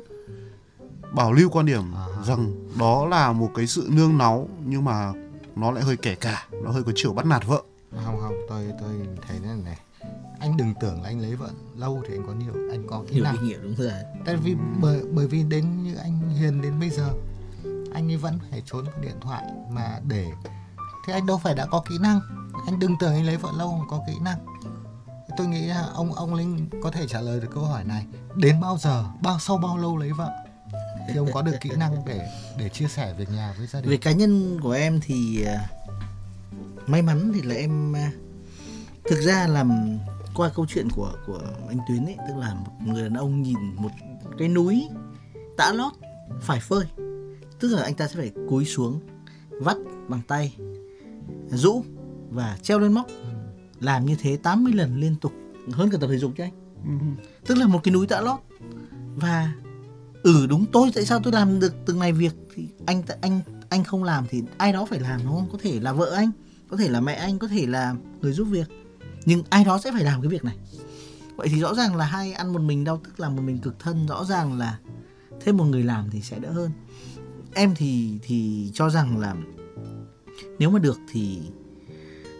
bảo 1.13 1.33
lưu 1.33 1.49
quan 1.49 1.65
điểm 1.65 1.83
À. 1.95 2.05
rằng 2.27 2.69
đó 2.79 3.07
là 3.07 3.31
một 3.33 3.51
cái 3.55 3.67
sự 3.67 3.87
nương 3.91 4.17
náu 4.17 4.49
nhưng 4.65 4.85
mà 4.85 5.13
nó 5.55 5.71
lại 5.71 5.83
hơi 5.83 5.97
kẻ 5.97 6.15
cả 6.15 6.47
nó 6.63 6.71
hơi 6.71 6.83
có 6.83 6.91
chiều 6.95 7.13
bắt 7.13 7.25
nạt 7.25 7.47
vợ. 7.47 7.61
Không 8.05 8.19
không 8.21 8.35
tôi 8.49 8.65
tôi 8.81 8.89
thấy 9.27 9.37
thế 9.43 9.49
này 9.65 9.79
anh 10.43 10.57
đừng 10.57 10.73
tưởng 10.79 11.01
là 11.01 11.09
anh 11.09 11.19
lấy 11.19 11.35
vợ 11.35 11.49
lâu 11.75 12.01
thì 12.07 12.15
anh 12.15 12.27
có 12.27 12.33
nhiều 12.33 12.53
anh 12.71 12.87
có 12.89 13.03
kỹ 13.07 13.21
năng 13.21 13.47
nghiệm 13.47 13.63
đúng 13.63 13.75
rồi. 13.75 13.91
Tại 14.25 14.35
vì 14.35 14.55
bởi 14.81 15.01
bởi 15.11 15.27
vì 15.27 15.43
đến 15.43 15.83
như 15.83 15.95
anh 15.95 16.29
Hiền 16.29 16.61
đến 16.61 16.79
bây 16.79 16.89
giờ 16.89 17.09
anh 17.93 18.11
ấy 18.11 18.17
vẫn 18.17 18.39
phải 18.51 18.63
trốn 18.65 18.83
vào 18.85 19.01
điện 19.01 19.15
thoại 19.21 19.43
mà 19.69 19.99
để 20.07 20.31
thế 21.07 21.13
anh 21.13 21.25
đâu 21.25 21.37
phải 21.43 21.55
đã 21.55 21.65
có 21.65 21.83
kỹ 21.89 21.95
năng. 22.01 22.19
Anh 22.65 22.79
đừng 22.79 22.95
tưởng 22.99 23.13
anh 23.13 23.25
lấy 23.25 23.37
vợ 23.37 23.51
lâu 23.57 23.77
mà 23.77 23.85
có 23.89 24.01
kỹ 24.07 24.13
năng. 24.21 24.37
Tôi 25.37 25.47
nghĩ 25.47 25.65
là 25.65 25.81
ông 25.93 26.13
ông 26.13 26.33
Linh 26.33 26.69
có 26.83 26.91
thể 26.91 27.07
trả 27.07 27.21
lời 27.21 27.39
được 27.39 27.49
câu 27.53 27.63
hỏi 27.63 27.83
này. 27.83 28.05
Đến 28.35 28.61
bao 28.61 28.77
giờ 28.77 29.05
bao 29.21 29.39
sau 29.39 29.57
bao 29.57 29.77
lâu 29.77 29.97
lấy 29.97 30.11
vợ 30.11 30.31
thì 31.07 31.15
ông 31.15 31.31
có 31.33 31.41
được 31.41 31.55
kỹ 31.61 31.69
năng 31.77 32.05
để 32.05 32.29
để 32.57 32.69
chia 32.69 32.87
sẻ 32.87 33.13
việc 33.17 33.29
nhà 33.29 33.53
với 33.57 33.67
gia 33.67 33.81
đình? 33.81 33.89
Về 33.89 33.97
cá 33.97 34.11
nhân 34.11 34.59
của 34.61 34.71
em 34.71 34.99
thì 35.03 35.43
à, 35.43 35.69
may 36.87 37.01
mắn 37.01 37.31
thì 37.33 37.41
là 37.41 37.55
em 37.55 37.95
à, 37.95 38.11
thực 39.09 39.21
ra 39.21 39.47
là 39.47 39.65
qua 40.35 40.49
câu 40.55 40.65
chuyện 40.69 40.87
của 40.95 41.13
của 41.27 41.41
anh 41.67 41.77
Tuyến 41.87 42.05
ấy 42.05 42.17
tức 42.27 42.37
là 42.37 42.53
một 42.53 42.71
người 42.85 43.03
đàn 43.03 43.13
ông 43.13 43.41
nhìn 43.41 43.57
một 43.75 43.89
cái 44.37 44.47
núi 44.47 44.87
tã 45.57 45.71
lót 45.73 45.91
phải 46.41 46.59
phơi. 46.59 46.85
Tức 47.59 47.67
là 47.67 47.83
anh 47.83 47.93
ta 47.93 48.07
sẽ 48.07 48.15
phải 48.15 48.31
cúi 48.49 48.65
xuống 48.65 48.99
vắt 49.49 49.77
bằng 50.07 50.21
tay 50.27 50.55
rũ 51.49 51.83
và 52.29 52.57
treo 52.61 52.79
lên 52.79 52.93
móc. 52.93 53.07
Làm 53.79 54.05
như 54.05 54.15
thế 54.19 54.37
80 54.37 54.73
lần 54.73 54.99
liên 54.99 55.15
tục 55.21 55.33
hơn 55.71 55.89
cả 55.89 55.97
tập 56.01 56.07
thể 56.11 56.17
dục 56.17 56.31
chứ 56.37 56.43
anh. 56.43 57.15
Tức 57.45 57.57
là 57.57 57.67
một 57.67 57.79
cái 57.83 57.93
núi 57.93 58.07
tã 58.07 58.21
lót. 58.21 58.39
Và 59.15 59.53
ừ 60.23 60.47
đúng 60.47 60.65
tôi 60.71 60.91
tại 60.95 61.05
sao 61.05 61.19
tôi 61.23 61.33
làm 61.33 61.59
được 61.59 61.73
từng 61.85 61.99
này 61.99 62.11
việc 62.11 62.33
thì 62.55 62.67
anh 62.85 63.03
anh 63.21 63.41
anh 63.69 63.83
không 63.83 64.03
làm 64.03 64.25
thì 64.29 64.43
ai 64.57 64.73
đó 64.73 64.85
phải 64.85 64.99
làm 64.99 65.19
đúng 65.23 65.35
không? 65.35 65.49
Có 65.51 65.57
thể 65.61 65.79
là 65.79 65.93
vợ 65.93 66.11
anh 66.15 66.31
có 66.69 66.77
thể 66.77 66.89
là 66.89 67.01
mẹ 67.01 67.13
anh 67.13 67.39
có 67.39 67.47
thể 67.47 67.65
là 67.67 67.95
người 68.21 68.31
giúp 68.31 68.45
việc 68.45 68.67
nhưng 69.25 69.43
ai 69.49 69.63
đó 69.63 69.79
sẽ 69.79 69.91
phải 69.91 70.03
làm 70.03 70.21
cái 70.21 70.29
việc 70.29 70.43
này. 70.43 70.55
Vậy 71.35 71.47
thì 71.51 71.59
rõ 71.59 71.73
ràng 71.73 71.95
là 71.95 72.05
hai 72.05 72.33
ăn 72.33 72.53
một 72.53 72.61
mình 72.61 72.83
đau 72.83 73.01
tức 73.03 73.19
là 73.19 73.29
một 73.29 73.41
mình 73.41 73.59
cực 73.59 73.79
thân, 73.79 74.05
rõ 74.07 74.25
ràng 74.25 74.59
là 74.59 74.79
thêm 75.41 75.57
một 75.57 75.63
người 75.63 75.83
làm 75.83 76.09
thì 76.09 76.21
sẽ 76.21 76.39
đỡ 76.39 76.51
hơn. 76.51 76.71
Em 77.53 77.73
thì 77.75 78.19
thì 78.23 78.69
cho 78.73 78.89
rằng 78.89 79.17
là 79.17 79.35
nếu 80.59 80.69
mà 80.69 80.79
được 80.79 80.99
thì 81.11 81.39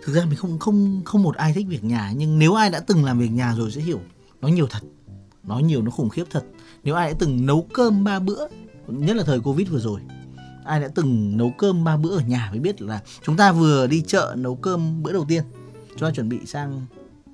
thực 0.03 0.13
ra 0.13 0.25
mình 0.25 0.35
không 0.35 0.59
không 0.59 1.01
không 1.05 1.23
một 1.23 1.35
ai 1.35 1.53
thích 1.53 1.65
việc 1.69 1.83
nhà, 1.83 2.11
nhưng 2.15 2.39
nếu 2.39 2.53
ai 2.53 2.69
đã 2.69 2.79
từng 2.79 3.05
làm 3.05 3.19
việc 3.19 3.31
nhà 3.31 3.55
rồi 3.55 3.71
sẽ 3.71 3.81
hiểu, 3.81 3.99
nó 4.41 4.47
nhiều 4.47 4.67
thật, 4.67 4.81
nó 5.43 5.59
nhiều, 5.59 5.81
nó 5.81 5.91
khủng 5.91 6.09
khiếp 6.09 6.23
thật. 6.29 6.45
Nếu 6.83 6.95
ai 6.95 7.09
đã 7.11 7.15
từng 7.19 7.45
nấu 7.45 7.67
cơm 7.73 8.03
ba 8.03 8.19
bữa, 8.19 8.47
nhất 8.87 9.15
là 9.15 9.23
thời 9.23 9.39
covid 9.39 9.69
vừa 9.69 9.79
rồi, 9.79 10.01
ai 10.65 10.79
đã 10.79 10.87
từng 10.95 11.37
nấu 11.37 11.53
cơm 11.57 11.83
ba 11.83 11.97
bữa 11.97 12.17
ở 12.17 12.21
nhà 12.27 12.47
mới 12.51 12.59
biết 12.59 12.81
là 12.81 13.01
chúng 13.25 13.37
ta 13.37 13.51
vừa 13.51 13.87
đi 13.87 14.03
chợ 14.07 14.35
nấu 14.37 14.55
cơm 14.55 15.03
bữa 15.03 15.13
đầu 15.13 15.25
tiên 15.27 15.43
chúng 15.97 16.09
ta 16.09 16.11
chuẩn 16.15 16.29
bị 16.29 16.45
sang 16.45 16.85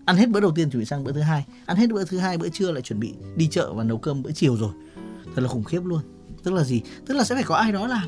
ăn 0.06 0.18
hết 0.18 0.30
bữa 0.30 0.40
đầu 0.40 0.52
tiên 0.52 0.70
chuẩn 0.70 0.80
bị 0.80 0.86
sang 0.86 1.04
bữa 1.04 1.12
thứ 1.12 1.22
hai. 1.22 1.46
Ăn 1.66 1.78
hết 1.78 1.90
bữa 1.90 2.06
thứ 2.06 2.18
hai 2.18 2.38
bữa 2.38 2.50
trưa 2.50 2.72
lại 2.72 2.82
chuẩn 2.82 3.00
bị 3.00 3.14
đi 3.36 3.48
chợ 3.48 3.74
và 3.74 3.84
nấu 3.84 3.98
cơm 3.98 4.24
bữa 4.24 4.32
chiều 4.32 4.58
rồi. 4.58 4.72
Thật 5.36 5.42
là 5.42 5.48
khủng 5.48 5.64
khiếp 5.64 5.86
luôn. 5.86 6.02
Tức 6.44 6.54
là 6.54 6.64
gì? 6.64 6.82
Tức 7.06 7.14
là 7.14 7.24
sẽ 7.24 7.36
phải 7.36 7.44
có 7.44 7.56
ai 7.56 7.72
đó 7.72 7.88
làm. 7.88 8.08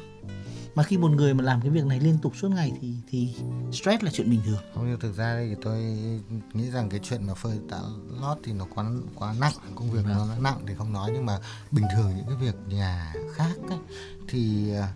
Mà 0.76 0.84
khi 0.84 0.98
một 0.98 1.12
người 1.12 1.34
mà 1.34 1.44
làm 1.44 1.62
cái 1.62 1.70
việc 1.70 1.86
này 1.86 2.00
liên 2.00 2.18
tục 2.22 2.34
suốt 2.36 2.50
ngày 2.50 2.72
thì 2.82 2.96
thì 3.10 3.34
stress 3.72 4.04
là 4.04 4.12
chuyện 4.12 4.30
bình 4.30 4.42
thường. 4.46 4.60
Không 4.76 4.90
nhưng 4.90 5.00
thực 5.00 5.16
ra 5.16 5.34
đây 5.34 5.50
thì 5.50 5.56
tôi 5.64 5.78
nghĩ 6.54 6.72
rằng 6.72 6.90
cái 6.90 7.00
chuyện 7.04 7.28
mà 7.28 7.34
phơi 7.34 7.58
tạ 7.70 7.80
lót 8.22 8.38
thì 8.44 8.54
nó 8.54 8.66
quá 8.76 8.86
quá 9.16 9.36
nặng 9.40 9.54
công 9.76 9.92
việc 9.92 10.06
nó 10.06 10.28
nặng 10.40 10.60
thì 10.68 10.74
không 10.78 10.94
nói. 10.94 11.12
Nhưng 11.14 11.26
mà 11.26 11.40
bình 11.72 11.86
thường 11.96 12.14
những 12.16 12.26
cái 12.28 12.36
việc 12.36 12.56
nhà 12.68 13.14
khác 13.34 13.54
ấy, 13.70 13.80
thì 14.28 14.74
à, 14.74 14.94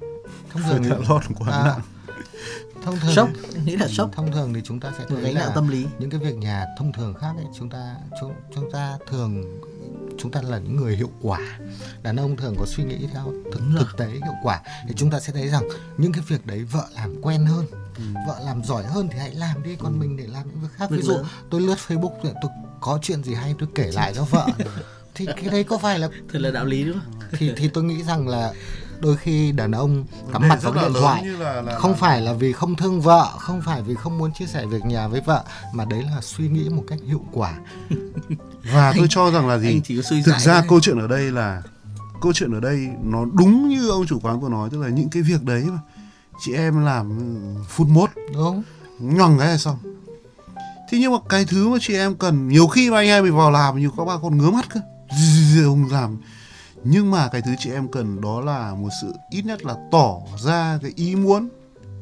thông 0.50 0.62
thường 0.64 0.84
Phơi 0.84 0.92
tạ 0.92 0.98
lót 1.10 1.22
quá 1.36 1.52
à, 1.52 1.64
nặng. 1.66 1.82
Thông 2.84 3.00
thường 3.00 3.16
sốc 3.16 3.30
nghĩ 3.66 3.76
là 3.76 3.88
sốc. 3.88 4.10
Thông 4.14 4.32
thường 4.32 4.54
thì 4.54 4.62
chúng 4.64 4.80
ta 4.80 4.92
sẽ 4.98 5.06
thấy 5.10 5.22
gánh 5.22 5.34
nặng 5.34 5.52
tâm 5.56 5.68
lý. 5.68 5.86
những 6.00 6.10
cái 6.10 6.20
việc 6.20 6.36
nhà 6.36 6.66
thông 6.78 6.94
thường 6.94 7.14
khác 7.14 7.32
ấy 7.38 7.46
chúng 7.58 7.70
ta 7.70 7.96
chúng, 8.22 8.34
chúng 8.56 8.72
ta 8.72 8.98
thường 9.10 9.60
chúng 10.18 10.32
ta 10.32 10.42
là 10.42 10.60
những 10.60 10.76
người 10.76 10.96
hiệu 10.96 11.10
quả. 11.22 11.40
Đàn 12.04 12.16
ông 12.16 12.38
thường 12.38 12.56
có 12.60 12.66
suy 12.66 12.84
nghĩ 12.84 13.08
theo 13.14 13.34
thực, 13.54 13.62
thực 13.80 13.98
tế 13.98 14.08
hiệu 14.08 14.36
quả. 14.44 14.62
Thì 14.88 14.94
chúng 14.98 15.12
ta 15.12 15.20
sẽ 15.20 15.34
thấy 15.34 15.50
rằng 15.50 15.64
những 15.98 16.12
cái 16.12 16.24
việc 16.28 16.46
đấy 16.46 16.64
vợ 16.64 16.88
làm 16.96 17.22
quen 17.22 17.46
hơn 17.46 17.66
vợ 18.28 18.40
làm 18.46 18.64
giỏi 18.64 18.84
hơn 18.84 19.08
thì 19.12 19.20
hãy 19.20 19.36
làm 19.36 19.64
đi 19.64 19.76
còn 19.80 20.00
mình 20.00 20.18
để 20.18 20.28
làm 20.28 20.48
những 20.48 20.62
việc 20.62 20.68
khác. 20.76 20.90
Ví 20.90 21.02
dụ 21.02 21.18
tôi 21.50 21.62
lướt 21.62 21.78
facebook 21.88 22.14
tôi 22.22 22.52
có 22.82 23.00
chuyện 23.02 23.24
gì 23.24 23.34
hay 23.34 23.56
tôi 23.60 23.70
kể 23.76 23.92
lại 23.92 24.14
cho 24.16 24.24
vợ. 24.24 24.48
Thì 25.18 25.26
cái 25.26 25.50
đấy 25.52 25.64
có 25.64 25.78
phải 25.78 26.00
là 26.00 26.10
thật 26.34 26.40
là 26.40 26.52
đạo 26.52 26.66
lý 26.66 26.84
đúng 26.84 27.00
không? 27.00 27.20
Thì 27.32 27.52
thì 27.58 27.68
tôi 27.68 27.84
nghĩ 27.84 28.04
rằng 28.04 28.28
là 28.28 28.54
đôi 29.00 29.18
khi 29.18 29.52
đàn 29.52 29.72
ông 29.72 30.06
cắm 30.34 30.48
mặt 30.48 30.60
vào 30.64 30.74
điện 30.74 30.94
thoại 31.00 31.22
như 31.24 31.38
là- 31.38 31.62
là- 31.62 31.80
không 31.80 31.92
là- 31.92 31.98
phải 31.98 32.22
là 32.22 32.34
vì 32.34 32.54
không 32.54 32.76
thương 32.76 33.02
vợ 33.02 33.28
không 33.38 33.62
phải 33.62 33.82
vì 33.82 33.96
không 33.96 34.18
muốn 34.18 34.32
chia 34.34 34.46
sẻ 34.46 34.66
việc 34.66 34.86
nhà 34.86 35.08
với 35.08 35.22
vợ 35.22 35.44
mà 35.74 35.86
đấy 35.86 36.04
là 36.04 36.22
suy 36.22 36.48
nghĩ 36.48 36.70
một 36.70 36.84
cách 36.88 37.00
hiệu 37.08 37.22
quả. 37.32 37.54
Và 38.74 38.94
tôi 38.98 39.08
cho 39.10 39.32
rằng 39.32 39.48
là 39.48 39.58
gì? 39.58 39.68
anh 39.68 40.24
thực 40.26 40.38
ra 40.40 40.54
thôi. 40.54 40.64
câu 40.70 40.80
chuyện 40.80 41.00
ở 41.00 41.08
đây 41.08 41.32
là 41.32 41.62
câu 42.22 42.34
chuyện 42.34 42.54
ở 42.54 42.60
đây 42.60 42.88
nó 43.04 43.26
đúng 43.34 43.70
như 43.70 43.90
ông 43.90 44.06
chủ 44.08 44.20
quán 44.20 44.40
vừa 44.40 44.50
nói 44.50 44.70
tức 44.72 44.82
là 44.82 44.90
những 44.90 45.10
cái 45.10 45.22
việc 45.24 45.44
đấy 45.44 45.64
mà 45.72 45.80
chị 46.46 46.54
em 46.54 46.86
làm 46.86 47.10
ừ, 47.18 47.62
phút 47.70 47.88
mốt. 47.88 48.10
Đúng 48.34 48.64
nhằng 49.00 49.38
cái 49.40 49.48
là 49.48 49.58
xong. 49.58 49.78
Thế 50.92 50.98
nhưng 51.00 51.12
mà 51.12 51.18
cái 51.30 51.46
thứ 51.46 51.70
mà 51.70 51.78
chị 51.82 51.94
em 51.96 52.16
cần 52.16 52.48
nhiều 52.48 52.68
khi 52.68 52.90
mà 52.92 52.98
anh 52.98 53.08
em 53.08 53.24
mình 53.24 53.36
vào 53.38 53.52
làm 53.52 53.80
nhiều 53.80 53.92
các 53.98 54.06
bà 54.08 54.14
còn 54.22 54.38
ngứa 54.38 54.50
mắt 54.52 54.66
cơ. 54.74 54.80
Không 55.64 55.86
làm 55.92 56.18
nhưng 56.86 57.12
mà 57.12 57.28
cái 57.28 57.42
thứ 57.42 57.52
chị 57.60 57.72
em 57.72 57.88
cần 57.88 58.22
đó 58.22 58.42
là 58.42 58.74
một 58.74 58.90
sự 59.02 59.14
ít 59.30 59.46
nhất 59.46 59.66
là 59.66 59.76
tỏ 59.92 60.18
ra 60.44 60.80
cái 60.82 60.92
ý 60.96 61.16
muốn 61.16 61.50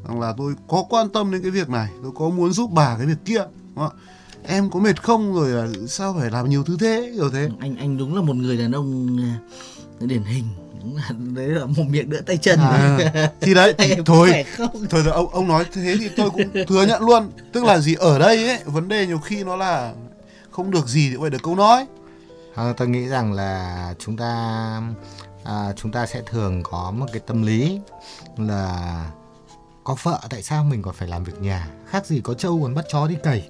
rằng 0.08 0.20
là 0.20 0.34
tôi 0.38 0.54
có 0.68 0.84
quan 0.90 1.10
tâm 1.10 1.32
đến 1.32 1.42
cái 1.42 1.52
việc 1.52 1.70
này 1.70 1.90
tôi 2.04 2.12
có 2.16 2.30
muốn 2.30 2.52
giúp 2.54 2.70
bà 2.72 2.98
cái 2.98 3.06
việc 3.06 3.26
kia. 3.26 3.44
Đúng 3.76 3.76
không? 3.76 3.98
em 4.48 4.70
có 4.70 4.80
mệt 4.80 5.04
không 5.04 5.34
rồi 5.34 5.50
là 5.50 5.68
sao 5.88 6.16
phải 6.20 6.32
làm 6.32 6.50
nhiều 6.50 6.64
thứ 6.64 6.78
thế 6.80 7.12
kiểu 7.16 7.30
thế? 7.30 7.50
Anh 7.60 7.76
anh 7.76 7.98
đúng 7.98 8.16
là 8.16 8.22
một 8.22 8.36
người 8.36 8.58
đàn 8.58 8.72
ông 8.72 9.18
à, 9.20 9.40
điển 10.00 10.24
hình. 10.24 10.44
Đúng 10.82 10.96
là 10.96 11.10
đấy 11.36 11.48
là 11.48 11.66
một 11.66 11.84
miệng 11.90 12.10
đỡ 12.10 12.22
tay 12.26 12.38
chân. 12.38 12.60
À, 12.60 12.98
thì 13.42 13.54
đấy 13.54 13.74
thì 13.78 13.96
thôi 14.06 14.46
thôi 14.90 15.02
rồi 15.04 15.14
ông 15.14 15.30
ông 15.30 15.48
nói 15.48 15.66
thế 15.74 15.96
thì 16.00 16.10
tôi 16.18 16.30
cũng 16.30 16.66
thừa 16.68 16.86
nhận 16.86 17.02
luôn. 17.02 17.32
Tức 17.52 17.64
là 17.64 17.80
gì 17.80 17.96
ở 17.96 18.20
đây 18.20 18.48
ấy 18.48 18.60
vấn 18.66 18.88
đề 18.88 19.08
nhiều 19.08 19.20
khi 19.20 19.44
nó 19.44 19.56
là 19.56 19.94
không 20.52 20.72
được 20.72 20.88
gì 20.88 21.10
thì 21.10 21.18
phải 21.22 21.30
được 21.30 21.44
câu 21.44 21.56
nói 21.56 21.86
Ờ, 22.56 22.74
tôi 22.78 22.88
nghĩ 22.88 23.08
rằng 23.08 23.34
là 23.34 23.94
chúng 24.00 24.18
ta 24.18 24.82
à, 25.44 25.74
chúng 25.76 25.92
ta 25.92 26.06
sẽ 26.06 26.22
thường 26.26 26.64
có 26.64 26.92
một 26.92 27.06
cái 27.14 27.22
tâm 27.28 27.42
lý 27.42 27.80
là 28.38 29.06
có 29.84 29.96
vợ 30.04 30.20
tại 30.30 30.44
sao 30.44 30.64
mình 30.64 30.82
còn 30.82 30.94
phải 30.94 31.08
làm 31.08 31.24
việc 31.24 31.42
nhà? 31.42 31.68
Khác 31.90 32.06
gì 32.06 32.22
có 32.24 32.34
trâu 32.34 32.60
còn 32.64 32.76
bắt 32.76 32.86
chó 32.92 33.08
đi 33.08 33.16
cày 33.24 33.50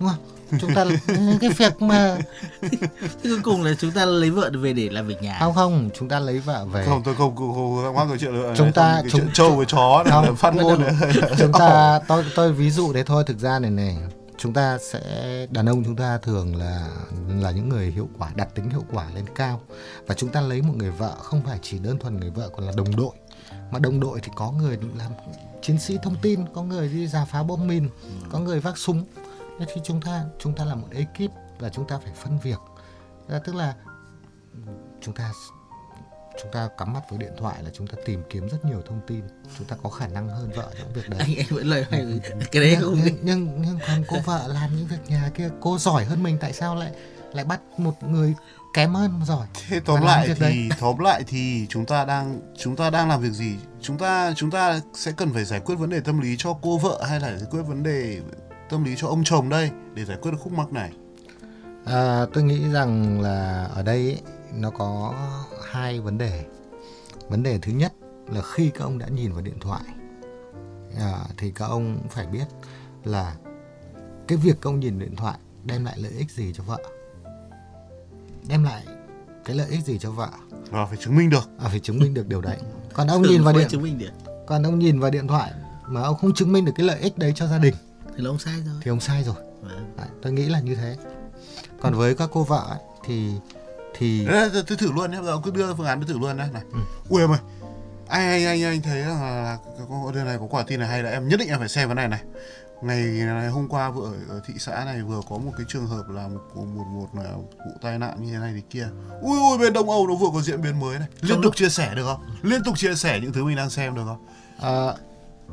đúng 0.00 0.08
không? 0.08 0.18
Chúng 0.60 0.74
ta 0.74 0.84
cái 1.40 1.50
việc 1.50 1.82
mà 1.82 2.16
Thế 2.62 2.78
cuối 3.22 3.40
cùng 3.42 3.62
là 3.62 3.74
chúng 3.80 3.90
ta 3.90 4.04
lấy 4.04 4.30
vợ 4.30 4.50
về 4.62 4.72
để 4.72 4.88
làm 4.90 5.06
việc 5.06 5.22
nhà. 5.22 5.36
không 5.40 5.54
không 5.54 5.90
chúng 5.98 6.08
ta 6.08 6.18
lấy 6.20 6.38
vợ 6.38 6.64
về. 6.72 6.84
Không 6.86 7.02
tôi 7.04 7.14
không 7.14 7.36
không 7.36 7.54
không 7.54 7.96
không 7.96 8.08
nói 8.08 8.18
chuyện 8.20 8.32
nữa 8.32 8.54
Chúng 8.56 8.72
ta- 8.72 9.02
chúng- 9.12 9.32
trâu 9.32 9.50
với 9.56 9.66
chó 9.66 10.02
này 10.04 10.12
Không, 10.12 10.36
phát 10.36 10.54
ngôn 10.54 10.82
chúng 11.38 11.52
ta 11.52 12.00
tôi 12.08 12.24
tôi 12.34 12.52
ví 12.52 12.70
dụ 12.70 12.92
đấy 12.92 13.04
thôi 13.06 13.24
thực 13.26 13.38
ra 13.38 13.58
này 13.58 13.70
này 13.70 13.96
chúng 14.38 14.52
ta 14.52 14.78
sẽ, 14.78 15.46
đàn 15.50 15.66
ông 15.66 15.84
chúng 15.84 15.96
ta 15.96 16.18
thường 16.18 16.56
là 16.56 16.88
là 17.40 17.50
những 17.50 17.68
người 17.68 17.90
hiệu 17.90 18.08
quả, 18.18 18.32
đặt 18.36 18.54
tính 18.54 18.70
hiệu 18.70 18.84
quả 18.92 19.10
lên 19.14 19.24
cao. 19.34 19.60
Và 20.06 20.14
chúng 20.14 20.30
ta 20.30 20.40
lấy 20.40 20.62
một 20.62 20.74
người 20.76 20.90
vợ, 20.90 21.16
không 21.18 21.42
phải 21.42 21.58
chỉ 21.62 21.78
đơn 21.78 21.98
thuần 21.98 22.20
người 22.20 22.30
vợ 22.30 22.50
còn 22.56 22.66
là 22.66 22.72
đồng 22.76 22.96
đội. 22.96 23.14
Mà 23.70 23.78
đồng 23.78 24.00
đội 24.00 24.20
thì 24.22 24.32
có 24.36 24.50
người 24.50 24.78
làm 24.98 25.12
chiến 25.62 25.78
sĩ 25.78 25.98
thông 26.02 26.16
tin, 26.22 26.40
có 26.54 26.62
người 26.62 26.88
đi 26.88 27.06
giả 27.06 27.24
phá 27.24 27.42
bom 27.42 27.66
mìn, 27.66 27.88
có 28.32 28.38
người 28.38 28.60
vác 28.60 28.78
súng. 28.78 29.04
Thế 29.58 29.66
thì 29.74 29.80
chúng 29.84 30.00
ta 30.00 30.24
chúng 30.38 30.54
ta 30.54 30.64
là 30.64 30.74
một 30.74 30.88
ekip 30.90 31.30
và 31.58 31.68
chúng 31.68 31.88
ta 31.88 31.98
phải 31.98 32.12
phân 32.22 32.38
việc. 32.38 32.58
Tức 33.44 33.54
là 33.54 33.74
chúng 35.00 35.14
ta 35.14 35.32
chúng 36.42 36.52
ta 36.52 36.68
cắm 36.78 36.92
mặt 36.92 37.00
với 37.10 37.18
điện 37.18 37.32
thoại 37.38 37.62
là 37.62 37.70
chúng 37.74 37.86
ta 37.86 37.94
tìm 38.04 38.22
kiếm 38.30 38.48
rất 38.48 38.64
nhiều 38.64 38.82
thông 38.88 39.00
tin. 39.06 39.22
Chúng 39.58 39.66
ta 39.66 39.76
có 39.82 39.90
khả 39.90 40.06
năng 40.06 40.28
hơn 40.28 40.50
vợ 40.56 40.70
trong 40.78 40.92
việc 40.92 41.08
đấy. 41.08 41.20
Anh 41.20 41.36
anh 41.36 41.46
vẫn 41.50 41.66
lời 41.66 41.84
hay 41.90 42.20
cái 42.52 42.62
đấy 42.62 42.76
không 42.80 43.00
nhưng, 43.04 43.16
nhưng 43.22 43.62
nhưng 43.62 43.78
còn 43.86 44.04
cô 44.08 44.16
vợ 44.24 44.48
làm 44.48 44.76
những 44.76 44.86
việc 44.86 44.96
nhà 45.06 45.30
kia 45.34 45.50
cô 45.60 45.78
giỏi 45.78 46.04
hơn 46.04 46.22
mình 46.22 46.38
tại 46.40 46.52
sao 46.52 46.76
lại 46.76 46.90
lại 47.32 47.44
bắt 47.44 47.60
một 47.76 48.02
người 48.02 48.34
kém 48.74 48.94
hơn 48.94 49.18
mà 49.18 49.26
giỏi? 49.26 49.46
Thế 49.68 49.80
tóm 49.84 50.02
lại 50.02 50.28
thì 50.38 50.68
tóm 50.80 50.98
lại 50.98 51.24
thì 51.26 51.66
chúng 51.68 51.86
ta 51.86 52.04
đang 52.04 52.40
chúng 52.58 52.76
ta 52.76 52.90
đang 52.90 53.08
làm 53.08 53.20
việc 53.20 53.32
gì? 53.32 53.56
Chúng 53.80 53.98
ta 53.98 54.32
chúng 54.36 54.50
ta 54.50 54.80
sẽ 54.94 55.12
cần 55.12 55.32
phải 55.32 55.44
giải 55.44 55.60
quyết 55.60 55.74
vấn 55.74 55.90
đề 55.90 56.00
tâm 56.00 56.20
lý 56.20 56.34
cho 56.38 56.56
cô 56.62 56.78
vợ 56.78 57.02
hay 57.08 57.20
là 57.20 57.36
giải 57.36 57.48
quyết 57.50 57.62
vấn 57.62 57.82
đề 57.82 58.20
tâm 58.70 58.84
lý 58.84 58.94
cho 58.96 59.08
ông 59.08 59.24
chồng 59.24 59.48
đây 59.48 59.70
để 59.94 60.04
giải 60.04 60.16
quyết 60.22 60.30
được 60.30 60.38
khúc 60.40 60.52
mắc 60.52 60.72
này? 60.72 60.90
À, 61.84 62.26
tôi 62.32 62.44
nghĩ 62.44 62.72
rằng 62.72 63.20
là 63.20 63.68
ở 63.74 63.82
đây 63.82 63.96
ấy, 63.96 64.20
nó 64.54 64.70
có 64.70 65.14
hai 65.70 66.00
vấn 66.00 66.18
đề. 66.18 66.44
Vấn 67.28 67.42
đề 67.42 67.58
thứ 67.58 67.72
nhất 67.72 67.92
là 68.32 68.42
khi 68.42 68.70
các 68.70 68.84
ông 68.84 68.98
đã 68.98 69.08
nhìn 69.08 69.32
vào 69.32 69.42
điện 69.42 69.58
thoại 69.60 69.82
à, 70.98 71.24
thì 71.38 71.50
các 71.50 71.64
ông 71.66 71.98
phải 72.10 72.26
biết 72.26 72.44
là 73.04 73.36
cái 74.28 74.38
việc 74.38 74.56
các 74.60 74.70
ông 74.70 74.80
nhìn 74.80 74.98
điện 74.98 75.16
thoại 75.16 75.38
đem 75.64 75.84
lại 75.84 75.98
lợi 75.98 76.12
ích 76.18 76.30
gì 76.30 76.52
cho 76.56 76.64
vợ? 76.64 76.78
Đem 78.48 78.64
lại 78.64 78.84
cái 79.44 79.56
lợi 79.56 79.68
ích 79.70 79.84
gì 79.84 79.98
cho 79.98 80.10
vợ? 80.10 80.28
Và 80.70 80.86
phải 80.86 80.96
chứng 80.96 81.16
minh 81.16 81.30
được. 81.30 81.48
À, 81.58 81.68
phải 81.68 81.80
chứng 81.80 81.98
minh 81.98 82.14
được 82.14 82.28
điều 82.28 82.40
đấy. 82.40 82.56
Còn 82.92 83.06
ông 83.06 83.22
nhìn 83.22 83.42
vào 83.44 83.54
điện 83.54 83.68
chứng 83.70 83.82
minh 83.82 83.98
được. 83.98 84.10
còn 84.46 84.62
ông 84.62 84.78
nhìn 84.78 85.00
vào 85.00 85.10
điện 85.10 85.26
thoại 85.28 85.52
mà 85.86 86.02
ông 86.02 86.16
không 86.16 86.34
chứng 86.34 86.52
minh 86.52 86.64
được 86.64 86.72
cái 86.76 86.86
lợi 86.86 87.00
ích 87.00 87.18
đấy 87.18 87.32
cho 87.36 87.46
gia 87.46 87.58
đình 87.58 87.74
Thì 88.16 88.22
là 88.24 88.30
ông 88.30 88.38
sai 88.38 88.54
rồi. 88.66 88.74
thì 88.82 88.88
ông 88.90 89.00
sai 89.00 89.24
rồi. 89.24 89.34
Vâng. 89.62 89.94
đấy, 89.96 90.08
tôi 90.22 90.32
nghĩ 90.32 90.46
là 90.48 90.60
như 90.60 90.74
thế. 90.74 90.96
Còn 91.80 91.94
với 91.94 92.14
các 92.14 92.30
cô 92.32 92.44
vợ 92.44 92.66
ấy, 92.68 92.78
thì 93.04 93.30
thì 93.98 94.26
tôi, 94.52 94.62
tôi 94.66 94.76
thử 94.76 94.92
luôn 94.92 95.10
nhé. 95.10 95.18
Cứ 95.44 95.50
đưa 95.50 95.74
phương 95.74 95.86
án 95.86 96.00
tôi 96.00 96.08
thử 96.08 96.18
luôn 96.18 96.36
đấy 96.36 96.48
này. 96.52 96.62
Ừ. 96.72 96.78
ui 97.08 97.20
em 97.20 97.30
ơi. 97.30 97.38
Anh 98.08 98.28
anh 98.28 98.44
anh 98.44 98.62
anh 98.64 98.82
thấy 98.82 99.00
là, 99.00 99.58
là 99.78 99.84
có 99.88 100.12
đơn 100.14 100.24
này 100.24 100.36
có 100.40 100.46
quả 100.50 100.64
tin 100.66 100.80
này 100.80 100.88
hay 100.88 101.02
là 101.02 101.10
em 101.10 101.28
nhất 101.28 101.40
định 101.40 101.48
em 101.48 101.58
phải 101.58 101.68
xem 101.68 101.88
cái 101.88 101.94
này 101.94 102.08
này. 102.08 102.20
Ngày 102.82 103.02
này 103.26 103.48
hôm 103.48 103.68
qua 103.68 103.90
vừa 103.90 104.04
ở, 104.04 104.12
ở 104.28 104.40
thị 104.46 104.54
xã 104.58 104.84
này 104.84 105.02
vừa 105.02 105.20
có 105.28 105.38
một 105.38 105.52
cái 105.56 105.66
trường 105.68 105.86
hợp 105.86 106.02
là 106.08 106.28
một 106.28 106.40
một 106.54 106.84
một, 106.86 107.14
một 107.14 107.22
vụ 107.66 107.72
tai 107.82 107.98
nạn 107.98 108.16
như 108.22 108.32
thế 108.32 108.38
này 108.38 108.52
thì 108.54 108.62
kia. 108.70 108.88
Ui 109.20 109.38
ui 109.38 109.58
bên 109.58 109.72
đông 109.72 109.90
âu 109.90 110.06
nó 110.06 110.14
vừa 110.14 110.28
có 110.34 110.40
diễn 110.40 110.62
biến 110.62 110.80
mới 110.80 110.98
này. 110.98 111.08
Liên 111.20 111.42
tục 111.42 111.56
chia 111.56 111.68
sẻ 111.68 111.94
được 111.94 112.04
không? 112.04 112.20
Liên 112.42 112.64
tục 112.64 112.78
chia 112.78 112.94
sẻ 112.94 113.20
những 113.22 113.32
thứ 113.32 113.44
mình 113.44 113.56
đang 113.56 113.70
xem 113.70 113.94
được 113.94 114.02
không? 114.06 114.26
Ờ, 114.60 114.96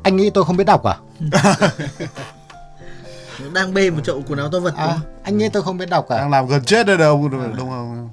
anh 0.02 0.16
nghĩ 0.16 0.30
tôi 0.30 0.44
không 0.44 0.56
biết 0.56 0.64
đọc 0.64 0.82
à? 0.84 0.96
Đang 3.54 3.74
bê 3.74 3.90
một 3.90 4.00
chậu 4.04 4.22
quần 4.28 4.38
áo 4.38 4.48
to 4.52 4.60
vật 4.60 4.74
à 4.76 4.86
à. 4.86 4.98
anh 5.22 5.38
nghĩ 5.38 5.48
tôi 5.48 5.62
không 5.62 5.78
biết 5.78 5.90
đọc 5.90 6.08
à? 6.08 6.16
Đang 6.18 6.30
làm 6.30 6.46
gần 6.46 6.64
chết 6.64 6.86
rồi 6.86 6.98
đâu 6.98 7.28
đông 7.28 7.70
âu 7.70 8.10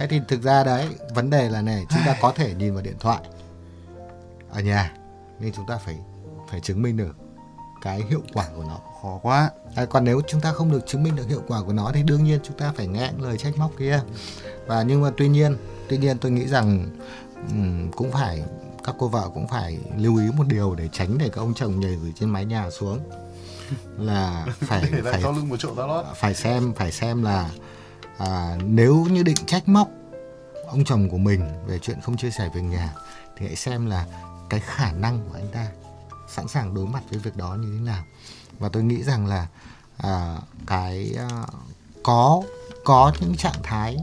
thế 0.00 0.06
thì 0.06 0.20
thực 0.28 0.42
ra 0.42 0.64
đấy 0.64 0.88
vấn 1.14 1.30
đề 1.30 1.48
là 1.48 1.62
này 1.62 1.86
chúng 1.90 2.00
ta 2.06 2.16
có 2.20 2.32
thể 2.32 2.54
nhìn 2.54 2.74
vào 2.74 2.82
điện 2.82 2.96
thoại. 3.00 3.20
Ở 4.50 4.60
nhà 4.60 4.92
nhưng 5.40 5.52
chúng 5.52 5.66
ta 5.66 5.78
phải 5.84 5.96
phải 6.50 6.60
chứng 6.60 6.82
minh 6.82 6.96
được 6.96 7.16
cái 7.82 8.02
hiệu 8.08 8.22
quả 8.32 8.46
của 8.56 8.64
nó. 8.64 8.78
Khó 9.02 9.18
quá. 9.22 9.50
À, 9.74 9.84
còn 9.84 10.04
nếu 10.04 10.20
chúng 10.28 10.40
ta 10.40 10.52
không 10.52 10.70
được 10.70 10.86
chứng 10.86 11.02
minh 11.02 11.16
được 11.16 11.28
hiệu 11.28 11.42
quả 11.48 11.62
của 11.66 11.72
nó 11.72 11.90
thì 11.94 12.02
đương 12.02 12.24
nhiên 12.24 12.40
chúng 12.42 12.56
ta 12.56 12.72
phải 12.76 12.86
nghe 12.86 13.10
lời 13.18 13.38
trách 13.38 13.56
móc 13.58 13.70
kia. 13.78 14.00
Và 14.66 14.82
nhưng 14.82 15.02
mà 15.02 15.10
tuy 15.16 15.28
nhiên 15.28 15.56
tuy 15.88 15.98
nhiên 15.98 16.18
tôi 16.18 16.32
nghĩ 16.32 16.46
rằng 16.46 16.88
ừm, 17.48 17.92
cũng 17.92 18.10
phải 18.10 18.42
các 18.84 18.94
cô 18.98 19.08
vợ 19.08 19.30
cũng 19.34 19.48
phải 19.48 19.78
lưu 19.96 20.18
ý 20.18 20.26
một 20.36 20.44
điều 20.46 20.74
để 20.74 20.88
tránh 20.92 21.18
để 21.18 21.28
các 21.28 21.40
ông 21.40 21.54
chồng 21.54 21.80
nhảy 21.80 21.98
từ 22.02 22.12
trên 22.14 22.30
mái 22.30 22.44
nhà 22.44 22.70
xuống. 22.70 22.98
Là 23.98 24.46
phải 24.60 24.84
phải 25.04 25.22
lưng 25.22 25.48
một 25.48 25.56
chỗ 25.58 26.02
phải 26.16 26.34
xem 26.34 26.72
phải 26.76 26.92
xem 26.92 27.22
là 27.22 27.50
à, 28.20 28.58
nếu 28.64 29.06
như 29.10 29.22
định 29.22 29.46
trách 29.46 29.68
móc 29.68 29.88
ông 30.66 30.84
chồng 30.84 31.08
của 31.08 31.18
mình 31.18 31.40
về 31.66 31.78
chuyện 31.78 32.00
không 32.00 32.16
chia 32.16 32.30
sẻ 32.30 32.50
việc 32.54 32.60
nhà 32.60 32.94
thì 33.36 33.46
hãy 33.46 33.56
xem 33.56 33.86
là 33.86 34.06
cái 34.50 34.60
khả 34.60 34.92
năng 34.92 35.20
của 35.28 35.34
anh 35.34 35.48
ta 35.52 35.68
sẵn 36.28 36.48
sàng 36.48 36.74
đối 36.74 36.86
mặt 36.86 37.02
với 37.10 37.18
việc 37.18 37.36
đó 37.36 37.56
như 37.60 37.78
thế 37.78 37.84
nào. 37.84 38.04
Và 38.58 38.68
tôi 38.68 38.82
nghĩ 38.82 39.02
rằng 39.02 39.26
là 39.26 39.46
à, 39.96 40.36
cái 40.66 41.14
à, 41.18 41.46
có 42.02 42.42
có 42.84 43.12
những 43.20 43.36
trạng 43.36 43.62
thái 43.62 43.96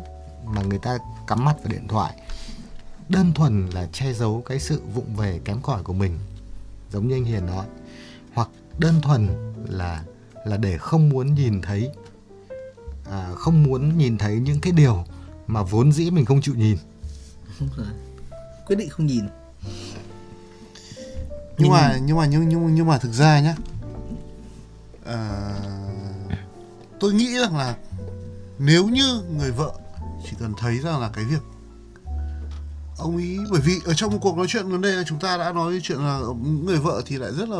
mà 0.46 0.62
người 0.62 0.80
ta 0.80 0.98
cắm 1.28 1.46
mặt 1.46 1.56
vào 1.64 1.72
điện 1.72 1.88
thoại 1.88 2.14
đơn 3.10 3.34
thuần 3.34 3.70
là 3.70 3.88
che 3.94 4.14
giấu 4.14 4.44
cái 4.46 4.60
sự 4.60 4.82
vụng 4.94 5.16
về 5.16 5.40
kém 5.46 5.62
cỏi 5.62 5.84
của 5.84 5.94
mình 5.94 6.20
giống 6.92 7.08
như 7.08 7.16
anh 7.16 7.26
Hiền 7.26 7.46
nói 7.46 7.66
hoặc 8.34 8.50
đơn 8.78 9.02
thuần 9.02 9.54
là 9.70 10.04
là 10.46 10.58
để 10.58 10.78
không 10.78 11.10
muốn 11.10 11.36
nhìn 11.36 11.62
thấy 11.62 11.92
à, 13.12 13.30
không 13.36 13.64
muốn 13.64 13.98
nhìn 13.98 14.18
thấy 14.18 14.36
những 14.40 14.60
cái 14.62 14.74
điều 14.74 15.06
mà 15.48 15.64
vốn 15.64 15.92
dĩ 15.92 16.10
mình 16.12 16.26
không 16.26 16.42
chịu 16.42 16.56
nhìn 16.56 16.78
Đúng 17.60 17.70
rồi. 17.78 17.88
Quyết 18.66 18.76
định 18.76 18.90
không 18.90 19.06
nhìn. 19.06 19.24
nhưng 21.58 21.70
mà 21.72 21.98
nhưng 22.04 22.18
mà 22.18 22.26
nhưng 22.26 22.50
nhưng 22.50 22.76
nhưng 22.76 22.88
mà 22.88 22.98
thực 22.98 23.12
ra 23.14 23.40
nhá 23.40 23.56
ờ, 25.06 25.54
tôi 27.00 27.14
nghĩ 27.14 27.38
rằng 27.40 27.58
là 27.58 27.76
nếu 28.60 28.88
như 28.88 29.22
người 29.38 29.52
vợ 29.52 29.72
chỉ 30.24 30.32
cần 30.40 30.54
thấy 30.60 30.80
rằng 30.80 31.00
là 31.02 31.10
cái 31.14 31.24
việc 31.26 31.42
ông 32.98 33.18
ý 33.18 33.38
bởi 33.52 33.62
vì 33.62 33.80
ở 33.86 33.94
trong 33.94 34.12
một 34.12 34.18
cuộc 34.22 34.38
nói 34.38 34.46
chuyện 34.50 34.70
gần 34.70 34.82
đây 34.82 34.92
là 34.94 35.04
chúng 35.08 35.20
ta 35.20 35.38
đã 35.38 35.52
nói 35.54 35.80
chuyện 35.84 35.98
là 36.00 36.22
người 36.64 36.78
vợ 36.78 37.02
thì 37.06 37.18
lại 37.18 37.32
rất 37.38 37.50
là 37.50 37.58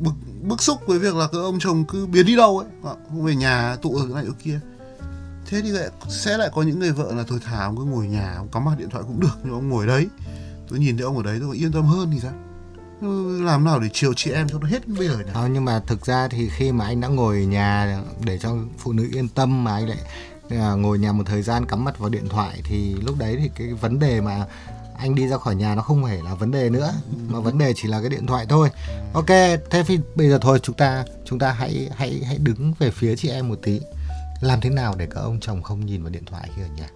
bực 0.00 0.14
bức 0.42 0.62
xúc 0.62 0.80
với 0.86 0.98
việc 0.98 1.14
là 1.14 1.26
cái 1.32 1.40
ông 1.40 1.58
chồng 1.60 1.84
cứ 1.84 2.06
biến 2.06 2.26
đi 2.26 2.36
đâu 2.36 2.58
ấy. 2.58 2.94
Không 3.08 3.24
về 3.24 3.34
nhà 3.34 3.76
tụ 3.82 3.96
ở 3.96 4.06
này 4.14 4.24
ở 4.24 4.32
kia. 4.44 4.60
Thế 5.46 5.60
thì 5.60 5.68
lại 5.68 5.88
sẽ 6.08 6.36
lại 6.36 6.50
có 6.54 6.62
những 6.62 6.78
người 6.78 6.92
vợ 6.92 7.12
là 7.14 7.24
thôi 7.28 7.38
thà 7.44 7.64
ông 7.64 7.76
cứ 7.76 7.84
ngồi 7.84 8.06
nhà 8.06 8.34
ông 8.36 8.48
cắm 8.48 8.64
mặt 8.64 8.74
điện 8.78 8.90
thoại 8.90 9.04
cũng 9.06 9.20
được 9.20 9.38
nhưng 9.44 9.52
ông 9.52 9.68
ngồi 9.68 9.86
đấy. 9.86 10.06
Tôi 10.68 10.78
nhìn 10.78 10.96
thấy 10.96 11.04
ông 11.04 11.16
ở 11.16 11.22
đấy 11.22 11.38
tôi 11.40 11.56
yên 11.56 11.72
tâm 11.72 11.84
hơn 11.84 12.10
thì 12.12 12.20
sao? 12.20 12.32
Làm 13.44 13.64
nào 13.64 13.80
để 13.80 13.88
chiều 13.92 14.14
chị 14.14 14.30
em 14.30 14.48
cho 14.48 14.58
nó 14.58 14.66
hết 14.66 14.88
bây 14.88 15.08
giờ 15.08 15.16
này 15.16 15.24
Không, 15.34 15.42
ờ, 15.42 15.48
nhưng 15.48 15.64
mà 15.64 15.80
thực 15.86 16.06
ra 16.06 16.28
thì 16.28 16.48
khi 16.48 16.72
mà 16.72 16.84
anh 16.84 17.00
đã 17.00 17.08
ngồi 17.08 17.36
ở 17.36 17.42
nhà 17.42 17.98
để 18.24 18.38
cho 18.38 18.56
phụ 18.78 18.92
nữ 18.92 19.08
yên 19.12 19.28
tâm 19.28 19.64
mà 19.64 19.74
anh 19.74 19.88
lại 19.88 19.98
à, 20.50 20.72
ngồi 20.72 20.98
nhà 20.98 21.12
một 21.12 21.24
thời 21.26 21.42
gian 21.42 21.66
cắm 21.66 21.84
mặt 21.84 21.98
vào 21.98 22.10
điện 22.10 22.28
thoại 22.28 22.60
thì 22.64 22.94
lúc 22.94 23.18
đấy 23.18 23.36
thì 23.40 23.50
cái 23.54 23.74
vấn 23.74 23.98
đề 23.98 24.20
mà 24.20 24.46
anh 24.96 25.14
đi 25.14 25.28
ra 25.28 25.38
khỏi 25.38 25.54
nhà 25.54 25.74
nó 25.74 25.82
không 25.82 26.02
phải 26.02 26.22
là 26.22 26.34
vấn 26.34 26.50
đề 26.50 26.70
nữa 26.70 26.92
mà 27.28 27.40
vấn 27.40 27.58
đề 27.58 27.72
chỉ 27.76 27.88
là 27.88 28.00
cái 28.00 28.10
điện 28.10 28.26
thoại 28.26 28.46
thôi 28.48 28.70
ok 29.12 29.28
thế 29.70 29.82
thì 29.86 29.98
bây 30.14 30.28
giờ 30.28 30.38
thôi 30.38 30.58
chúng 30.62 30.76
ta 30.76 31.04
chúng 31.24 31.38
ta 31.38 31.52
hãy 31.52 31.90
hãy 31.96 32.22
hãy 32.26 32.38
đứng 32.38 32.72
về 32.78 32.90
phía 32.90 33.16
chị 33.16 33.28
em 33.28 33.48
một 33.48 33.58
tí 33.62 33.80
làm 34.40 34.60
thế 34.60 34.70
nào 34.70 34.94
để 34.98 35.06
các 35.06 35.20
ông 35.20 35.40
chồng 35.40 35.62
không 35.62 35.86
nhìn 35.86 36.02
vào 36.02 36.10
điện 36.10 36.24
thoại 36.24 36.50
khi 36.56 36.62
ở 36.62 36.68
nhà 36.76 36.88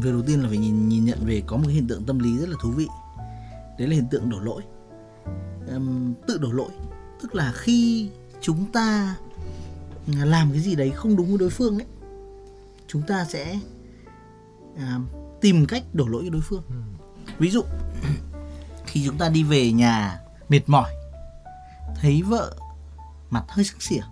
Việc 0.00 0.10
đầu 0.10 0.22
tiên 0.26 0.42
là 0.42 0.48
phải 0.48 0.58
nhìn 0.58 0.88
nhìn 0.88 1.04
nhận 1.04 1.18
về 1.26 1.42
có 1.46 1.56
một 1.56 1.62
cái 1.66 1.74
hiện 1.74 1.88
tượng 1.88 2.04
tâm 2.04 2.18
lý 2.18 2.38
rất 2.38 2.48
là 2.48 2.56
thú 2.60 2.70
vị. 2.70 2.86
Đấy 3.78 3.88
là 3.88 3.94
hiện 3.94 4.06
tượng 4.10 4.30
đổ 4.30 4.40
lỗi. 4.40 4.62
Ừm, 5.66 6.14
tự 6.26 6.38
đổ 6.38 6.52
lỗi, 6.52 6.70
tức 7.22 7.34
là 7.34 7.52
khi 7.56 8.10
chúng 8.40 8.72
ta 8.72 9.16
làm 10.06 10.52
cái 10.52 10.60
gì 10.60 10.74
đấy 10.74 10.90
không 10.90 11.16
đúng 11.16 11.28
với 11.28 11.38
đối 11.38 11.50
phương 11.50 11.78
ấy, 11.78 11.86
chúng 12.88 13.02
ta 13.02 13.24
sẽ 13.24 13.58
à, 14.76 14.98
tìm 15.42 15.66
cách 15.66 15.82
đổ 15.92 16.06
lỗi 16.06 16.22
cho 16.24 16.30
đối 16.30 16.42
phương. 16.42 16.62
Ví 17.38 17.50
dụ 17.50 17.62
khi 18.86 19.02
chúng 19.06 19.18
ta 19.18 19.28
đi 19.28 19.42
về 19.42 19.72
nhà 19.72 20.20
mệt 20.48 20.60
mỏi, 20.66 20.90
thấy 22.00 22.22
vợ 22.22 22.56
mặt 23.30 23.44
hơi 23.48 23.64
sưng 23.64 23.80
xỉa, 23.80 24.02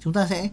chúng 0.00 0.12
ta 0.12 0.26
sẽ 0.26 0.48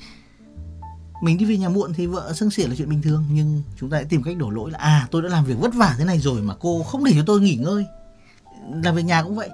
mình 1.22 1.38
đi 1.38 1.46
về 1.46 1.58
nhà 1.58 1.70
muộn 1.70 1.94
thì 1.94 2.06
vợ 2.06 2.34
sưng 2.34 2.52
xỉa 2.52 2.68
là 2.68 2.76
chuyện 2.78 2.90
bình 2.90 3.02
thường 3.02 3.26
nhưng 3.32 3.64
chúng 3.80 3.90
ta 3.90 4.00
sẽ 4.00 4.04
tìm 4.10 4.24
cách 4.24 4.38
đổ 4.38 4.50
lỗi 4.50 4.72
là 4.72 4.80
à 4.80 5.08
tôi 5.12 5.22
đã 5.22 5.30
làm 5.30 5.46
việc 5.46 5.60
vất 5.60 5.74
vả 5.74 5.96
thế 5.98 6.06
này 6.06 6.20
rồi 6.20 6.42
mà 6.42 6.54
cô 6.60 6.84
không 6.84 7.04
để 7.04 7.12
cho 7.16 7.24
tôi 7.26 7.42
nghỉ 7.42 7.56
ngơi. 7.56 7.86
Làm 8.84 8.96
về 8.96 9.04
nhà 9.04 9.24
cũng 9.24 9.36
vậy. 9.36 9.50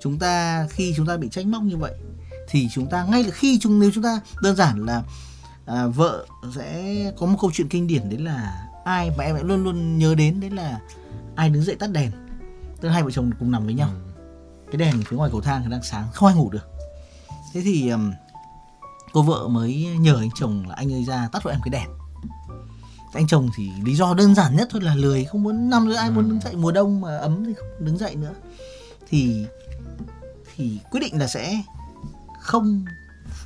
Chúng 0.00 0.18
ta 0.18 0.66
khi 0.70 0.94
chúng 0.96 1.06
ta 1.06 1.16
bị 1.16 1.28
trách 1.28 1.46
móc 1.46 1.62
như 1.62 1.76
vậy 1.76 1.94
thì 2.48 2.68
chúng 2.72 2.86
ta 2.86 3.04
ngay 3.04 3.24
là 3.24 3.30
khi 3.30 3.58
chúng 3.58 3.80
nếu 3.80 3.90
chúng 3.94 4.02
ta 4.02 4.20
đơn 4.42 4.56
giản 4.56 4.86
là 4.86 5.02
à, 5.66 5.86
vợ 5.86 6.26
sẽ 6.54 7.12
có 7.18 7.26
một 7.26 7.38
câu 7.40 7.50
chuyện 7.54 7.68
kinh 7.68 7.86
điển 7.86 8.10
đấy 8.10 8.18
là 8.18 8.66
ai 8.86 9.10
mà 9.16 9.24
em 9.24 9.34
lại 9.34 9.44
luôn 9.44 9.64
luôn 9.64 9.98
nhớ 9.98 10.14
đến 10.14 10.40
đấy 10.40 10.50
là 10.50 10.80
ai 11.34 11.50
đứng 11.50 11.62
dậy 11.62 11.76
tắt 11.78 11.90
đèn. 11.90 12.10
Tức 12.80 12.88
là 12.88 12.94
hai 12.94 13.02
vợ 13.02 13.10
chồng 13.10 13.30
cùng 13.38 13.50
nằm 13.50 13.64
với 13.64 13.74
nhau. 13.74 13.90
Cái 14.66 14.76
đèn 14.76 15.02
phía 15.02 15.16
ngoài 15.16 15.30
cầu 15.30 15.40
thang 15.40 15.62
thì 15.64 15.70
đang 15.70 15.82
sáng 15.82 16.06
không 16.12 16.28
ai 16.28 16.36
ngủ 16.36 16.50
được. 16.50 16.68
Thế 17.52 17.60
thì 17.64 17.88
um, 17.90 18.12
cô 19.12 19.22
vợ 19.22 19.48
mới 19.48 19.86
nhờ 20.00 20.16
anh 20.20 20.28
chồng 20.34 20.64
là 20.68 20.74
anh 20.74 20.92
ơi 20.92 21.04
ra 21.04 21.28
tắt 21.32 21.42
hộ 21.42 21.50
em 21.50 21.60
cái 21.64 21.70
đèn. 21.70 21.88
Anh 23.12 23.26
chồng 23.26 23.50
thì 23.56 23.70
lý 23.84 23.94
do 23.94 24.14
đơn 24.14 24.34
giản 24.34 24.56
nhất 24.56 24.68
thôi 24.70 24.82
là 24.82 24.94
lười 24.94 25.24
không 25.24 25.42
muốn 25.42 25.70
nằm 25.70 25.88
nữa 25.88 25.94
ai 25.94 26.10
muốn 26.10 26.28
đứng 26.28 26.40
dậy 26.40 26.56
mùa 26.56 26.72
đông 26.72 27.00
mà 27.00 27.16
ấm 27.16 27.44
thì 27.44 27.54
không 27.54 27.84
đứng 27.84 27.98
dậy 27.98 28.16
nữa. 28.16 28.34
Thì 29.08 29.46
thì 30.56 30.78
quyết 30.90 31.00
định 31.00 31.18
là 31.18 31.26
sẽ 31.26 31.62
không 32.40 32.84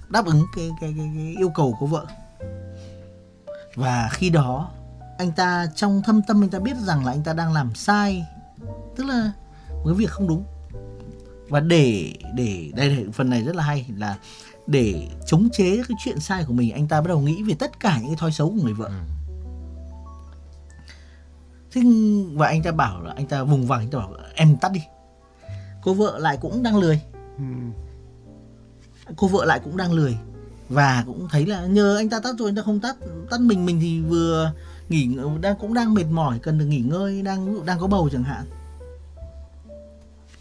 đáp 0.09 0.26
ứng 0.26 0.44
cái 0.57 0.70
cái 0.81 0.94
cái, 0.98 1.11
cái 1.14 1.35
yêu 1.38 1.50
cầu 1.55 1.76
của 1.81 1.87
vợ. 1.87 2.07
Và 3.74 4.09
khi 4.12 4.31
đó 4.31 4.70
anh 5.20 5.33
ta 5.33 5.66
trong 5.74 6.02
thâm 6.02 6.22
tâm 6.22 6.42
anh 6.44 6.50
ta 6.50 6.59
biết 6.59 6.76
rằng 6.76 7.04
là 7.04 7.12
anh 7.12 7.22
ta 7.22 7.33
đang 7.33 7.52
làm 7.52 7.74
sai. 7.74 8.26
Tức 8.96 9.04
là 9.04 9.33
một 9.70 9.83
cái 9.85 9.94
việc 9.94 10.11
không 10.11 10.28
đúng. 10.28 10.44
Và 11.48 11.61
để 11.61 12.14
để 12.35 12.70
đây, 12.76 12.88
đây 12.88 13.06
phần 13.12 13.30
này 13.30 13.42
rất 13.42 13.56
là 13.56 13.62
hay 13.62 13.87
là 13.96 14.18
để 14.66 15.09
chống 15.26 15.48
chế 15.52 15.76
cái 15.76 15.96
chuyện 16.04 16.20
sai 16.20 16.44
của 16.44 16.52
mình 16.52 16.72
anh 16.72 16.88
ta 16.88 17.00
bắt 17.00 17.06
đầu 17.09 17.20
nghĩ 17.20 17.42
về 17.42 17.54
tất 17.54 17.80
cả 17.80 17.98
những 17.98 18.06
cái 18.06 18.16
thói 18.16 18.33
xấu 18.33 18.48
của 18.48 18.62
người 18.62 18.72
vợ. 18.72 18.87
Ừ. 18.87 18.92
thế 21.72 21.83
và 22.33 22.46
anh 22.46 22.62
ta 22.62 22.72
bảo 22.72 23.02
là 23.02 23.12
anh 23.16 23.26
ta 23.26 23.42
vùng 23.42 23.66
vằng 23.66 23.80
anh 23.80 23.90
ta 23.90 23.98
bảo 23.98 24.12
em 24.35 24.56
tắt 24.56 24.72
đi. 24.72 24.80
Cô 25.83 25.94
vợ 25.94 26.18
lại 26.18 26.38
cũng 26.40 26.62
đang 26.62 26.76
lười. 26.76 27.00
Ừ. 27.38 27.44
cô 29.16 29.28
vợ 29.28 29.44
lại 29.44 29.61
cũng 29.64 29.76
đang 29.76 29.92
lười. 29.92 30.16
Và 30.68 31.04
cũng 31.06 31.28
thấy 31.30 31.46
là 31.46 31.66
nhờ 31.66 31.96
anh 31.96 32.11
ta 32.11 32.20
tắt 32.20 32.35
rồi 32.38 32.48
anh 32.48 32.56
ta 32.56 32.62
không 32.62 32.80
tắt 32.80 32.96
tắt 33.30 33.40
mình 33.40 33.66
mình 33.66 33.80
thì 33.80 34.00
vừa 34.00 34.52
nghỉ 34.90 35.07
ng- 35.07 35.40
đang 35.40 35.57
cũng 35.61 35.74
đang 35.74 35.94
mệt 35.94 36.05
mỏi 36.11 36.38
cần 36.38 36.59
được 36.59 36.64
nghỉ 36.64 36.81
ngơi 36.81 37.22
đang 37.22 37.66
đang 37.66 37.79
có 37.81 37.87
bầu 37.87 38.09
chẳng 38.12 38.24
hạn. 38.24 38.44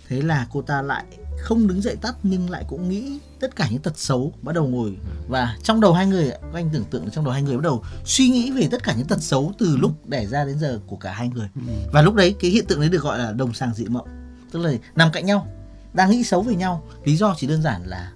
Thế 0.08 0.22
là 0.22 0.48
cô 0.52 0.62
ta 0.62 0.82
lại 0.82 1.04
không 1.40 1.68
đứng 1.68 1.82
dậy 1.82 1.96
tắt 2.02 2.16
nhưng 2.24 2.50
lại 2.50 2.66
cũng 2.68 2.90
nghĩ 2.90 3.20
tất 3.40 3.56
cả 3.56 3.68
những 3.72 3.82
tật 3.82 3.98
xấu 3.98 4.34
bắt 4.42 4.56
đầu 4.56 4.68
ngồi. 4.68 4.98
Và 5.28 5.58
trong 5.64 5.82
đầu 5.82 5.94
hai 5.94 6.08
người 6.08 6.30
các 6.30 6.54
anh 6.54 6.70
tưởng 6.74 6.84
tượng 6.84 7.10
trong 7.10 7.26
đầu 7.26 7.34
hai 7.34 7.42
người 7.42 7.56
bắt 7.56 7.64
đầu 7.64 7.84
suy 8.06 8.30
nghĩ 8.30 8.52
về 8.52 8.68
tất 8.72 8.84
cả 8.84 8.94
những 8.98 9.08
tật 9.08 9.22
xấu 9.22 9.54
từ 9.58 9.78
lúc 9.78 9.92
đẻ 10.08 10.26
ra 10.26 10.46
đến 10.46 10.60
giờ 10.60 10.80
của 10.88 10.96
cả 10.96 11.14
hai 11.14 11.28
người. 11.28 11.50
Và 11.94 12.02
lúc 12.02 12.16
đấy 12.16 12.36
cái 12.40 12.52
hiện 12.52 12.66
tượng 12.66 12.80
đấy 12.80 12.90
được 12.90 13.02
gọi 13.02 13.20
là 13.20 13.32
đồng 13.32 13.54
sàng 13.54 13.74
dị 13.74 13.86
mộng. 13.86 14.08
Tức 14.52 14.60
là 14.60 14.72
nằm 14.96 15.12
cạnh 15.12 15.26
nhau 15.26 15.48
đang 15.94 16.10
nghĩ 16.10 16.24
xấu 16.24 16.42
về 16.42 16.56
nhau. 16.56 16.84
Lý 17.04 17.16
do 17.16 17.36
chỉ 17.38 17.48
đơn 17.48 17.62
giản 17.62 17.82
là 17.86 18.12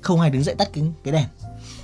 không 0.00 0.20
ai 0.20 0.30
đứng 0.30 0.42
dậy 0.42 0.54
tắt 0.54 0.68
cái 0.72 0.84
cái 1.04 1.12
đèn 1.12 1.26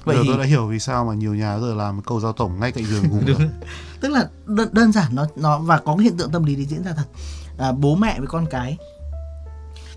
vậy 0.08 0.16
Giờ 0.16 0.22
thì 0.22 0.28
tôi 0.28 0.38
đã 0.38 0.44
hiểu 0.44 0.66
vì 0.66 0.78
sao 0.78 1.04
mà 1.04 1.14
nhiều 1.14 1.34
nhà 1.34 1.58
giờ 1.58 1.74
làm 1.74 2.02
cầu 2.02 2.20
giao 2.20 2.32
tổng 2.32 2.60
ngay 2.60 2.72
cạnh 2.72 2.84
giường 2.84 3.08
ngủ. 3.08 3.20
Tức 4.00 4.08
là 4.08 4.28
đơn, 4.46 4.68
đơn 4.72 4.92
giản 4.92 5.14
nó 5.14 5.26
nó 5.36 5.58
và 5.58 5.78
có 5.78 5.96
cái 5.96 6.04
hiện 6.04 6.16
tượng 6.16 6.30
tâm 6.30 6.44
lý 6.44 6.56
đấy 6.56 6.66
diễn 6.70 6.84
ra 6.84 6.92
thật. 6.96 7.06
À, 7.58 7.72
bố 7.72 7.94
mẹ 7.94 8.18
với 8.18 8.28
con 8.28 8.46
cái 8.50 8.78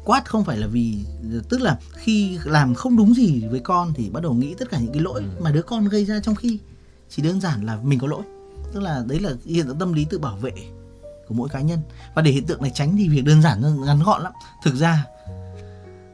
quát 0.04 0.30
không 0.30 0.44
phải 0.44 0.58
là 0.58 0.68
vì 0.68 1.06
tức 1.50 1.62
là 1.62 1.78
khi 1.94 2.40
làm 2.44 2.76
không 2.76 2.98
đúng 2.98 3.14
gì 3.14 3.48
với 3.48 3.60
con 3.60 3.94
thì 3.96 4.10
bắt 4.10 4.24
đầu 4.24 4.34
nghĩ 4.34 4.54
tất 4.54 4.70
cả 4.70 4.80
những 4.80 4.94
cái 4.94 5.02
lỗi 5.02 5.24
mà 5.40 5.52
đứa 5.52 5.62
con 5.62 5.88
gây 5.88 6.06
ra 6.06 6.20
trong 6.24 6.36
khi. 6.36 6.60
Chỉ 7.10 7.22
đơn 7.22 7.42
giản 7.42 7.66
là 7.66 7.80
mình 7.84 8.00
có 8.00 8.08
lỗi. 8.08 8.24
Tức 8.74 8.80
là 8.80 9.04
đấy 9.08 9.20
là 9.20 9.32
hiện 9.46 9.68
tượng 9.68 9.80
tâm 9.80 9.94
lý 9.94 10.06
tự 10.06 10.20
bảo 10.20 10.38
vệ 10.38 10.54
của 11.28 11.34
mỗi 11.34 11.50
cá 11.50 11.62
nhân. 11.62 11.80
Và 12.16 12.22
để 12.22 12.32
hiện 12.32 12.46
tượng 12.46 12.62
này 12.62 12.72
tránh 12.76 12.98
thì 12.98 13.10
việc 13.10 13.26
đơn 13.26 13.42
giản 13.42 13.86
ngắn 13.86 14.04
gọn 14.04 14.22
lắm. 14.22 14.34
Thực 14.64 14.76
ra 14.76 15.06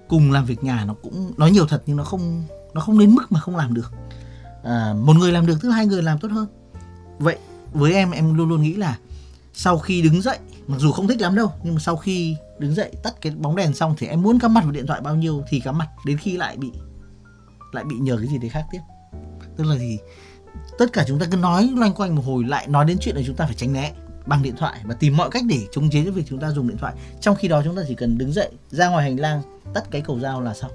cùng 0.07 0.31
làm 0.31 0.45
việc 0.45 0.63
nhà 0.63 0.85
nó 0.85 0.93
cũng 1.03 1.33
nói 1.37 1.51
nhiều 1.51 1.67
thật 1.67 1.83
nhưng 1.85 1.97
nó 1.97 2.03
không 2.03 2.43
nó 2.77 2.81
không 2.83 2.99
đến 2.99 3.15
mức 3.15 3.31
mà 3.31 3.39
không 3.39 3.55
làm 3.55 3.73
được. 3.73 3.91
À, 4.63 4.93
một 4.93 5.15
người 5.15 5.31
làm 5.31 5.45
được 5.45 5.57
tức 5.61 5.69
là 5.69 5.75
hai 5.75 5.85
người 5.85 6.03
làm 6.03 6.19
tốt 6.19 6.31
hơn. 6.31 6.47
Vậy 7.19 7.37
với 7.73 7.93
em 7.93 8.11
em 8.11 8.33
luôn 8.33 8.49
luôn 8.49 8.61
nghĩ 8.61 8.73
là 8.73 8.97
sau 9.53 9.77
khi 9.77 10.01
đứng 10.01 10.21
dậy 10.21 10.37
mặc 10.67 10.77
dù 10.79 10.91
không 10.91 11.07
thích 11.07 11.21
lắm 11.21 11.35
đâu 11.35 11.51
nhưng 11.63 11.73
mà 11.73 11.79
sau 11.79 11.95
khi 11.95 12.35
đứng 12.59 12.75
dậy 12.75 12.91
tắt 13.03 13.13
cái 13.21 13.31
bóng 13.31 13.55
đèn 13.55 13.73
xong 13.73 13.95
thì 13.97 14.07
em 14.07 14.21
muốn 14.21 14.39
cắm 14.39 14.53
mặt 14.53 14.63
vào 14.63 14.71
điện 14.71 14.87
thoại 14.87 15.01
bao 15.01 15.15
nhiêu 15.15 15.43
thì 15.49 15.59
cắm 15.59 15.77
mặt. 15.77 15.87
Đến 16.05 16.17
khi 16.17 16.37
lại 16.37 16.57
bị 16.57 16.71
lại 17.71 17.83
bị 17.83 17.95
nhờ 17.95 18.17
cái 18.17 18.27
gì 18.27 18.37
đấy 18.37 18.49
khác 18.49 18.65
tiếp. 18.71 18.79
Tức 19.57 19.63
là 19.63 19.77
gì? 19.77 19.97
Tất 20.79 20.93
cả 20.93 21.03
chúng 21.07 21.19
ta 21.19 21.25
cứ 21.31 21.37
nói 21.37 21.69
loanh 21.75 21.93
quanh 21.93 22.15
một 22.15 22.23
hồi 22.25 22.43
lại 22.43 22.67
nói 22.67 22.85
đến 22.85 22.97
chuyện 23.01 23.15
là 23.15 23.21
chúng 23.25 23.35
ta 23.35 23.45
phải 23.45 23.55
tránh 23.55 23.73
né 23.73 23.93
bằng 24.25 24.43
điện 24.43 24.55
thoại 24.57 24.81
và 24.85 24.93
tìm 24.93 25.17
mọi 25.17 25.29
cách 25.31 25.43
để 25.47 25.67
chống 25.71 25.89
chế 25.89 26.03
cái 26.03 26.11
việc 26.11 26.23
chúng 26.27 26.39
ta 26.39 26.51
dùng 26.51 26.67
điện 26.67 26.77
thoại. 26.77 26.93
Trong 27.21 27.35
khi 27.35 27.47
đó 27.47 27.61
chúng 27.63 27.75
ta 27.75 27.81
chỉ 27.87 27.95
cần 27.95 28.17
đứng 28.17 28.33
dậy 28.33 28.51
ra 28.69 28.87
ngoài 28.87 29.03
hành 29.03 29.19
lang 29.19 29.41
tắt 29.73 29.83
cái 29.91 30.01
cầu 30.01 30.19
dao 30.19 30.41
là 30.41 30.53
xong. 30.53 30.71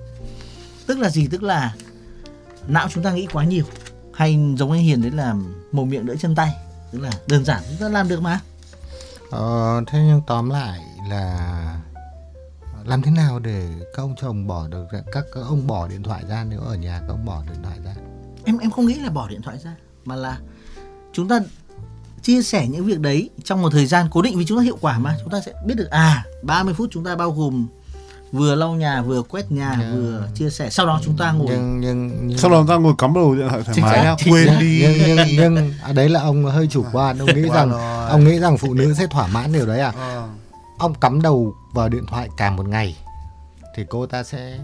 Tức 0.87 0.99
là 0.99 1.11
gì? 1.11 1.27
Tức 1.27 1.43
là 1.43 1.75
não 2.69 2.89
chúng 2.89 3.05
ta 3.05 3.13
nghĩ 3.13 3.27
quá 3.33 3.45
nhiều. 3.45 3.65
Hay 4.15 4.39
giống 4.59 4.73
anh 4.73 4.83
hiền 4.83 5.03
đấy 5.03 5.11
là 5.11 5.35
mồm 5.73 5.91
miệng 5.91 6.07
đỡ 6.07 6.15
chân 6.17 6.35
tay 6.35 6.55
tức 6.93 6.99
là 6.99 7.11
đơn 7.27 7.45
giản 7.45 7.63
chúng 7.69 7.79
ta 7.79 7.89
làm 7.89 8.09
được 8.09 8.23
mà. 8.23 8.41
Ờ, 9.31 9.81
thế 9.87 9.99
nhưng 10.07 10.21
tóm 10.27 10.51
lại 10.51 10.81
là 11.09 11.81
làm 12.85 13.03
thế 13.03 13.11
nào 13.11 13.39
để 13.39 13.69
các 13.95 14.03
ông 14.03 14.15
chồng 14.21 14.47
bỏ 14.47 14.69
được 14.69 14.87
các, 14.91 15.05
các 15.13 15.41
ông 15.41 15.67
bỏ 15.67 15.89
điện 15.89 16.03
thoại 16.03 16.25
ra 16.29 16.45
nếu 16.45 16.61
ở 16.61 16.75
nhà 16.75 17.01
các 17.01 17.09
ông 17.09 17.25
bỏ 17.25 17.43
điện 17.47 17.63
thoại 17.63 17.79
ra? 17.85 17.95
Em 18.45 18.59
em 18.59 18.71
không 18.71 18.87
nghĩ 18.87 18.95
là 18.95 19.11
bỏ 19.11 19.29
điện 19.29 19.43
thoại 19.43 19.59
ra 19.59 19.77
mà 20.05 20.17
là 20.17 20.39
chúng 21.13 21.29
ta 21.29 21.41
chia 22.23 22.43
sẻ 22.43 22.69
những 22.69 22.85
việc 22.85 23.01
đấy 23.01 23.31
trong 23.45 23.63
một 23.63 23.71
thời 23.71 23.87
gian 23.87 24.07
cố 24.11 24.23
định 24.23 24.39
vì 24.39 24.45
chúng 24.45 24.59
ta 24.59 24.65
hiệu 24.65 24.79
quả 24.81 24.99
mà. 24.99 25.17
Chúng 25.23 25.31
ta 25.31 25.41
sẽ 25.41 25.53
biết 25.67 25.75
được 25.75 25.91
à 25.91 26.25
30 26.43 26.75
phút 26.75 26.89
chúng 26.93 27.05
ta 27.05 27.17
bao 27.17 27.31
gồm 27.31 27.67
vừa 28.33 28.55
lau 28.55 28.75
nhà 28.75 29.03
vừa 29.03 29.23
quét 29.23 29.53
nhà 29.53 29.77
Yeah. 29.81 29.95
vừa 29.95 30.29
chia 30.35 30.51
sẻ 30.51 30.71
sau 30.71 30.87
đó 30.87 31.01
chúng 31.05 31.17
ta 31.17 31.33
ngồi 31.33 31.47
nhưng 31.51 31.81
nhưng, 31.81 32.27
nhưng 32.29 32.39
Sau 32.39 32.51
đó 32.51 32.65
ta 32.69 32.77
ngồi 32.77 32.95
cắm 32.99 33.15
đầu 33.15 33.35
điện 33.35 33.49
thoại 33.49 33.63
thoải 33.65 33.81
mái 33.81 34.05
nhá, 34.05 34.17
quên 34.33 34.49
xác. 34.49 34.57
đi. 34.61 34.81
nhưng 34.83 35.17
nhưng 35.17 35.55
nhưng 35.55 35.73
à, 35.83 35.93
đấy 35.93 36.09
là 36.09 36.21
ông 36.21 36.45
hơi 36.45 36.67
chủ 36.71 36.85
quan 36.93 37.19
ông 37.19 37.27
nghĩ 37.35 37.49
rằng 37.55 37.71
rồi. 37.71 38.09
ông 38.11 38.25
nghĩ 38.25 38.39
rằng 38.39 38.59
phụ 38.59 38.75
nữ 38.75 38.95
sẽ 38.95 39.07
thỏa 39.07 39.27
mãn 39.27 39.53
điều 39.53 39.67
đấy 39.67 39.81
à 39.81 39.93
Ờ. 39.97 40.29
ông 40.79 40.95
cắm 40.95 41.23
đầu 41.23 41.55
vào 41.75 41.89
điện 41.89 42.07
thoại 42.07 42.29
cả 42.37 42.51
một 42.51 42.69
ngày 42.69 42.97
thì 43.77 43.85
cô 43.91 44.07
ta 44.07 44.23
sẽ 44.23 44.59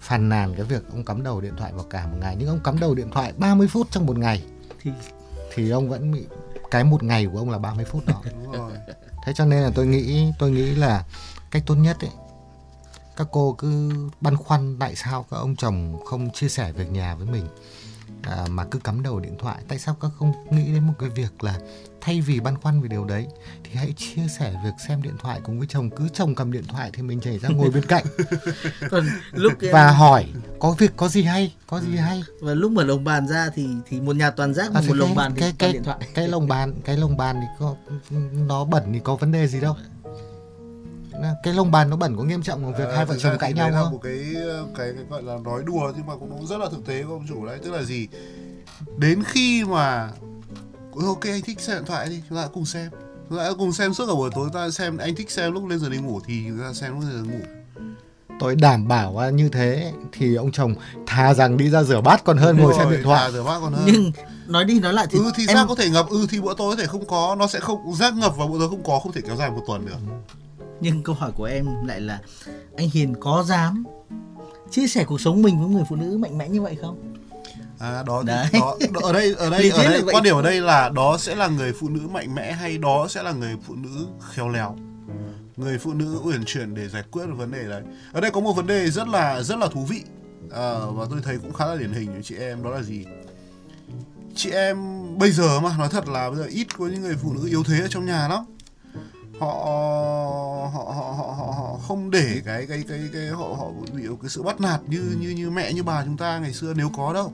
phàn 0.00 0.28
nàn 0.28 0.54
cái 0.54 0.64
việc 0.66 0.82
ông 0.92 1.04
cắm 1.04 1.22
đầu 1.22 1.40
điện 1.40 1.52
thoại 1.58 1.72
vào 1.74 1.84
cả 1.90 2.06
một 2.06 2.16
ngày 2.20 2.36
nhưng 2.38 2.48
ông 2.48 2.60
cắm 2.64 2.80
đầu 2.80 2.94
điện 2.94 3.10
thoại 3.12 3.32
30 3.36 3.68
phút 3.68 3.86
trong 3.90 4.06
một 4.06 4.18
ngày 4.18 4.42
thì 4.82 4.90
thì 5.54 5.70
ông 5.70 5.88
vẫn 5.88 6.12
bị 6.12 6.24
cái 6.70 6.84
một 6.84 7.02
ngày 7.02 7.26
của 7.32 7.38
ông 7.38 7.50
là 7.50 7.58
30 7.58 7.84
phút 7.84 8.06
đó 8.06 8.22
Đúng 8.44 8.52
rồi. 8.52 8.72
thế 9.26 9.32
cho 9.36 9.44
nên 9.44 9.62
là 9.62 9.70
tôi 9.74 9.86
nghĩ 9.86 10.32
tôi 10.38 10.50
nghĩ 10.50 10.74
là 10.74 11.04
cách 11.50 11.62
tốt 11.66 11.74
nhất 11.74 11.96
ấy 12.00 12.10
các 13.20 13.28
cô 13.32 13.52
cứ 13.58 13.90
băn 14.20 14.36
khoăn 14.36 14.76
tại 14.80 14.96
sao 14.96 15.26
các 15.30 15.36
ông 15.36 15.56
chồng 15.56 16.04
không 16.04 16.30
chia 16.30 16.48
sẻ 16.48 16.72
việc 16.72 16.90
nhà 16.90 17.14
với 17.14 17.26
mình 17.26 17.46
à, 18.22 18.46
mà 18.50 18.64
cứ 18.64 18.78
cắm 18.78 19.02
đầu 19.02 19.20
điện 19.20 19.36
thoại. 19.38 19.58
Tại 19.68 19.78
sao 19.78 19.96
các 20.00 20.10
không 20.18 20.32
nghĩ 20.50 20.64
đến 20.64 20.86
một 20.86 20.92
cái 20.98 21.08
việc 21.08 21.44
là 21.44 21.58
thay 22.00 22.20
vì 22.20 22.40
băn 22.40 22.56
khoăn 22.56 22.80
về 22.82 22.88
điều 22.88 23.04
đấy 23.04 23.26
thì 23.64 23.70
hãy 23.74 23.94
chia 23.96 24.22
sẻ 24.38 24.54
việc 24.64 24.70
xem 24.88 25.02
điện 25.02 25.14
thoại 25.18 25.40
cùng 25.44 25.58
với 25.58 25.68
chồng. 25.70 25.90
Cứ 25.90 26.08
chồng 26.08 26.34
cầm 26.34 26.52
điện 26.52 26.64
thoại 26.68 26.90
thì 26.92 27.02
mình 27.02 27.20
chảy 27.20 27.38
ra 27.38 27.48
ngồi 27.48 27.70
bên 27.70 27.84
cạnh. 27.84 28.04
Còn 28.90 29.06
lúc 29.32 29.52
em- 29.62 29.72
và 29.72 29.90
hỏi 29.90 30.26
có 30.58 30.72
việc 30.78 30.92
có 30.96 31.08
gì 31.08 31.22
hay? 31.22 31.54
Có 31.66 31.80
gì 31.80 31.96
hay? 31.96 32.22
Và 32.40 32.54
lúc 32.54 32.72
mở 32.72 32.84
lồng 32.84 33.04
bàn 33.04 33.28
ra 33.28 33.50
thì 33.54 33.66
thì 33.88 34.00
một 34.00 34.16
nhà 34.16 34.30
toàn 34.30 34.54
rác 34.54 34.74
À, 34.74 34.82
một 34.88 34.94
lồng 34.94 35.08
cái, 35.08 35.16
bàn 35.16 35.32
thì 35.34 35.40
cái 35.40 35.52
cái 35.58 35.72
điện 35.72 35.82
thoại 35.84 35.98
cái 36.14 36.28
lồng 36.28 36.48
bàn 36.48 36.74
cái 36.84 36.96
lồng 36.96 37.16
bàn 37.16 37.36
thì 37.40 37.46
có 37.58 37.76
nó 38.46 38.64
bẩn 38.64 38.82
thì 38.92 39.00
có 39.04 39.16
vấn 39.16 39.32
đề 39.32 39.46
gì 39.46 39.60
đâu 39.60 39.76
cái 41.42 41.54
lồng 41.54 41.70
bàn 41.70 41.90
nó 41.90 41.96
bẩn 41.96 42.16
có 42.16 42.22
nghiêm 42.22 42.42
trọng 42.42 42.62
bằng 42.62 42.74
việc 42.74 42.84
Ờ, 42.84 42.96
hai 42.96 43.04
vợ 43.04 43.16
chồng 43.18 43.38
cãi 43.38 43.52
nhau 43.52 43.70
không? 43.72 43.92
một 43.92 43.98
cái, 44.02 44.18
cái 44.78 44.92
cái 44.96 45.04
gọi 45.10 45.22
là 45.22 45.36
nói 45.44 45.62
đùa 45.66 45.92
nhưng 45.96 46.06
mà 46.06 46.14
cũng 46.16 46.46
rất 46.46 46.58
là 46.58 46.66
thực 46.70 46.86
tế 46.86 47.02
của 47.02 47.12
ông 47.12 47.26
chủ 47.28 47.46
đấy 47.46 47.58
tức 47.64 47.70
là 47.70 47.82
gì? 47.82 48.08
Đến 48.98 49.22
khi 49.26 49.64
mà 49.64 50.10
"Ừ, 50.94 51.06
ok 51.06 51.20
anh 51.24 51.42
thích 51.42 51.60
xem 51.60 51.76
điện 51.76 51.84
thoại 51.86 52.08
đi 52.08 52.22
chúng 52.28 52.38
ta 52.38 52.46
cùng 52.54 52.64
xem. 52.66 52.90
Chúng 53.28 53.38
ta 53.38 53.50
cùng 53.58 53.72
xem 53.72 53.94
suốt 53.94 54.06
cả 54.06 54.12
buổi 54.14 54.30
tối 54.34 54.44
chúng 54.46 54.54
ta 54.54 54.70
xem 54.70 54.96
anh 54.96 55.14
thích 55.14 55.30
xem 55.30 55.52
lúc 55.52 55.66
lên 55.66 55.78
giờ 55.78 55.88
đi 55.88 55.98
ngủ 55.98 56.20
thì 56.26 56.44
chúng 56.48 56.58
ta 56.58 56.72
xem 56.72 56.92
lúc 56.92 57.00
lên 57.08 57.10
giờ 57.12 57.32
ngủ. 57.32 57.40
Tôi 58.40 58.54
đảm 58.56 58.88
bảo 58.88 59.20
là 59.20 59.30
như 59.30 59.48
thế 59.48 59.92
thì 60.12 60.34
ông 60.34 60.52
chồng 60.52 60.74
thà 61.06 61.34
rằng 61.34 61.56
đi 61.56 61.70
ra 61.70 61.82
rửa 61.82 62.00
bát 62.00 62.24
còn 62.24 62.36
hơn 62.38 62.56
ngồi 62.56 62.74
xem 62.74 62.84
Rồi, 62.84 62.92
điện 62.96 63.04
thoại. 63.04 63.22
à, 63.24 63.30
rửa 63.30 63.42
bát 63.42 63.58
còn 63.60 63.72
hơn. 63.72 63.84
Nhưng 63.86 64.12
nói 64.46 64.64
đi 64.64 64.80
nói 64.80 64.92
lại 64.92 65.06
thì 65.10 65.18
ừ 65.18 65.30
thì 65.36 65.46
em 65.48 65.56
rác 65.56 65.64
có 65.68 65.74
thể 65.74 65.88
ngập? 65.90 66.08
Ừ 66.08 66.26
thì 66.30 66.40
bữa 66.40 66.54
tối 66.54 66.76
có 66.76 66.82
thể 66.82 66.86
không 66.86 67.06
có 67.06 67.36
nó 67.38 67.46
sẽ 67.46 67.60
không 67.60 67.94
rác 67.94 68.14
ngập 68.14 68.36
và 68.36 68.46
bữa 68.46 68.58
tối 68.58 68.68
không 68.68 68.82
có 68.84 68.98
không 69.02 69.12
thể 69.12 69.20
kéo 69.26 69.36
dài 69.36 69.50
một 69.50 69.62
tuần 69.66 69.86
được 69.86 69.96
nhưng 70.80 71.02
câu 71.02 71.14
hỏi 71.14 71.32
của 71.32 71.44
em 71.44 71.66
lại 71.86 72.00
là 72.00 72.20
anh 72.76 72.90
Hiền 72.90 73.14
có 73.20 73.44
dám 73.48 73.84
chia 74.70 74.86
sẻ 74.86 75.04
cuộc 75.04 75.20
sống 75.20 75.42
mình 75.42 75.60
với 75.60 75.68
người 75.68 75.84
phụ 75.88 75.96
nữ 75.96 76.18
mạnh 76.18 76.38
mẽ 76.38 76.48
như 76.48 76.62
vậy 76.62 76.76
không? 76.82 77.14
À 77.78 78.02
đó, 78.06 78.22
Đấy. 78.26 78.46
đó 78.52 78.76
ở 79.02 79.12
đây 79.12 79.34
ở 79.38 79.50
đây 79.50 79.70
ở 79.70 79.84
đây 79.84 80.02
quan 80.12 80.22
điểm 80.22 80.36
ở 80.36 80.42
đây 80.42 80.60
là 80.60 80.88
đó 80.88 81.16
sẽ 81.18 81.34
là 81.34 81.48
người 81.48 81.72
phụ 81.72 81.88
nữ 81.88 82.00
mạnh 82.08 82.34
mẽ 82.34 82.52
hay 82.52 82.78
đó 82.78 83.06
sẽ 83.08 83.22
là 83.22 83.32
người 83.32 83.56
phụ 83.66 83.74
nữ 83.74 84.06
khéo 84.30 84.48
léo? 84.48 84.76
Người 85.56 85.78
phụ 85.78 85.92
nữ 85.92 86.20
uyển 86.24 86.44
chuyển 86.44 86.74
để 86.74 86.88
giải 86.88 87.02
quyết 87.10 87.26
vấn 87.36 87.50
đề 87.50 87.68
đấy. 87.68 87.82
Ở 88.12 88.20
đây 88.20 88.30
có 88.30 88.40
một 88.40 88.52
vấn 88.52 88.66
đề 88.66 88.90
rất 88.90 89.08
là 89.08 89.42
rất 89.42 89.58
là 89.58 89.68
thú 89.72 89.84
vị. 89.84 90.02
À, 90.50 90.74
và 90.92 91.06
tôi 91.10 91.20
thấy 91.24 91.38
cũng 91.38 91.52
khá 91.52 91.66
là 91.66 91.76
điển 91.76 91.92
hình 91.92 92.06
của 92.06 92.22
chị 92.22 92.34
em 92.36 92.62
đó 92.62 92.70
là 92.70 92.82
gì? 92.82 93.04
Chị 94.34 94.50
em 94.50 94.78
bây 95.18 95.30
giờ 95.30 95.60
mà 95.60 95.76
nói 95.78 95.88
thật 95.90 96.08
là 96.08 96.30
bây 96.30 96.38
giờ 96.38 96.44
ít 96.44 96.66
có 96.78 96.86
những 96.86 97.02
người 97.02 97.16
phụ 97.22 97.32
nữ 97.32 97.48
yếu 97.48 97.62
thế 97.64 97.80
ở 97.80 97.88
trong 97.88 98.06
nhà 98.06 98.28
lắm 98.28 98.44
họ 99.40 99.46
họ 100.74 100.84
họ 100.84 101.14
họ 101.16 101.34
họ, 101.36 101.54
họ 101.58 101.78
không 101.88 102.10
để 102.10 102.42
cái 102.44 102.66
cái 102.66 102.84
cái 102.88 103.00
cái 103.12 103.26
họ 103.26 103.44
họ 103.58 103.70
bị 103.94 104.02
cái 104.22 104.28
sự 104.28 104.42
bắt 104.42 104.60
nạt 104.60 104.80
như 104.88 105.16
như 105.20 105.30
như 105.30 105.50
mẹ 105.50 105.72
như 105.72 105.82
bà 105.82 106.04
chúng 106.04 106.16
ta 106.16 106.38
ngày 106.38 106.52
xưa 106.52 106.74
nếu 106.76 106.90
có 106.96 107.12
đâu. 107.12 107.32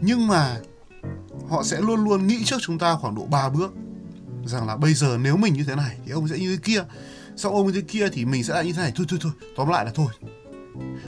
Nhưng 0.00 0.26
mà 0.26 0.56
họ 1.48 1.62
sẽ 1.62 1.80
luôn 1.80 2.04
luôn 2.04 2.26
nghĩ 2.26 2.44
trước 2.44 2.56
chúng 2.60 2.78
ta 2.78 2.96
khoảng 3.00 3.14
độ 3.14 3.26
3 3.30 3.48
bước 3.48 3.72
rằng 4.46 4.66
là 4.66 4.76
bây 4.76 4.94
giờ 4.94 5.18
nếu 5.22 5.36
mình 5.36 5.54
như 5.54 5.64
thế 5.64 5.74
này 5.74 5.96
thì 6.06 6.12
ông 6.12 6.28
sẽ 6.28 6.38
như 6.38 6.56
thế 6.56 6.62
kia 6.64 6.84
sau 7.36 7.52
ông 7.52 7.66
như 7.66 7.72
thế 7.72 7.80
kia 7.88 8.08
thì 8.12 8.24
mình 8.24 8.44
sẽ 8.44 8.54
lại 8.54 8.64
như 8.64 8.72
thế 8.72 8.82
này. 8.82 8.92
Thôi 8.96 9.06
thôi 9.08 9.18
thôi 9.22 9.32
tóm 9.56 9.68
lại 9.68 9.84
là 9.84 9.90
thôi. 9.94 10.08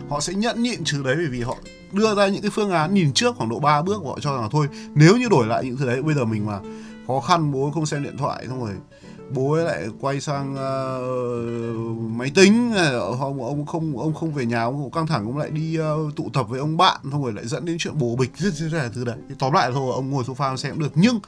Họ 0.09 0.20
sẽ 0.20 0.35
nhẫn 0.35 0.62
nhịn 0.62 0.85
trừ 0.85 1.02
đấy 1.02 1.14
bởi 1.16 1.26
vì 1.26 1.40
họ 1.40 1.57
đưa 1.92 2.14
ra 2.14 2.28
những 2.28 2.42
cái 2.42 2.50
phương 2.50 2.70
án 2.70 2.94
nhìn 2.94 3.12
trước 3.12 3.37
khoảng 3.37 3.48
độ 3.48 3.59
3 3.59 3.83
bước 3.83 4.02
họ 4.04 4.18
cho 4.20 4.33
rằng 4.33 4.42
là 4.42 4.48
thôi 4.52 4.68
nếu 4.94 5.16
như 5.16 5.28
đổi 5.28 5.46
lại 5.46 5.64
những 5.64 5.76
thứ 5.76 5.87
đấy 5.87 6.02
bây 6.02 6.14
giờ 6.14 6.24
mình 6.24 6.46
mà 6.46 6.59
khó 7.07 7.20
khăn 7.20 7.52
bố 7.52 7.70
không 7.74 7.87
xem 7.87 8.02
điện 8.02 8.16
thoại 8.16 8.44
xong 8.46 8.61
rồi 8.61 8.74
bố 9.35 9.53
ấy 9.53 9.64
lại 9.64 9.88
quay 10.01 10.21
sang 10.21 10.53
uh, 10.53 12.12
máy 12.17 12.31
tính 12.35 12.73
ờ, 12.75 12.99
ông 12.99 13.43
ông 13.43 13.67
không 13.67 13.99
ông 13.99 14.14
không 14.14 14.33
về 14.33 14.47
nhà 14.47 14.62
ông 14.62 14.91
căng 14.91 15.07
thẳng 15.07 15.27
ông 15.27 15.38
lại 15.38 15.51
đi 15.51 15.79
uh, 15.81 16.17
tụ 16.17 16.31
tập 16.33 16.47
với 16.49 16.61
ông 16.61 16.77
bạn 16.77 17.01
xong 17.12 17.23
rồi 17.23 17.33
lại 17.33 17.47
dẫn 17.47 17.64
đến 17.64 17.77
chuyện 17.79 17.99
bồ 17.99 18.17
bịch 18.17 18.37
rất 18.37 18.73
là 18.73 18.91
thứ 18.95 19.05
đấy. 19.05 19.17
Tóm 19.38 19.53
lại 19.53 19.71
thôi 19.75 19.93
ông 19.95 20.11
ngồi 20.11 20.25
sofa 20.25 20.57
xem 20.57 20.73
cũng 20.73 20.83
được. 20.83 20.93
Nhưng 20.95 21.21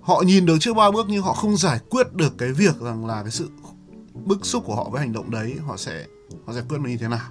họ 0.00 0.22
nhìn 0.26 0.46
được 0.46 0.56
trước 0.60 0.74
ba 0.74 0.90
bước 0.90 1.06
nhưng 1.08 1.22
họ 1.22 1.32
không 1.32 1.56
giải 1.56 1.78
quyết 1.90 2.12
được 2.12 2.38
cái 2.38 2.52
việc 2.52 2.80
rằng 2.80 3.06
là 3.06 3.22
cái 3.22 3.30
sự 3.30 3.50
bức 4.14 4.46
xúc 4.46 4.62
của 4.66 4.74
họ 4.74 4.88
với 4.90 5.00
hành 5.00 5.12
động 5.12 5.30
đấy 5.30 5.56
họ 5.66 5.76
sẽ 5.76 6.06
họ 6.46 6.52
giải 6.52 6.64
quyết 6.68 6.78
nó 6.80 6.88
như 6.88 6.96
thế 6.96 7.08
nào. 7.08 7.30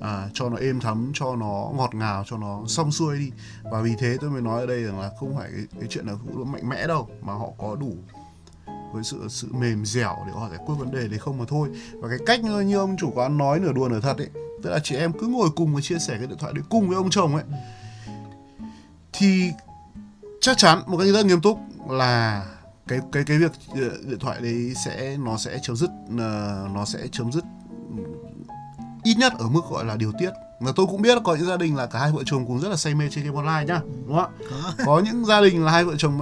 À, 0.00 0.28
cho 0.34 0.48
nó 0.48 0.56
êm 0.56 0.80
thấm 0.80 1.10
cho 1.14 1.36
nó 1.36 1.70
ngọt 1.76 1.94
ngào 1.94 2.24
cho 2.26 2.36
nó 2.36 2.62
xong 2.66 2.92
xuôi 2.92 3.18
đi. 3.18 3.30
Và 3.72 3.80
vì 3.80 3.94
thế 3.98 4.16
tôi 4.20 4.30
mới 4.30 4.42
nói 4.42 4.60
ở 4.60 4.66
đây 4.66 4.82
rằng 4.82 5.00
là 5.00 5.10
không 5.20 5.36
phải 5.36 5.48
cái, 5.52 5.64
cái 5.80 5.88
chuyện 5.90 6.06
là 6.06 6.12
phụ 6.24 6.38
nữ 6.38 6.44
mạnh 6.44 6.68
mẽ 6.68 6.86
đâu 6.86 7.08
mà 7.22 7.32
họ 7.32 7.48
có 7.58 7.76
đủ 7.76 7.96
với 8.92 9.04
sự 9.04 9.26
sự 9.28 9.48
mềm 9.52 9.84
dẻo 9.84 10.16
để 10.26 10.32
họ 10.32 10.48
giải 10.48 10.58
quyết 10.66 10.74
vấn 10.78 10.90
đề 10.90 11.08
đấy 11.08 11.18
không 11.18 11.38
mà 11.38 11.44
thôi. 11.48 11.68
Và 11.94 12.08
cái 12.08 12.18
cách 12.26 12.44
như, 12.44 12.60
như 12.60 12.76
ông 12.78 12.96
chủ 12.96 13.10
quán 13.14 13.38
nói 13.38 13.60
nửa 13.60 13.72
đùa 13.72 13.88
nửa 13.88 14.00
thật 14.00 14.18
ấy 14.18 14.28
tức 14.62 14.70
là 14.70 14.78
chị 14.78 14.96
em 14.96 15.12
cứ 15.12 15.26
ngồi 15.26 15.50
cùng 15.56 15.74
và 15.74 15.80
chia 15.80 15.98
sẻ 15.98 16.16
cái 16.18 16.26
điện 16.26 16.38
thoại 16.38 16.52
đấy 16.52 16.64
cùng 16.68 16.88
với 16.88 16.96
ông 16.96 17.10
chồng 17.10 17.34
ấy. 17.34 17.44
Thì 19.12 19.50
chắc 20.40 20.58
chắn 20.58 20.78
một 20.86 20.98
cách 20.98 21.08
rất 21.12 21.26
nghiêm 21.26 21.40
túc 21.40 21.58
là 21.88 22.46
cái 22.88 23.00
cái 23.12 23.24
cái 23.24 23.38
việc 23.38 23.52
ờ, 23.74 23.80
điện 23.80 24.18
thoại 24.18 24.40
đấy 24.40 24.74
sẽ 24.84 25.16
nó 25.16 25.36
sẽ 25.36 25.58
chấm 25.62 25.76
dứt 25.76 25.90
ờ, 26.18 26.68
nó 26.74 26.84
sẽ 26.84 26.98
chấm 27.12 27.32
dứt 27.32 27.44
ít 29.04 29.14
nhất 29.18 29.32
ở 29.38 29.48
mức 29.48 29.60
gọi 29.70 29.84
là 29.84 29.96
điều 29.96 30.12
tiết. 30.18 30.30
Mà 30.60 30.72
tôi 30.76 30.86
cũng 30.86 31.02
biết 31.02 31.18
có 31.24 31.34
những 31.34 31.46
gia 31.46 31.56
đình 31.56 31.76
là 31.76 31.86
cả 31.86 31.98
hai 31.98 32.12
vợ 32.12 32.22
chồng 32.26 32.46
cũng 32.46 32.60
rất 32.60 32.68
là 32.68 32.76
say 32.76 32.94
mê 32.94 33.04
chơi 33.10 33.24
game 33.24 33.36
online 33.36 33.74
nhá 33.74 33.80
đúng 34.06 34.16
không 34.16 34.30
ạ? 34.50 34.84
Có. 34.86 35.02
những 35.04 35.24
gia 35.24 35.40
đình 35.40 35.64
là 35.64 35.72
hai 35.72 35.84
vợ 35.84 35.94
chồng 35.98 36.18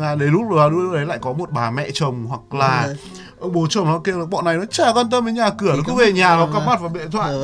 mà 0.00 0.14
đến 0.14 0.32
lúc 0.32 0.42
rồi 0.50 0.70
lúc 0.70 0.92
đấy 0.92 1.06
lại 1.06 1.18
có 1.22 1.32
một 1.32 1.50
bà 1.50 1.70
mẹ 1.70 1.90
chồng 1.94 2.26
hoặc 2.26 2.54
là 2.54 2.94
ông 3.38 3.52
bố 3.52 3.66
chồng 3.70 3.86
nó 3.86 3.98
kêu 3.98 4.18
là 4.18 4.24
bọn 4.24 4.44
này 4.44 4.56
nó 4.56 4.64
chả 4.70 4.92
quan 4.92 5.10
tâm 5.10 5.26
đến 5.26 5.34
nhà 5.34 5.50
cửa 5.50 5.74
nó 5.76 5.82
cứ 5.86 5.94
về 5.94 6.12
nhà 6.12 6.36
nó 6.36 6.48
cắm 6.52 6.66
mặt 6.66 6.80
vào 6.80 6.90
điện 6.94 7.10
thoại. 7.10 7.34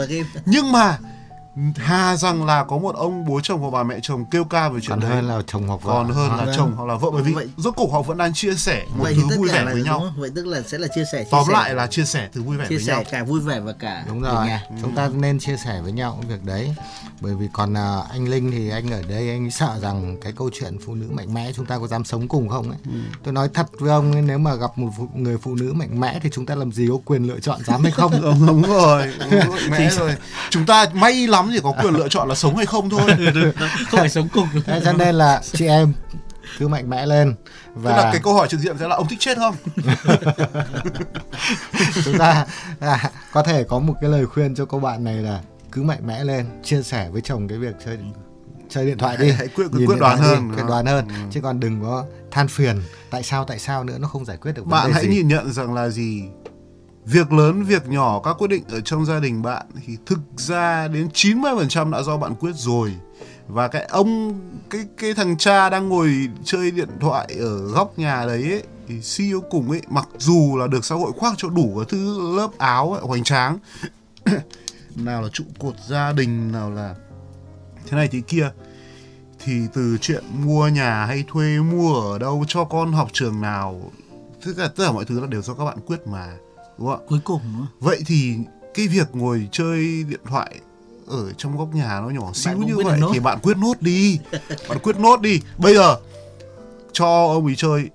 Nhưng 0.46 0.72
mà 0.72 0.98
Hà 1.76 2.16
rằng 2.16 2.44
là 2.44 2.64
có 2.64 2.78
một 2.78 2.94
ông 2.96 3.24
bố 3.24 3.40
chồng 3.42 3.62
và 3.62 3.70
bà 3.70 3.82
mẹ 3.82 3.98
chồng 4.02 4.24
kêu 4.24 4.44
ca 4.44 4.68
về 4.68 4.80
chuyện 4.80 4.90
còn 4.90 5.00
đấy. 5.00 5.10
hơn 5.10 5.28
là 5.28 5.42
chồng 5.46 5.68
hoặc 5.68 5.82
vợ. 5.82 5.92
Còn 5.92 6.10
hơn 6.10 6.30
là 6.30 6.44
vâng. 6.44 6.54
chồng 6.56 6.72
hoặc 6.76 6.84
là 6.88 6.94
vợ 6.94 7.10
bởi 7.12 7.22
vì 7.22 7.32
Vậy- 7.32 7.48
rốt 7.56 7.74
cuộc 7.76 7.92
họ 7.92 8.02
vẫn 8.02 8.18
đang 8.18 8.34
chia 8.34 8.54
sẻ 8.54 8.84
một 8.88 9.02
vậy 9.04 9.14
thứ 9.30 9.36
vui 9.38 9.48
vẻ 9.48 9.64
với 9.64 9.82
nhau. 9.82 9.98
không? 9.98 10.12
vậy 10.16 10.30
tức 10.34 10.46
là 10.46 10.62
sẽ 10.62 10.78
là 10.78 10.88
chia 10.94 11.04
sẻ 11.12 11.24
chia 11.24 11.28
tóm 11.30 11.44
sẻ, 11.46 11.52
lại 11.52 11.74
là 11.74 11.86
chia 11.86 12.04
sẻ 12.04 12.28
thứ 12.32 12.42
vui 12.42 12.56
vẻ 12.56 12.66
chia 12.68 12.76
với 12.76 12.84
sẻ 12.84 12.92
nhau. 12.92 13.04
cả 13.10 13.24
vui 13.24 13.40
vẻ 13.40 13.60
và 13.60 13.72
cả 13.72 14.04
đúng 14.08 14.20
rồi. 14.22 14.46
nhà. 14.46 14.62
chúng 14.82 14.94
ta 14.94 15.08
nên 15.08 15.38
chia 15.38 15.56
sẻ 15.64 15.80
với 15.82 15.92
nhau 15.92 16.18
cái 16.20 16.30
việc 16.30 16.44
đấy. 16.44 16.74
Bởi 17.20 17.34
vì 17.34 17.48
còn 17.52 17.74
à, 17.76 17.96
anh 18.10 18.28
linh 18.28 18.50
thì 18.50 18.70
anh 18.70 18.90
ở 18.92 19.02
đây 19.08 19.28
anh 19.28 19.50
sợ 19.50 19.78
rằng 19.82 20.16
cái 20.22 20.32
câu 20.36 20.50
chuyện 20.52 20.78
phụ 20.86 20.94
nữ 20.94 21.06
mạnh 21.10 21.34
mẽ 21.34 21.52
chúng 21.56 21.66
ta 21.66 21.78
có 21.78 21.86
dám 21.86 22.04
sống 22.04 22.28
cùng 22.28 22.48
không 22.48 22.68
ấy. 22.70 22.78
Tôi 23.24 23.32
nói 23.34 23.48
thật 23.54 23.66
với 23.78 23.90
ông 23.90 24.12
ấy, 24.12 24.22
nếu 24.22 24.38
mà 24.38 24.54
gặp 24.54 24.78
một 24.78 24.90
phụ, 24.98 25.08
người 25.14 25.38
phụ 25.38 25.54
nữ 25.54 25.72
mạnh 25.72 26.00
mẽ 26.00 26.18
thì 26.22 26.28
chúng 26.32 26.46
ta 26.46 26.54
làm 26.54 26.72
gì 26.72 26.86
có 26.90 26.96
quyền 27.04 27.24
lựa 27.28 27.40
chọn 27.40 27.60
dám 27.64 27.82
hay 27.82 27.92
không? 27.92 28.12
Đúng, 28.22 28.46
đúng 28.46 28.62
rồi. 28.62 29.12
Đúng 29.30 29.40
rồi, 29.50 29.58
mẹ 29.70 29.90
rồi. 29.90 30.14
Chúng 30.50 30.66
ta 30.66 30.86
may 30.94 31.26
lắm 31.26 31.41
thì 31.52 31.60
có 31.62 31.72
quyền 31.82 31.94
lựa 31.94 32.08
chọn 32.08 32.28
là 32.28 32.34
sống 32.34 32.56
hay 32.56 32.66
không 32.66 32.90
thôi. 32.90 33.00
Không 33.90 34.00
phải 34.00 34.08
sống 34.08 34.28
cùng. 34.32 34.48
Thế 34.66 34.80
cho 34.84 34.92
nên 34.92 35.14
là 35.14 35.40
chị 35.52 35.66
em 35.66 35.92
cứ 36.58 36.68
mạnh 36.68 36.90
mẽ 36.90 37.06
lên 37.06 37.34
tức 37.74 37.90
là 37.90 37.96
và 38.04 38.10
cái 38.12 38.20
câu 38.24 38.34
hỏi 38.34 38.48
trực 38.48 38.60
diện 38.60 38.76
sẽ 38.78 38.88
là 38.88 38.96
ông 38.96 39.08
thích 39.08 39.18
chết 39.20 39.38
không? 39.38 39.54
Chúng 42.04 42.18
ta 42.18 42.46
à, 42.80 43.10
có 43.32 43.42
thể 43.42 43.64
có 43.64 43.78
một 43.78 43.94
cái 44.00 44.10
lời 44.10 44.26
khuyên 44.26 44.54
cho 44.54 44.64
cô 44.64 44.78
bạn 44.78 45.04
này 45.04 45.14
là 45.16 45.40
cứ 45.72 45.82
mạnh 45.82 46.06
mẽ 46.06 46.24
lên 46.24 46.46
chia 46.62 46.82
sẻ 46.82 47.08
với 47.12 47.20
chồng 47.20 47.48
cái 47.48 47.58
việc 47.58 47.74
chơi 47.84 47.98
chơi 48.68 48.86
điện 48.86 48.98
thoại 48.98 49.16
đi. 49.16 49.26
Hãy- 49.28 49.36
hãy 49.36 49.48
quyết- 49.48 49.68
quyết 49.72 49.78
điện 49.88 49.98
đoán 49.98 50.18
hơn, 50.18 50.52
quyết 50.56 50.64
đoán 50.68 50.86
hơn? 50.86 51.08
Ừ. 51.08 51.14
chứ 51.30 51.40
còn 51.40 51.60
đừng 51.60 51.82
có 51.82 52.04
than 52.30 52.48
phiền 52.48 52.82
tại 53.10 53.22
sao 53.22 53.44
tại 53.44 53.58
sao 53.58 53.84
nữa 53.84 53.96
nó 53.98 54.08
không 54.08 54.24
giải 54.24 54.36
quyết 54.36 54.52
được 54.52 54.62
vấn 54.62 54.70
bạn 54.70 54.86
đề 54.86 54.92
hãy 54.94 55.02
gì. 55.02 55.08
nhìn 55.08 55.28
nhận 55.28 55.52
rằng 55.52 55.74
là 55.74 55.88
gì 55.88 56.22
việc 57.04 57.32
lớn 57.32 57.64
việc 57.64 57.88
nhỏ 57.88 58.20
các 58.24 58.32
quyết 58.38 58.48
định 58.48 58.64
ở 58.68 58.80
trong 58.80 59.04
gia 59.04 59.20
đình 59.20 59.42
bạn 59.42 59.66
thì 59.86 59.96
thực 60.06 60.20
ra 60.36 60.88
đến 60.88 61.08
90% 61.14 61.90
đã 61.90 62.02
do 62.02 62.16
bạn 62.16 62.34
quyết 62.34 62.52
rồi. 62.54 62.94
Và 63.48 63.68
cái 63.68 63.84
ông 63.84 64.40
cái 64.70 64.86
cái 64.98 65.14
thằng 65.14 65.38
cha 65.38 65.70
đang 65.70 65.88
ngồi 65.88 66.28
chơi 66.44 66.70
điện 66.70 66.88
thoại 67.00 67.36
ở 67.40 67.68
góc 67.68 67.98
nhà 67.98 68.26
đấy 68.26 68.42
ấy, 68.42 68.62
thì 68.88 69.00
suy 69.00 69.30
cho 69.32 69.40
cùng 69.40 69.70
ấy 69.70 69.82
mặc 69.88 70.08
dù 70.18 70.56
là 70.56 70.66
được 70.66 70.84
xã 70.84 70.94
hội 70.94 71.12
khoác 71.12 71.34
cho 71.36 71.48
đủ 71.48 71.72
cái 71.76 71.86
thứ 71.88 72.32
lớp 72.36 72.48
áo 72.58 72.92
ấy, 72.92 73.02
hoành 73.02 73.24
tráng 73.24 73.58
nào 74.96 75.22
là 75.22 75.28
trụ 75.32 75.44
cột 75.58 75.74
gia 75.88 76.12
đình 76.12 76.52
nào 76.52 76.70
là 76.70 76.94
thế 77.88 77.96
này 77.96 78.08
thế 78.08 78.20
kia 78.20 78.50
thì 79.44 79.52
từ 79.74 79.98
chuyện 80.00 80.24
mua 80.44 80.68
nhà 80.68 81.06
hay 81.06 81.24
thuê 81.28 81.58
mua 81.58 81.94
ở 81.94 82.18
đâu 82.18 82.44
cho 82.48 82.64
con 82.64 82.92
học 82.92 83.08
trường 83.12 83.40
nào 83.40 83.90
tất 84.44 84.52
cả 84.56 84.68
tất 84.76 84.84
cả 84.84 84.92
mọi 84.92 85.04
thứ 85.04 85.20
là 85.20 85.26
đều 85.26 85.42
do 85.42 85.54
các 85.54 85.64
bạn 85.64 85.78
quyết 85.86 86.06
mà 86.06 86.36
đúng 86.82 86.90
không 86.90 87.00
ạ? 87.00 87.06
Cuối 87.08 87.20
cùng 87.24 87.40
nữa 87.58 87.66
vậy 87.80 88.02
thì 88.06 88.36
cái 88.74 88.88
việc 88.88 89.16
ngồi 89.16 89.48
chơi 89.52 90.04
điện 90.08 90.20
thoại 90.24 90.60
ở 91.06 91.32
trong 91.32 91.56
góc 91.58 91.74
nhà 91.74 92.00
nó 92.00 92.08
nhỏ 92.10 92.32
xíu 92.34 92.58
như 92.58 92.76
vậy 92.76 93.00
thì 93.12 93.20
bạn 93.20 93.38
quyết 93.42 93.56
nốt 93.56 93.74
đi. 93.80 94.18
Bạn 94.68 94.78
quyết 94.82 94.98
nốt 94.98 95.20
đi. 95.20 95.40
Bây 95.58 95.74
giờ 95.74 95.96
cho 96.92 97.26
ông 97.26 97.46
ấy 97.46 97.54
chơi. 97.56 97.90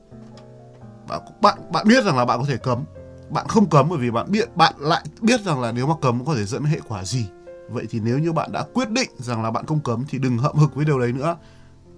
Bạn 1.08 1.22
bạn 1.42 1.58
bạn 1.72 1.88
biết 1.88 2.04
rằng 2.04 2.18
là 2.18 2.26
bạn 2.26 2.40
có 2.40 2.46
thể 2.48 2.58
cấm. 2.58 2.84
Bạn 3.30 3.48
không 3.48 3.70
cấm 3.70 3.90
bởi 3.90 4.00
vì 4.00 4.12
bạn 4.12 4.32
biết 4.32 4.56
bạn 4.56 4.74
lại 4.80 5.06
biết 5.22 5.42
rằng 5.42 5.62
là 5.62 5.72
nếu 5.72 5.88
mà 5.88 5.94
cấm 6.02 6.26
có 6.26 6.36
thể 6.36 6.46
dẫn 6.46 6.64
đến 6.64 6.72
hệ 6.72 6.80
quả 6.88 7.04
gì. 7.04 7.26
Vậy 7.70 7.86
thì 7.90 8.00
nếu 8.00 8.20
như 8.20 8.32
bạn 8.34 8.52
đã 8.52 8.64
quyết 8.74 8.90
định 8.90 9.10
rằng 9.18 9.44
là 9.44 9.52
bạn 9.52 9.66
không 9.66 9.80
cấm 9.80 10.06
thì 10.10 10.18
đừng 10.18 10.38
hậm 10.38 10.56
hực 10.56 10.76
với 10.76 10.86
điều 10.86 11.00
đấy 11.00 11.12
nữa. 11.12 11.38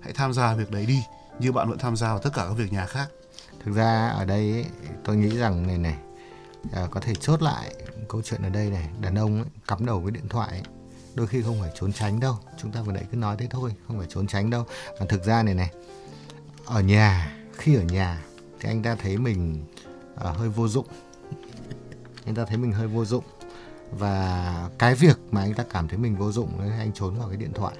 Hãy 0.01 0.13
tham 0.13 0.33
gia 0.33 0.53
việc 0.53 0.71
đấy 0.71 0.85
đi 0.85 0.99
như 1.39 1.51
bạn 1.51 1.69
vẫn 1.69 1.79
tham 1.79 1.95
gia 1.95 2.07
vào 2.07 2.19
tất 2.19 2.29
cả 2.33 2.45
các 2.47 2.53
việc 2.57 2.73
nhà 2.73 2.85
khác. 2.85 3.09
Thực 3.65 3.75
ra 3.75 4.09
ở 4.09 4.25
đây 4.25 4.51
ấy, 4.51 4.65
tôi 5.03 5.15
nghĩ 5.15 5.37
rằng 5.37 5.67
này 5.67 5.77
này 5.77 5.95
à, 6.73 6.87
có 6.91 6.99
thể 6.99 7.15
chốt 7.15 7.41
lại 7.41 7.75
câu 8.09 8.21
chuyện 8.21 8.41
ở 8.41 8.49
đây 8.49 8.69
này. 8.69 8.89
Đàn 9.01 9.15
ông 9.15 9.35
ấy, 9.35 9.45
cắm 9.67 9.85
đầu 9.85 9.99
với 9.99 10.11
điện 10.11 10.27
thoại 10.29 10.49
ấy, 10.49 10.63
đôi 11.15 11.27
khi 11.27 11.41
không 11.41 11.59
phải 11.61 11.71
trốn 11.79 11.93
tránh 11.93 12.19
đâu. 12.19 12.37
Chúng 12.61 12.71
ta 12.71 12.81
vừa 12.81 12.91
nãy 12.91 13.05
cứ 13.11 13.17
nói 13.17 13.35
thế 13.39 13.47
thôi 13.49 13.73
không 13.87 13.97
phải 13.97 14.07
trốn 14.09 14.27
tránh 14.27 14.49
đâu. 14.49 14.65
Mà 14.99 15.05
thực 15.09 15.23
ra 15.23 15.43
này 15.43 15.53
này 15.53 15.71
ở 16.65 16.81
nhà 16.81 17.35
khi 17.57 17.75
ở 17.75 17.83
nhà 17.83 18.23
thì 18.59 18.69
anh 18.69 18.83
ta 18.83 18.95
thấy 18.95 19.17
mình 19.17 19.65
à, 20.15 20.31
hơi 20.31 20.49
vô 20.49 20.67
dụng. 20.67 20.87
Anh 22.25 22.35
ta 22.35 22.45
thấy 22.45 22.57
mình 22.57 22.71
hơi 22.71 22.87
vô 22.87 23.05
dụng. 23.05 23.23
Và 23.91 24.69
cái 24.79 24.95
việc 24.95 25.19
mà 25.31 25.41
anh 25.41 25.53
ta 25.53 25.63
cảm 25.69 25.87
thấy 25.87 25.97
mình 25.97 26.15
vô 26.15 26.31
dụng 26.31 26.59
ấy, 26.59 26.69
anh 26.69 26.93
trốn 26.93 27.19
vào 27.19 27.27
cái 27.27 27.37
điện 27.37 27.53
thoại. 27.53 27.75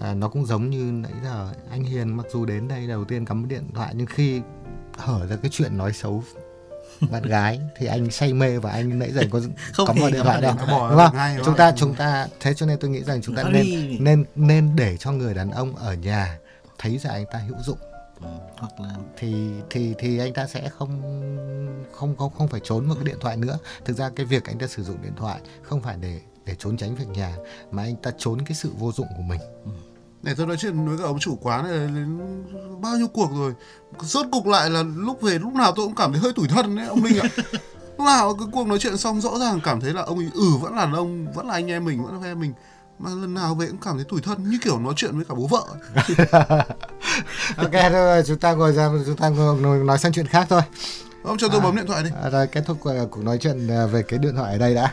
À, 0.00 0.14
nó 0.14 0.28
cũng 0.28 0.46
giống 0.46 0.70
như 0.70 0.92
nãy 0.92 1.12
giờ 1.24 1.52
anh 1.70 1.84
Hiền 1.84 2.16
mặc 2.16 2.26
dù 2.32 2.44
đến 2.44 2.68
đây 2.68 2.86
đầu 2.86 3.04
tiên 3.04 3.24
cắm 3.24 3.48
điện 3.48 3.64
thoại 3.74 3.94
nhưng 3.96 4.06
khi 4.06 4.40
hở 4.98 5.26
ra 5.26 5.36
cái 5.36 5.50
chuyện 5.50 5.78
nói 5.78 5.92
xấu 5.92 6.24
bạn 7.00 7.22
gái 7.22 7.60
thì 7.76 7.86
anh 7.86 8.10
say 8.10 8.32
mê 8.32 8.58
và 8.58 8.70
anh 8.70 8.98
nãy 8.98 9.12
giờ 9.12 9.22
có 9.30 9.40
Không 9.72 9.86
cắm 9.86 9.96
vào 10.00 10.10
điện 10.10 10.20
thoại 10.24 10.40
đâu 10.40 10.54
đúng 10.58 10.98
không 10.98 11.14
chúng 11.44 11.56
ta 11.56 11.72
chúng 11.76 11.94
ta 11.94 12.28
thế 12.40 12.54
cho 12.54 12.66
nên 12.66 12.78
tôi 12.78 12.90
nghĩ 12.90 13.02
rằng 13.02 13.22
chúng 13.22 13.34
ta 13.34 13.42
nên 13.42 13.96
nên 14.04 14.24
nên 14.34 14.76
để 14.76 14.96
cho 14.96 15.12
người 15.12 15.34
đàn 15.34 15.50
ông 15.50 15.76
ở 15.76 15.94
nhà 15.94 16.38
thấy 16.80 16.98
rằng 16.98 17.12
anh 17.12 17.24
ta 17.32 17.38
hữu 17.38 17.56
dụng. 17.62 17.78
Ừ, 18.20 18.28
hoặc 18.56 18.80
là 18.80 18.94
thì 19.16 19.50
thì 19.70 19.94
thì 19.98 20.18
anh 20.18 20.32
ta 20.32 20.46
sẽ 20.46 20.68
không 20.68 21.02
không 21.92 22.16
không 22.16 22.32
không 22.38 22.48
phải 22.48 22.60
trốn 22.64 22.86
vào 22.86 22.94
cái 22.94 23.04
điện 23.04 23.16
thoại 23.20 23.36
nữa. 23.36 23.58
Thực 23.84 23.96
ra 23.96 24.10
cái 24.16 24.26
việc 24.26 24.44
anh 24.44 24.58
ta 24.58 24.66
sử 24.66 24.82
dụng 24.82 25.02
điện 25.02 25.12
thoại 25.16 25.40
không 25.62 25.82
phải 25.82 25.96
để 26.00 26.20
để 26.44 26.54
trốn 26.58 26.76
tránh 26.76 26.94
việc 26.94 27.08
nhà 27.08 27.36
mà 27.70 27.82
anh 27.82 27.96
ta 27.96 28.10
trốn 28.18 28.38
cái 28.46 28.54
sự 28.54 28.70
vô 28.78 28.92
dụng 28.92 29.06
của 29.16 29.22
mình 29.22 29.40
Này 30.22 30.34
tôi 30.36 30.46
nói 30.46 30.56
chuyện 30.56 30.86
với 30.88 30.98
cả 30.98 31.04
ông 31.04 31.18
chủ 31.18 31.38
quán 31.42 31.64
này 31.64 31.78
đến 31.78 32.18
bao 32.80 32.96
nhiêu 32.96 33.08
cuộc 33.08 33.30
rồi? 33.34 33.54
Rốt 34.00 34.26
cục 34.32 34.46
lại 34.46 34.70
là 34.70 34.82
lúc 34.96 35.20
về 35.22 35.38
lúc 35.38 35.52
nào 35.54 35.72
tôi 35.76 35.86
cũng 35.86 35.94
cảm 35.94 36.12
thấy 36.12 36.20
hơi 36.20 36.32
tủi 36.32 36.48
thân 36.48 36.76
đấy 36.76 36.86
ông 36.86 37.04
Linh 37.04 37.18
ạ. 37.18 37.28
Lúc 37.98 38.06
nào 38.06 38.34
cái 38.34 38.48
cuộc 38.52 38.66
nói 38.66 38.78
chuyện 38.78 38.96
xong 38.96 39.20
rõ 39.20 39.38
ràng 39.38 39.60
cảm 39.64 39.80
thấy 39.80 39.92
là 39.92 40.02
ông 40.02 40.18
ấy 40.18 40.28
ừ 40.34 40.56
vẫn 40.60 40.74
là 40.74 40.90
ông 40.94 41.32
Vẫn 41.32 41.46
là 41.46 41.54
anh 41.54 41.70
em 41.70 41.84
mình, 41.84 42.04
vẫn 42.04 42.20
là 42.22 42.28
em 42.28 42.40
mình. 42.40 42.52
Mà 42.98 43.10
lần 43.10 43.34
nào 43.34 43.54
về 43.54 43.66
cũng 43.66 43.80
cảm 43.80 43.96
thấy 43.96 44.04
tủi 44.04 44.20
thân 44.20 44.50
như 44.50 44.58
kiểu 44.64 44.78
nói 44.78 44.94
chuyện 44.96 45.16
với 45.16 45.24
cả 45.24 45.34
bố 45.34 45.46
vợ 45.46 45.62
ok 47.56 47.72
thôi 47.92 48.22
chúng 48.26 48.38
ta 48.38 48.52
ngồi 48.52 48.72
ra 48.72 48.90
chúng 49.06 49.16
ta 49.16 49.28
ngồi 49.28 49.84
nói 49.84 49.98
sang 49.98 50.12
chuyện 50.12 50.26
khác 50.26 50.46
thôi. 50.50 50.62
Ông 51.24 51.38
cho 51.38 51.48
tôi 51.48 51.60
bấm 51.60 51.76
điện 51.76 51.86
thoại 51.86 52.02
đi. 52.02 52.10
à, 52.22 52.30
rồi 52.30 52.46
kết 52.46 52.62
thúc 52.66 52.76
cuộc 52.80 52.92
cuộc 53.10 53.24
nói 53.24 53.38
chuyện 53.38 53.68
à, 53.68 53.86
về 53.86 54.02
cái 54.02 54.18
điện 54.18 54.34
thoại 54.36 54.52
ở 54.52 54.58
đây 54.58 54.74
đã 54.74 54.92